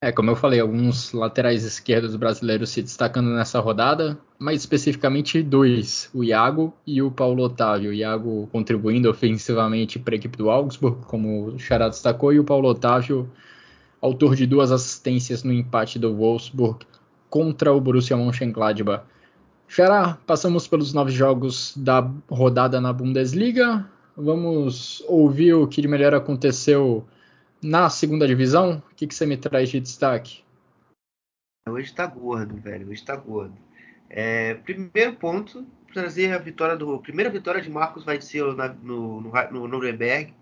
É, 0.00 0.12
como 0.12 0.30
eu 0.30 0.36
falei, 0.36 0.60
alguns 0.60 1.12
laterais 1.12 1.64
esquerdos 1.64 2.14
brasileiros 2.14 2.70
se 2.70 2.80
destacando 2.80 3.30
nessa 3.30 3.58
rodada, 3.58 4.16
mais 4.38 4.60
especificamente 4.60 5.42
dois, 5.42 6.08
o 6.14 6.22
Iago 6.22 6.72
e 6.86 7.02
o 7.02 7.10
Paulo 7.10 7.42
Otávio. 7.42 7.90
O 7.90 7.92
Iago 7.92 8.48
contribuindo 8.52 9.10
ofensivamente 9.10 9.98
para 9.98 10.14
a 10.14 10.16
equipe 10.16 10.38
do 10.38 10.50
Augsburg, 10.50 11.04
como 11.06 11.46
o 11.46 11.58
Xará 11.58 11.88
destacou, 11.88 12.32
e 12.32 12.38
o 12.38 12.44
Paulo 12.44 12.68
Otávio, 12.68 13.28
autor 14.00 14.36
de 14.36 14.46
duas 14.46 14.70
assistências 14.70 15.42
no 15.42 15.52
empate 15.52 15.98
do 15.98 16.14
Wolfsburg 16.14 16.86
contra 17.28 17.72
o 17.72 17.80
Borussia 17.80 18.16
Mönchengladbach. 18.16 19.02
Xará, 19.66 20.16
passamos 20.24 20.68
pelos 20.68 20.94
nove 20.94 21.10
jogos 21.10 21.74
da 21.76 22.08
rodada 22.30 22.80
na 22.80 22.92
Bundesliga. 22.92 23.84
Vamos 24.16 25.02
ouvir 25.08 25.54
o 25.54 25.66
que 25.66 25.82
de 25.82 25.88
melhor 25.88 26.14
aconteceu 26.14 27.04
na 27.62 27.90
segunda 27.90 28.26
divisão, 28.26 28.82
o 28.90 28.94
que, 28.94 29.06
que 29.06 29.14
você 29.14 29.26
me 29.26 29.36
traz 29.36 29.68
de 29.68 29.80
destaque? 29.80 30.42
Hoje 31.68 31.92
tá 31.92 32.06
gordo, 32.06 32.56
velho. 32.56 32.88
Hoje 32.88 33.04
tá 33.04 33.16
gordo. 33.16 33.56
É, 34.08 34.54
primeiro 34.54 35.14
ponto, 35.16 35.66
trazer 35.92 36.32
a 36.32 36.38
vitória 36.38 36.76
do. 36.76 36.98
Primeira 37.00 37.30
vitória 37.30 37.60
de 37.60 37.70
Marcos 37.70 38.04
vai 38.04 38.20
ser 38.20 38.42
no, 38.42 39.20
no, 39.20 39.20
no 39.50 39.68
Nuremberg. 39.68 40.34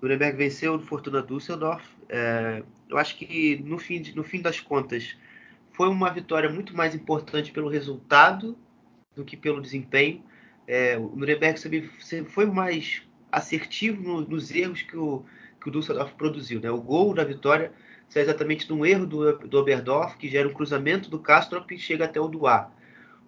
O 0.00 0.02
Nuremberg 0.02 0.36
venceu 0.36 0.74
o 0.74 0.80
Fortuna 0.80 1.22
Düsseldorf. 1.22 1.84
É, 2.08 2.62
eu 2.88 2.96
acho 2.96 3.16
que 3.16 3.62
no 3.64 3.78
fim, 3.78 4.00
de, 4.00 4.14
no 4.14 4.24
fim 4.24 4.40
das 4.40 4.60
contas 4.60 5.16
foi 5.72 5.88
uma 5.88 6.10
vitória 6.10 6.50
muito 6.50 6.76
mais 6.76 6.94
importante 6.94 7.52
pelo 7.52 7.68
resultado 7.68 8.56
do 9.14 9.24
que 9.24 9.36
pelo 9.36 9.60
desempenho. 9.60 10.22
É, 10.66 10.96
o 10.96 11.14
Nuremberg 11.16 11.58
foi 12.28 12.46
mais 12.46 13.02
assertivo 13.30 14.02
no, 14.02 14.20
nos 14.22 14.50
erros 14.50 14.82
que 14.82 14.96
o, 14.96 15.24
que 15.62 15.68
o 15.68 15.72
Düsseldorf 15.72 16.12
produziu. 16.14 16.60
Né? 16.60 16.70
O 16.70 16.80
gol 16.80 17.14
da 17.14 17.24
vitória 17.24 17.72
sai 18.08 18.22
exatamente 18.22 18.66
de 18.66 18.72
um 18.72 18.84
erro 18.84 19.06
do, 19.06 19.38
do 19.38 19.58
Oberdorf, 19.58 20.16
que 20.16 20.28
gera 20.28 20.48
um 20.48 20.52
cruzamento 20.52 21.08
do 21.08 21.18
Kastrop 21.18 21.72
e 21.72 21.78
chega 21.78 22.04
até 22.04 22.20
o 22.20 22.28
Duar. 22.28 22.70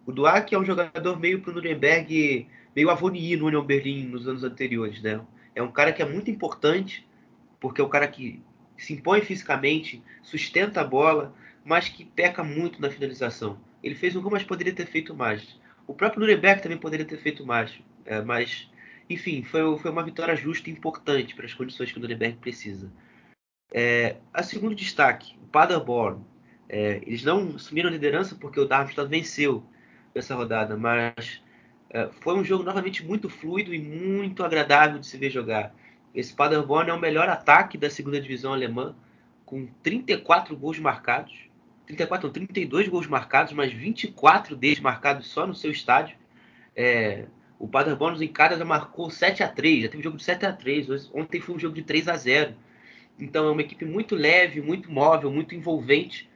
O 0.05 0.12
Duar 0.12 0.45
que 0.45 0.55
é 0.55 0.59
um 0.59 0.64
jogador 0.64 1.18
meio 1.18 1.41
para 1.41 1.53
o 1.53 1.55
Nuremberg, 1.55 2.47
meio 2.74 2.91
Avoni 2.91 3.37
no 3.37 3.47
Union 3.47 3.64
Berlin 3.64 4.07
nos 4.07 4.26
anos 4.28 4.43
anteriores. 4.43 5.01
Né? 5.01 5.20
É 5.55 5.62
um 5.62 5.70
cara 5.70 5.93
que 5.93 6.03
é 6.03 6.05
muito 6.05 6.30
importante, 6.30 7.07
porque 7.61 7.80
é 7.80 7.85
um 7.85 7.89
cara 7.89 8.09
que 8.09 8.43
se 8.76 8.93
impõe 8.93 9.20
fisicamente, 9.20 10.03
sustenta 10.22 10.80
a 10.80 10.85
bola, 10.85 11.32
mas 11.64 11.89
que 11.89 12.05
peca 12.05 12.43
muito 12.43 12.82
na 12.82 12.91
finalização. 12.91 13.59
Ele 13.82 13.95
fez 13.95 14.16
um 14.16 14.20
gol, 14.20 14.32
mas 14.32 14.43
poderia 14.43 14.72
ter 14.72 14.87
feito 14.87 15.14
mais. 15.14 15.59
O 15.87 15.95
próprio 15.95 16.20
Nuremberg 16.20 16.62
também 16.62 16.78
poderia 16.78 17.07
ter 17.07 17.18
feito 17.18 17.47
mais, 17.47 17.72
é, 18.05 18.20
mas 18.20 18.68
enfim, 19.09 19.42
foi, 19.42 19.78
foi 19.78 19.90
uma 19.90 20.02
vitória 20.02 20.34
justa 20.34 20.70
e 20.70 20.72
importante 20.72 21.34
para 21.34 21.46
as 21.46 21.55
condições 21.55 21.92
que 21.92 21.98
o 21.98 22.00
Nuremberg 22.00 22.38
precisa. 22.38 22.90
É, 23.72 24.16
a 24.32 24.42
segundo 24.42 24.74
destaque, 24.74 25.36
o 25.42 25.46
Paderborn. 25.46 26.24
É, 26.68 27.02
eles 27.07 27.22
não 27.22 27.57
assumiram 27.57 27.88
a 27.88 27.92
liderança 27.92 28.34
porque 28.34 28.59
o 28.59 28.64
Darmstadt 28.64 29.09
venceu 29.09 29.64
essa 30.14 30.34
rodada, 30.34 30.76
mas 30.76 31.42
é, 31.90 32.09
foi 32.20 32.34
um 32.34 32.44
jogo 32.44 32.64
novamente 32.64 33.05
muito 33.05 33.28
fluido 33.28 33.74
e 33.74 33.78
muito 33.78 34.44
agradável 34.44 34.98
de 34.98 35.07
se 35.07 35.16
ver 35.18 35.30
jogar. 35.30 35.74
Esse 36.14 36.32
Paderborn 36.32 36.90
é 36.90 36.94
o 36.94 37.00
melhor 37.00 37.28
ataque 37.28 37.76
da 37.76 37.90
segunda 37.90 38.20
divisão 38.20 38.52
alemã, 38.52 38.94
com 39.44 39.66
34 39.82 40.57
gols 40.57 40.78
marcados. 40.78 41.34
34, 41.86 42.28
não, 42.28 42.32
32 42.32 42.88
gols 42.88 43.07
marcados, 43.07 43.52
mas 43.52 43.72
24 43.72 44.57
deles 44.57 44.80
marcados 44.80 45.26
só 45.26 45.46
no 45.46 45.55
seu 45.55 45.70
estádio. 45.70 46.16
É, 46.74 47.26
o 47.59 47.68
Paderborn 47.68 48.22
em 48.22 48.28
casa 48.28 48.59
já 48.59 48.64
marcou 48.64 49.11
7 49.11 49.42
a 49.42 49.48
3 49.48 49.82
já 49.84 49.88
teve 49.88 50.02
jogo 50.02 50.16
de 50.16 50.24
7 50.24 50.46
a 50.46 50.52
3 50.52 51.11
Ontem 51.14 51.40
foi 51.40 51.55
um 51.55 51.59
jogo 51.59 51.74
de 51.74 51.82
3 51.82 52.09
a 52.09 52.16
0 52.16 52.55
Então 53.18 53.46
é 53.46 53.50
uma 53.50 53.61
equipe 53.61 53.84
muito 53.84 54.14
leve, 54.14 54.61
muito 54.61 54.90
móvel, 54.90 55.30
muito 55.30 55.55
envolvente 55.55 56.28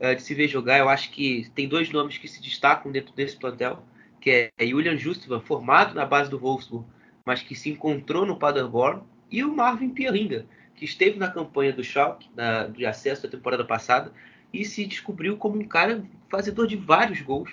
uh, 0.00 0.14
de 0.14 0.22
se 0.22 0.34
ver 0.34 0.48
jogar. 0.48 0.78
Eu 0.78 0.88
acho 0.88 1.10
que 1.10 1.50
tem 1.54 1.68
dois 1.68 1.90
nomes 1.90 2.18
que 2.18 2.28
se 2.28 2.42
destacam 2.42 2.90
dentro 2.90 3.14
desse 3.14 3.36
plantel, 3.36 3.84
que 4.20 4.50
é 4.58 4.66
Julian 4.66 4.96
Justvan, 4.96 5.40
formado 5.40 5.94
na 5.94 6.04
base 6.04 6.30
do 6.30 6.38
Wolfsburg, 6.38 6.86
mas 7.24 7.42
que 7.42 7.54
se 7.54 7.70
encontrou 7.70 8.26
no 8.26 8.38
Paderborn, 8.38 9.02
e 9.30 9.42
o 9.44 9.54
Marvin 9.54 9.90
Pieringa, 9.90 10.46
que 10.74 10.84
esteve 10.84 11.18
na 11.18 11.30
campanha 11.30 11.72
do 11.72 11.82
Schalke, 11.82 12.28
na, 12.36 12.66
de 12.66 12.84
acesso 12.84 13.22
da 13.22 13.28
temporada 13.28 13.64
passada, 13.64 14.12
e 14.52 14.64
se 14.64 14.84
descobriu 14.86 15.36
como 15.36 15.58
um 15.58 15.64
cara 15.64 16.04
fazedor 16.28 16.66
de 16.66 16.76
vários 16.76 17.20
gols. 17.20 17.50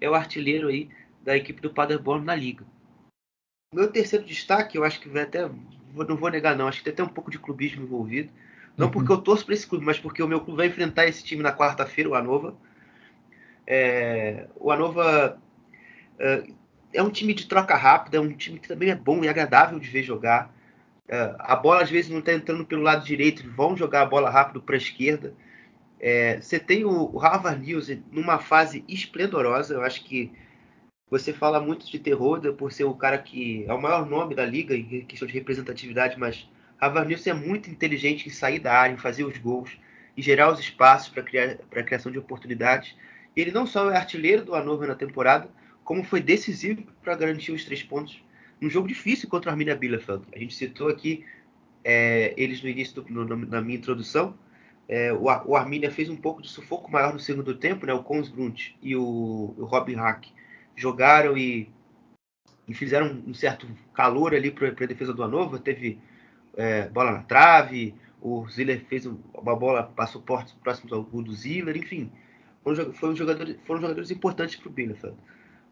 É 0.00 0.10
o 0.10 0.14
artilheiro 0.14 0.68
aí 0.68 0.88
da 1.22 1.36
equipe 1.36 1.60
do 1.60 1.70
Paderborn 1.70 2.24
na 2.24 2.34
liga. 2.34 2.64
Meu 3.72 3.90
terceiro 3.90 4.24
destaque, 4.24 4.76
eu 4.76 4.84
acho 4.84 5.00
que 5.00 5.08
vai 5.08 5.22
até. 5.22 5.48
Não 5.94 6.16
vou 6.16 6.30
negar, 6.30 6.56
não. 6.56 6.68
Acho 6.68 6.78
que 6.78 6.84
tem 6.84 6.92
até 6.92 7.02
um 7.02 7.08
pouco 7.08 7.30
de 7.30 7.38
clubismo 7.38 7.82
envolvido. 7.82 8.30
Não 8.76 8.86
uhum. 8.86 8.92
porque 8.92 9.12
eu 9.12 9.18
torço 9.18 9.44
para 9.44 9.54
esse 9.54 9.66
clube, 9.66 9.84
mas 9.84 9.98
porque 9.98 10.22
o 10.22 10.28
meu 10.28 10.40
clube 10.40 10.58
vai 10.58 10.66
enfrentar 10.66 11.06
esse 11.06 11.22
time 11.24 11.42
na 11.42 11.54
quarta-feira, 11.54 12.10
o 12.10 12.14
Anova. 12.14 12.54
É, 13.66 14.48
o 14.56 14.70
Anova 14.70 15.40
é, 16.18 16.44
é, 16.94 17.02
um 17.02 17.10
time 17.10 17.34
de 17.34 17.46
troca 17.46 17.74
rápida, 17.74 18.16
é 18.16 18.20
um 18.20 18.32
time 18.32 18.58
que 18.58 18.68
também 18.68 18.90
é 18.90 18.94
bom 18.94 19.22
e 19.24 19.28
agradável 19.28 19.78
de 19.78 19.88
ver 19.88 20.02
jogar. 20.02 20.54
É, 21.08 21.34
a 21.38 21.56
bola 21.56 21.82
às 21.82 21.90
vezes 21.90 22.10
não 22.10 22.20
está 22.20 22.32
entrando 22.32 22.64
pelo 22.64 22.82
lado 22.82 23.04
direito, 23.04 23.50
vão 23.52 23.76
jogar 23.76 24.02
a 24.02 24.06
bola 24.06 24.30
rápido 24.30 24.62
para 24.62 24.74
a 24.74 24.78
esquerda. 24.78 25.34
É, 26.00 26.40
você 26.40 26.58
tem 26.58 26.84
o, 26.84 27.14
o 27.14 27.18
Harvard 27.18 27.64
News 27.64 27.90
numa 28.10 28.38
fase 28.38 28.84
esplendorosa. 28.88 29.74
Eu 29.74 29.82
acho 29.82 30.04
que 30.04 30.32
você 31.12 31.30
fala 31.30 31.60
muito 31.60 31.84
de 31.90 31.98
terror 31.98 32.40
por 32.54 32.72
ser 32.72 32.84
o 32.84 32.94
cara 32.94 33.18
que 33.18 33.66
é 33.68 33.74
o 33.74 33.78
maior 33.78 34.08
nome 34.08 34.34
da 34.34 34.46
liga 34.46 34.74
em 34.74 35.04
questão 35.04 35.28
de 35.28 35.34
representatividade, 35.34 36.18
mas 36.18 36.48
Havanilson 36.80 37.28
é 37.28 37.34
muito 37.34 37.68
inteligente 37.68 38.26
em 38.26 38.30
sair 38.30 38.58
da 38.58 38.72
área, 38.72 38.94
em 38.94 38.96
fazer 38.96 39.22
os 39.22 39.36
gols, 39.36 39.78
em 40.16 40.22
gerar 40.22 40.50
os 40.50 40.58
espaços 40.58 41.10
para 41.10 41.22
criar 41.22 41.56
para 41.68 41.82
a 41.82 41.84
criação 41.84 42.10
de 42.10 42.18
oportunidades. 42.18 42.96
Ele 43.36 43.50
não 43.50 43.66
só 43.66 43.90
é 43.90 43.96
artilheiro 43.98 44.42
do 44.42 44.54
Hannover 44.54 44.88
na 44.88 44.94
temporada, 44.94 45.50
como 45.84 46.02
foi 46.02 46.22
decisivo 46.22 46.82
para 47.02 47.14
garantir 47.14 47.52
os 47.52 47.62
três 47.62 47.82
pontos 47.82 48.24
num 48.58 48.70
jogo 48.70 48.88
difícil 48.88 49.28
contra 49.28 49.50
a 49.50 49.52
Arminia 49.52 49.76
Bielefeld. 49.76 50.24
A 50.34 50.38
gente 50.38 50.54
citou 50.54 50.88
aqui 50.88 51.26
é, 51.84 52.32
eles 52.38 52.62
no 52.62 52.70
início 52.70 53.02
do, 53.02 53.12
no, 53.12 53.36
na 53.36 53.60
minha 53.60 53.76
introdução. 53.76 54.34
É, 54.88 55.12
o, 55.12 55.24
o 55.24 55.56
Arminia 55.56 55.90
fez 55.90 56.08
um 56.08 56.16
pouco 56.16 56.40
de 56.40 56.48
sufoco 56.48 56.90
maior 56.90 57.12
no 57.12 57.20
segundo 57.20 57.54
tempo, 57.54 57.84
né? 57.84 57.92
O 57.92 58.02
Konsbrunt 58.02 58.70
e 58.80 58.96
o, 58.96 59.54
o 59.58 59.64
Robin 59.66 59.96
Hack 59.96 60.32
jogaram 60.76 61.36
e, 61.36 61.68
e 62.66 62.74
fizeram 62.74 63.22
um 63.26 63.34
certo 63.34 63.66
calor 63.94 64.34
ali 64.34 64.50
para 64.50 64.68
a 64.68 64.86
defesa 64.86 65.12
do 65.12 65.22
Hannover. 65.22 65.60
Teve 65.60 65.98
é, 66.56 66.88
bola 66.88 67.12
na 67.12 67.22
trave, 67.22 67.94
o 68.20 68.46
Ziller 68.48 68.84
fez 68.86 69.06
uma 69.06 69.56
bola, 69.56 69.82
passou 69.82 70.22
portas 70.22 70.52
próximos 70.52 70.92
ao 70.92 71.02
do 71.02 71.32
Ziller, 71.32 71.76
enfim. 71.76 72.10
Foram, 72.62 73.16
jogadores, 73.16 73.56
foram 73.64 73.80
jogadores 73.80 74.10
importantes 74.10 74.56
para 74.56 74.68
o 74.68 74.72
Bielefeld. 74.72 75.16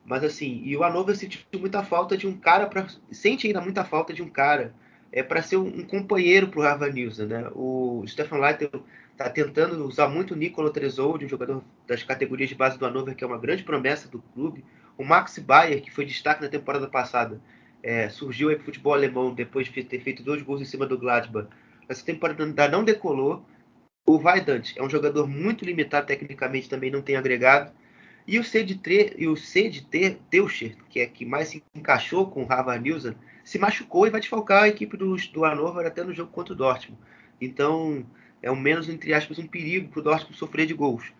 Mas 0.05 0.24
assim, 0.24 0.62
e 0.64 0.76
o 0.76 0.82
Hannover 0.82 1.16
sentiu 1.16 1.40
muita 1.59 1.84
falta 1.84 2.16
de 2.16 2.26
um 2.26 2.36
cara, 2.36 2.66
pra, 2.66 2.86
sente 3.12 3.46
ainda 3.46 3.61
muita 3.61 3.84
falta 3.84 4.12
de 4.12 4.22
um 4.22 4.28
cara 4.28 4.74
é 5.12 5.22
para 5.22 5.42
ser 5.42 5.57
um, 5.57 5.84
companheiro 5.84 6.48
para 6.48 6.88
o 6.88 6.92
News, 6.92 7.18
né? 7.18 7.51
O 7.55 8.05
Stefan 8.07 8.38
Leiter 8.38 8.70
está 9.12 9.28
tentando 9.28 9.84
usar 9.84 10.09
muito 10.09 10.34
o 10.34 10.36
Nicola 10.36 10.72
Trezold, 10.72 11.24
um 11.24 11.28
jogador 11.28 11.62
das 11.86 12.03
categorias 12.03 12.48
de 12.48 12.55
base 12.55 12.78
do 12.78 12.86
Hannover, 12.86 13.14
que 13.14 13.24
é 13.24 13.26
uma 13.26 13.38
grande 13.38 13.64
promessa 13.64 14.09
do 14.09 14.20
clube. 14.34 14.64
O 15.01 15.05
Max 15.05 15.38
Bayer, 15.38 15.80
que 15.80 15.90
foi 15.90 16.05
destaque 16.05 16.42
na 16.42 16.48
temporada 16.51 16.86
passada, 16.86 17.40
é, 17.82 18.11
surgiu 18.11 18.51
aí 18.51 18.57
pro 18.57 18.66
futebol 18.66 18.92
alemão 18.92 19.32
depois 19.32 19.66
de 19.66 19.82
ter 19.82 19.98
feito 19.98 20.22
dois 20.22 20.42
gols 20.42 20.61
em 20.61 20.66
cima 20.66 20.84
do 20.84 20.98
Gladbach. 20.98 21.48
Essa 21.88 22.05
temporada 22.05 22.44
ainda 22.44 22.68
não 22.68 22.84
decolou. 22.84 23.42
O 24.07 24.18
Weidant 24.18 24.76
é 24.76 24.82
um 24.82 24.90
jogador 24.90 25.26
muito 25.26 25.64
limitado 25.64 26.07
tecnicamente, 26.07 26.68
também 26.68 26.90
não 26.90 27.01
tem 27.01 27.16
agregado. 27.16 27.72
E 28.26 28.38
o 28.38 28.44
C 28.44 28.62
de, 28.62 28.74
tre, 28.74 29.14
e 29.16 29.26
o 29.26 29.34
C 29.36 29.70
de 29.70 29.80
que 30.90 31.01
é 31.01 31.07
que 31.07 31.24
mais 31.24 31.48
se 31.48 31.64
encaixou 31.74 32.30
com 32.30 32.42
o 32.42 32.46
Harvard 32.46 32.84
Nilsson, 32.84 33.14
se 33.42 33.59
machucou 33.59 34.07
e 34.07 34.11
vai 34.11 34.20
desfalcar 34.20 34.64
a 34.64 34.68
equipe 34.68 34.98
do, 34.98 35.16
do 35.16 35.44
Hannover 35.46 35.86
até 35.86 36.05
no 36.05 36.12
jogo 36.12 36.30
contra 36.30 36.53
o 36.53 36.57
Dortmund. 36.57 37.01
Então, 37.40 38.05
é 38.42 38.51
um 38.51 38.57
menos, 38.57 38.86
entre 38.86 39.14
aspas, 39.14 39.38
um 39.38 39.46
perigo 39.46 39.88
para 39.88 40.01
o 40.01 40.03
Dortmund 40.03 40.36
sofrer 40.36 40.66
de 40.66 40.74
gols. 40.74 41.11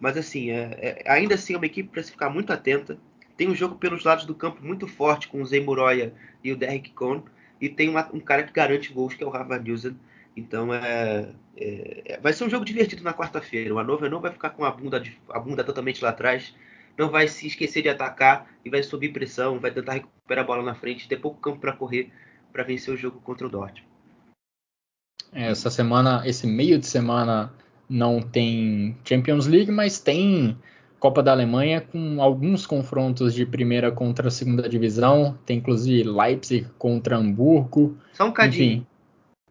Mas, 0.00 0.16
assim, 0.16 0.50
é, 0.50 0.78
é, 0.80 1.12
ainda 1.12 1.34
assim 1.34 1.52
é 1.52 1.58
uma 1.58 1.66
equipe 1.66 1.90
para 1.90 2.02
se 2.02 2.10
ficar 2.10 2.30
muito 2.30 2.54
atenta. 2.54 2.98
Tem 3.38 3.48
um 3.48 3.54
jogo 3.54 3.76
pelos 3.76 4.02
lados 4.02 4.24
do 4.24 4.34
campo 4.34 4.66
muito 4.66 4.88
forte 4.88 5.28
com 5.28 5.40
o 5.40 5.46
Zé 5.46 5.60
Muroya 5.60 6.12
e 6.42 6.50
o 6.50 6.56
Derrick 6.56 6.90
Cohn. 6.90 7.22
E 7.60 7.68
tem 7.68 7.88
uma, 7.88 8.10
um 8.12 8.18
cara 8.18 8.42
que 8.42 8.52
garante 8.52 8.92
gols, 8.92 9.14
que 9.14 9.22
é 9.22 9.26
o 9.26 9.30
Harvard 9.30 9.64
Nielsen. 9.64 9.96
Então 10.36 10.74
é, 10.74 11.30
é, 11.56 12.02
é, 12.04 12.20
vai 12.20 12.32
ser 12.32 12.44
um 12.44 12.50
jogo 12.50 12.64
divertido 12.64 13.04
na 13.04 13.14
quarta-feira. 13.14 13.72
O 13.72 13.78
Hannover 13.78 14.10
não 14.10 14.20
vai 14.20 14.32
ficar 14.32 14.50
com 14.50 14.64
a 14.64 14.70
bunda, 14.72 14.98
de, 14.98 15.16
a 15.30 15.38
bunda 15.38 15.62
totalmente 15.62 16.02
lá 16.02 16.10
atrás. 16.10 16.52
Não 16.98 17.10
vai 17.10 17.28
se 17.28 17.46
esquecer 17.46 17.80
de 17.80 17.88
atacar 17.88 18.50
e 18.64 18.70
vai 18.70 18.82
subir 18.82 19.12
pressão, 19.12 19.60
vai 19.60 19.70
tentar 19.70 19.92
recuperar 19.92 20.44
a 20.44 20.46
bola 20.46 20.62
na 20.64 20.74
frente, 20.74 21.08
ter 21.08 21.18
pouco 21.18 21.40
campo 21.40 21.60
para 21.60 21.72
correr 21.72 22.10
para 22.52 22.64
vencer 22.64 22.92
o 22.92 22.96
jogo 22.96 23.20
contra 23.20 23.46
o 23.46 23.50
Dortmund. 23.50 23.86
É, 25.32 25.48
essa 25.48 25.70
semana, 25.70 26.22
esse 26.26 26.44
meio 26.44 26.76
de 26.76 26.88
semana 26.88 27.52
não 27.88 28.20
tem 28.20 28.98
Champions 29.04 29.46
League, 29.46 29.70
mas 29.70 30.00
tem 30.00 30.58
Copa 30.98 31.22
da 31.22 31.30
Alemanha 31.30 31.80
com 31.80 32.20
alguns 32.20 32.66
confrontos 32.66 33.32
de 33.32 33.46
primeira 33.46 33.92
contra 33.92 34.28
a 34.28 34.30
segunda 34.30 34.68
divisão. 34.68 35.38
Tem 35.46 35.58
inclusive 35.58 36.08
Leipzig 36.08 36.66
contra 36.76 37.16
Hamburgo. 37.16 37.96
Só 38.12 38.26
um 38.26 38.32
cadinho. 38.32 38.64
Enfim, 38.64 38.86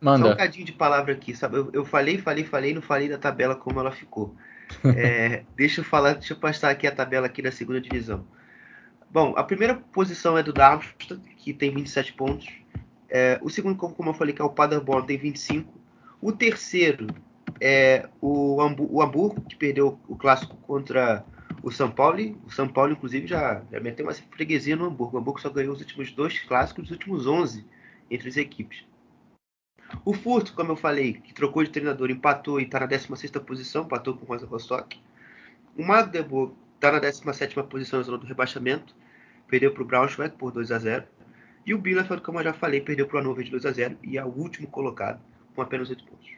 manda. 0.02 0.28
Só 0.28 0.34
um 0.34 0.38
cadinho 0.38 0.66
de 0.66 0.74
palavra 0.74 1.14
aqui, 1.14 1.34
sabe? 1.36 1.58
Eu, 1.58 1.70
eu 1.72 1.86
falei, 1.86 2.18
falei, 2.18 2.43
falei, 2.43 2.74
não 2.74 2.82
falei 2.82 3.08
da 3.08 3.18
tabela 3.18 3.56
como 3.56 3.80
ela 3.80 3.91
ficou. 3.91 4.36
É, 4.84 5.43
deixa 5.56 5.80
eu 5.80 5.86
falar, 5.86 6.16
deixa 6.16 6.34
eu 6.34 6.38
passar 6.38 6.70
aqui 6.70 6.86
a 6.86 6.91
tabela 6.91 7.26
aqui 7.26 7.41
da 7.41 7.54
segunda 7.54 7.80
divisão. 7.80 8.26
Bom, 9.10 9.34
a 9.38 9.43
primeira 9.43 9.76
posição 9.76 10.38
é 10.38 10.43
do 10.43 10.52
Darmstadt, 10.52 11.22
que 11.38 11.54
tem 11.54 11.74
27 11.74 12.12
pontos. 12.12 12.50
É, 13.10 13.39
o 13.41 13.50
segundo, 13.50 13.78
como 13.78 14.10
eu 14.10 14.14
falei, 14.14 14.34
que 14.34 14.41
é 14.41 14.45
o 14.45 14.50
Paderborn, 14.50 15.08
tem 15.08 15.18
25. 15.18 15.74
O 16.22 16.34
terceiro 16.34 17.08
é 17.62 18.10
o, 18.20 18.58
o 18.58 19.02
Hamburgo, 19.02 19.41
que 19.41 19.56
perdeu 19.56 19.98
o 20.08 20.18
clássico 20.18 20.58
contra 20.58 21.24
o 21.68 21.72
São 21.72 21.91
Paulo, 21.91 22.18
o 22.45 22.49
São 22.49 22.65
Paulo 22.65 22.93
inclusive 22.93 23.28
já, 23.28 23.61
já 23.70 23.80
meteu 23.82 24.05
uma 24.05 24.13
freguesia 24.13 24.74
no 24.74 24.86
Hamburgo. 24.86 25.18
O 25.18 25.20
Hamburgo 25.20 25.41
só 25.41 25.49
ganhou 25.49 25.74
os 25.74 25.82
últimos 25.82 26.13
dois 26.13 26.39
clássicos 26.39 26.84
dos 26.84 26.91
últimos 26.91 27.28
11 27.28 27.65
entre 28.09 28.30
as 28.30 28.38
equipes. 28.38 28.86
O 30.05 30.13
Furto, 30.13 30.53
como 30.53 30.72
eu 30.72 30.78
falei, 30.78 31.13
que 31.13 31.34
trocou 31.34 31.61
de 31.61 31.70
treinador, 31.70 32.09
empatou 32.09 32.61
e 32.61 32.63
está 32.63 32.80
na 32.80 32.86
16 32.86 33.32
posição, 33.45 33.84
empatou 33.84 34.15
com 34.15 34.24
o 34.24 34.28
Rosa 34.30 34.45
Rostock. 34.45 34.97
O 35.78 35.84
Magdeburg 35.84 36.53
está 36.76 36.89
na 36.89 36.99
17 36.99 37.61
posição 37.63 37.99
na 37.99 38.05
zona 38.05 38.18
do 38.18 38.26
rebaixamento, 38.26 38.95
perdeu 39.45 39.74
para 39.74 39.84
o 39.84 39.86
Braunschweig 39.86 40.38
por 40.38 40.53
2 40.53 40.72
a 40.72 40.80
0. 40.80 41.03
E 41.65 41.74
o 41.74 41.78
Bielefeld, 41.78 42.24
como 42.24 42.39
eu 42.39 42.45
já 42.45 42.53
falei, 42.53 42.80
perdeu 42.80 43.07
para 43.07 43.18
o 43.18 43.20
Hannover 43.20 43.43
de 43.43 43.51
2 43.51 43.65
a 43.65 43.72
0 43.74 43.97
e 44.03 44.18
é 44.18 44.24
o 44.24 44.30
último 44.30 44.68
colocado 44.70 45.20
com 45.53 45.61
apenas 45.61 45.89
8 45.89 46.05
pontos. 46.05 46.30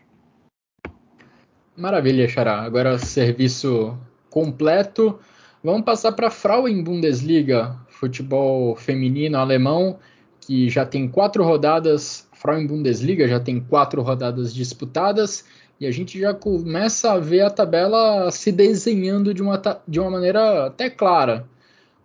Maravilha, 1.77 2.27
Xará. 2.27 2.61
Agora 2.61 2.97
serviço 2.97 3.95
completo. 4.29 5.19
Vamos 5.63 5.83
passar 5.83 6.13
para 6.13 6.27
a 6.27 6.31
Frauen 6.31 6.83
Bundesliga, 6.83 7.75
futebol 7.89 8.75
feminino 8.75 9.37
alemão, 9.37 9.97
que 10.39 10.69
já 10.69 10.85
tem 10.85 11.07
quatro 11.07 11.43
rodadas. 11.43 12.27
Frauen 12.33 12.65
Bundesliga 12.65 13.27
já 13.27 13.39
tem 13.39 13.59
quatro 13.59 14.01
rodadas 14.01 14.53
disputadas 14.53 15.43
e 15.79 15.85
a 15.85 15.91
gente 15.91 16.19
já 16.19 16.33
começa 16.33 17.13
a 17.13 17.19
ver 17.19 17.41
a 17.41 17.49
tabela 17.49 18.29
se 18.31 18.51
desenhando 18.51 19.33
de 19.33 19.41
uma, 19.41 19.61
de 19.87 19.99
uma 19.99 20.11
maneira 20.11 20.67
até 20.67 20.89
clara. 20.89 21.45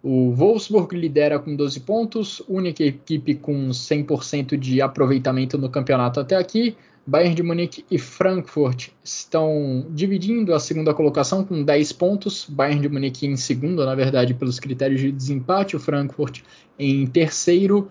O 0.03 0.33
Wolfsburg 0.33 0.95
lidera 0.95 1.39
com 1.39 1.57
12 1.57 1.81
pontos, 1.81 2.43
única 2.47 2.85
equipe 2.85 3.35
com 3.35 3.71
100% 3.71 4.57
de 4.57 4.83
aproveitamento 4.83 5.57
no 5.57 5.71
campeonato 5.71 6.21
até 6.21 6.37
aqui. 6.37 6.77
Bayern 7.07 7.35
de 7.35 7.43
Munique 7.43 7.85
e 7.91 7.99
Frankfurt 7.99 8.89
estão 9.03 9.87
dividindo 9.91 10.55
a 10.55 10.61
segunda 10.61 10.95
colocação 10.95 11.45
com 11.45 11.63
10 11.63 11.93
pontos. 11.93 12.47
Bayern 12.49 12.81
de 12.81 12.89
Munique 12.89 13.27
em 13.27 13.37
segundo, 13.37 13.85
na 13.85 13.95
verdade, 13.95 14.33
pelos 14.33 14.59
critérios 14.59 15.01
de 15.01 15.13
desempate, 15.13 15.77
o 15.77 15.81
Frankfurt 15.81 16.41
em 16.79 17.07
terceiro. 17.07 17.91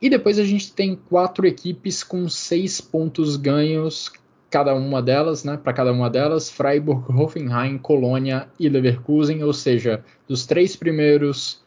E 0.00 0.08
depois 0.08 0.38
a 0.38 0.44
gente 0.44 0.72
tem 0.72 0.94
quatro 0.94 1.46
equipes 1.46 2.04
com 2.04 2.28
seis 2.28 2.80
pontos 2.80 3.36
ganhos, 3.36 4.12
cada 4.48 4.74
uma 4.74 5.02
delas, 5.02 5.42
né? 5.42 5.56
Para 5.56 5.72
cada 5.72 5.92
uma 5.92 6.08
delas, 6.08 6.48
Freiburg, 6.48 7.12
Hoffenheim, 7.12 7.78
Colônia 7.78 8.48
e 8.58 8.68
Leverkusen. 8.68 9.42
Ou 9.42 9.52
seja, 9.52 10.04
dos 10.28 10.46
três 10.46 10.76
primeiros 10.76 11.60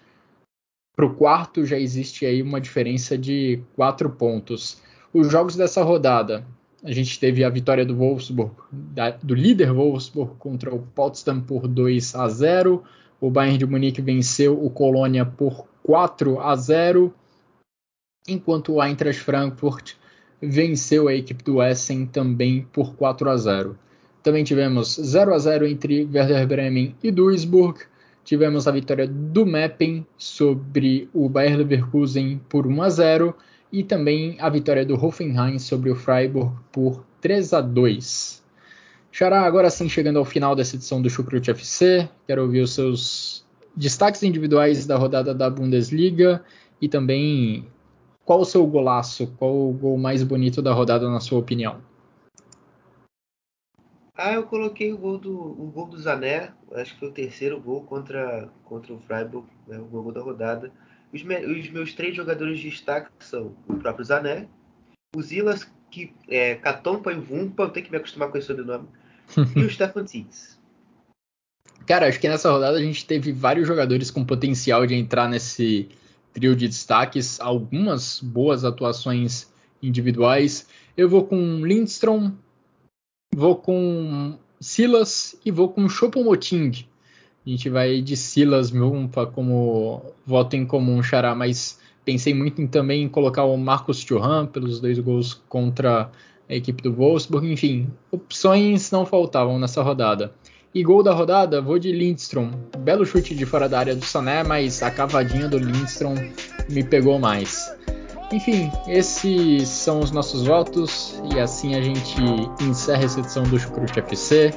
para 0.95 1.05
o 1.05 1.13
quarto 1.13 1.65
já 1.65 1.77
existe 1.77 2.25
aí 2.25 2.41
uma 2.41 2.61
diferença 2.61 3.17
de 3.17 3.61
quatro 3.75 4.09
pontos. 4.09 4.81
Os 5.15 5.31
jogos 5.31 5.55
dessa 5.55 5.81
rodada, 5.81 6.45
a 6.83 6.91
gente 6.91 7.17
teve 7.17 7.41
a 7.45 7.49
vitória 7.49 7.85
do 7.85 7.95
Wolfsburg, 7.95 8.51
da, 8.69 9.11
do 9.11 9.33
líder 9.33 9.71
Wolfsburg 9.71 10.33
contra 10.37 10.75
o 10.75 10.79
Potsdam 10.93 11.39
por 11.39 11.69
2 11.69 12.15
a 12.15 12.27
0. 12.27 12.83
O 13.21 13.29
Bayern 13.29 13.57
de 13.57 13.65
Munique 13.65 14.01
venceu 14.01 14.61
o 14.61 14.69
Colônia 14.69 15.25
por 15.25 15.67
4 15.83 16.41
a 16.41 16.53
0, 16.57 17.13
enquanto 18.27 18.73
o 18.73 18.83
Eintracht 18.83 19.21
Frankfurt 19.21 19.93
venceu 20.41 21.07
a 21.07 21.13
equipe 21.13 21.45
do 21.45 21.63
Essen 21.63 22.05
também 22.07 22.67
por 22.73 22.93
4 22.95 23.29
a 23.29 23.37
0. 23.37 23.79
Também 24.21 24.43
tivemos 24.43 24.97
0 25.01 25.33
a 25.33 25.39
0 25.39 25.65
entre 25.65 26.09
Werder 26.13 26.45
Bremen 26.45 26.93
e 27.01 27.09
Duisburg. 27.09 27.85
Tivemos 28.25 28.67
a 28.67 28.71
vitória 28.71 29.07
do 29.07 29.45
Meppen 29.45 30.05
sobre 30.17 31.07
o 31.13 31.29
Bayer 31.29 31.55
Leverkusen 31.55 32.41
por 32.49 32.67
1 32.67 32.81
a 32.81 32.89
0 32.89 33.35
e 33.71 33.83
também 33.83 34.37
a 34.39 34.49
vitória 34.49 34.85
do 34.85 34.93
Hoffenheim 34.93 35.59
sobre 35.59 35.89
o 35.89 35.95
Freiburg 35.95 36.55
por 36.71 37.05
3 37.21 37.53
a 37.53 37.61
2. 37.61 38.43
Xará, 39.11 39.41
agora 39.41 39.69
sim 39.69 39.87
chegando 39.87 40.19
ao 40.19 40.25
final 40.25 40.55
dessa 40.55 40.75
edição 40.75 41.01
do 41.01 41.09
Chucrute 41.09 41.51
FC, 41.51 42.09
quero 42.27 42.41
ouvir 42.41 42.61
os 42.61 42.73
seus 42.73 43.45
destaques 43.75 44.23
individuais 44.23 44.85
da 44.85 44.97
rodada 44.97 45.33
da 45.33 45.49
Bundesliga 45.49 46.43
e 46.81 46.87
também 46.87 47.67
qual 48.25 48.41
o 48.41 48.45
seu 48.45 48.65
golaço, 48.65 49.27
qual 49.37 49.55
o 49.55 49.73
gol 49.73 49.97
mais 49.97 50.23
bonito 50.23 50.61
da 50.61 50.73
rodada 50.73 51.09
na 51.09 51.19
sua 51.19 51.39
opinião? 51.39 51.79
Ah, 54.17 54.33
eu 54.33 54.43
coloquei 54.43 54.93
o 54.93 54.97
gol 54.97 55.17
do, 55.17 55.33
o 55.33 55.71
gol 55.73 55.87
do 55.87 55.97
Zané, 55.97 56.53
acho 56.73 56.93
que 56.93 56.99
foi 56.99 57.09
o 57.09 57.13
terceiro 57.13 57.59
gol 57.59 57.83
contra, 57.83 58.49
contra 58.63 58.93
o 58.93 58.99
Freiburg, 59.01 59.45
né, 59.67 59.77
o 59.77 59.85
gol 59.85 60.11
da 60.11 60.21
rodada. 60.21 60.71
Os, 61.15 61.23
me, 61.23 61.45
os, 61.45 61.69
meus 61.69 61.93
três 61.93 62.13
jogadores 62.13 62.59
de 62.59 62.69
destaque 62.69 63.09
são 63.21 63.55
o 63.69 63.75
próprio 63.77 64.03
Zané, 64.03 64.49
o 65.15 65.21
Zilas, 65.21 65.65
que 65.89 66.13
é 66.27 66.55
Catompa 66.55 67.13
e 67.13 67.15
Vumpa, 67.15 67.63
eu 67.63 67.69
tenho 67.69 67.85
que 67.85 67.91
me 67.93 67.97
acostumar 67.97 68.29
com 68.29 68.37
esse 68.37 68.47
sobrenome, 68.47 68.89
e 69.55 69.63
o 69.63 69.69
Stefan 69.69 70.03
Tzitz. 70.03 70.59
Cara, 71.87 72.09
acho 72.09 72.19
que 72.19 72.27
nessa 72.27 72.51
rodada 72.51 72.77
a 72.77 72.81
gente 72.81 73.05
teve 73.05 73.31
vários 73.31 73.65
jogadores 73.65 74.11
com 74.11 74.25
potencial 74.25 74.85
de 74.85 74.93
entrar 74.93 75.29
nesse 75.29 75.87
trio 76.33 76.53
de 76.53 76.67
destaques, 76.67 77.39
algumas 77.39 78.19
boas 78.19 78.65
atuações 78.65 79.49
individuais. 79.81 80.67
Eu 80.97 81.07
vou 81.07 81.25
com 81.25 81.65
Lindstrom, 81.65 82.33
vou 83.33 83.55
com 83.55 84.37
Silas 84.59 85.39
e 85.45 85.51
vou 85.51 85.69
com 85.69 85.87
Chopomoting. 85.87 86.85
A 87.45 87.49
gente 87.49 87.69
vai 87.69 88.01
de 88.01 88.17
Silas 88.17 88.71
Mumpa 88.71 89.27
como 89.27 90.01
voto 90.25 90.55
em 90.55 90.65
comum, 90.65 91.03
Xará, 91.03 91.35
mas 91.35 91.77
pensei 92.03 92.33
muito 92.33 92.59
em, 92.59 92.65
também 92.65 93.03
em 93.03 93.07
colocar 93.07 93.43
o 93.43 93.55
Marcos 93.55 94.03
Thuram 94.03 94.47
pelos 94.47 94.79
dois 94.79 94.97
gols 94.97 95.39
contra 95.47 96.09
a 96.49 96.55
equipe 96.55 96.81
do 96.81 96.91
Wolfsburg. 96.91 97.51
Enfim, 97.51 97.87
opções 98.11 98.89
não 98.89 99.05
faltavam 99.05 99.59
nessa 99.59 99.83
rodada. 99.83 100.33
E 100.73 100.83
gol 100.83 101.03
da 101.03 101.13
rodada, 101.13 101.61
vou 101.61 101.77
de 101.77 101.91
Lindstrom. 101.91 102.49
Belo 102.79 103.05
chute 103.05 103.35
de 103.35 103.45
fora 103.45 103.69
da 103.69 103.77
área 103.77 103.95
do 103.95 104.03
Sané, 104.03 104.43
mas 104.43 104.81
a 104.81 104.89
cavadinha 104.89 105.47
do 105.47 105.59
Lindstrom 105.59 106.15
me 106.67 106.83
pegou 106.83 107.19
mais. 107.19 107.71
Enfim, 108.31 108.71
esses 108.87 109.69
são 109.69 109.99
os 109.99 110.09
nossos 110.09 110.47
votos 110.47 111.21
e 111.31 111.39
assim 111.39 111.75
a 111.75 111.81
gente 111.81 112.17
encerra 112.59 113.03
essa 113.03 113.19
edição 113.19 113.43
do 113.43 113.59
Chucrute 113.59 113.99
FC. 113.99 114.51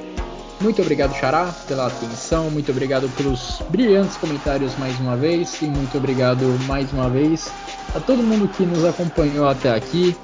Muito 0.61 0.81
obrigado, 0.81 1.15
Xará, 1.15 1.53
pela 1.67 1.87
atenção. 1.87 2.49
Muito 2.49 2.71
obrigado 2.71 3.09
pelos 3.15 3.61
brilhantes 3.69 4.17
comentários 4.17 4.77
mais 4.77 4.99
uma 4.99 5.15
vez. 5.15 5.61
E 5.61 5.65
muito 5.65 5.97
obrigado 5.97 6.43
mais 6.67 6.91
uma 6.91 7.09
vez 7.09 7.51
a 7.95 7.99
todo 7.99 8.21
mundo 8.21 8.47
que 8.47 8.65
nos 8.65 8.83
acompanhou 8.83 9.47
até 9.47 9.71
aqui. 9.71 10.15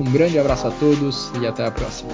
Um 0.00 0.10
grande 0.10 0.38
abraço 0.38 0.66
a 0.68 0.70
todos 0.70 1.30
e 1.40 1.46
até 1.46 1.66
a 1.66 1.70
próxima. 1.70 2.10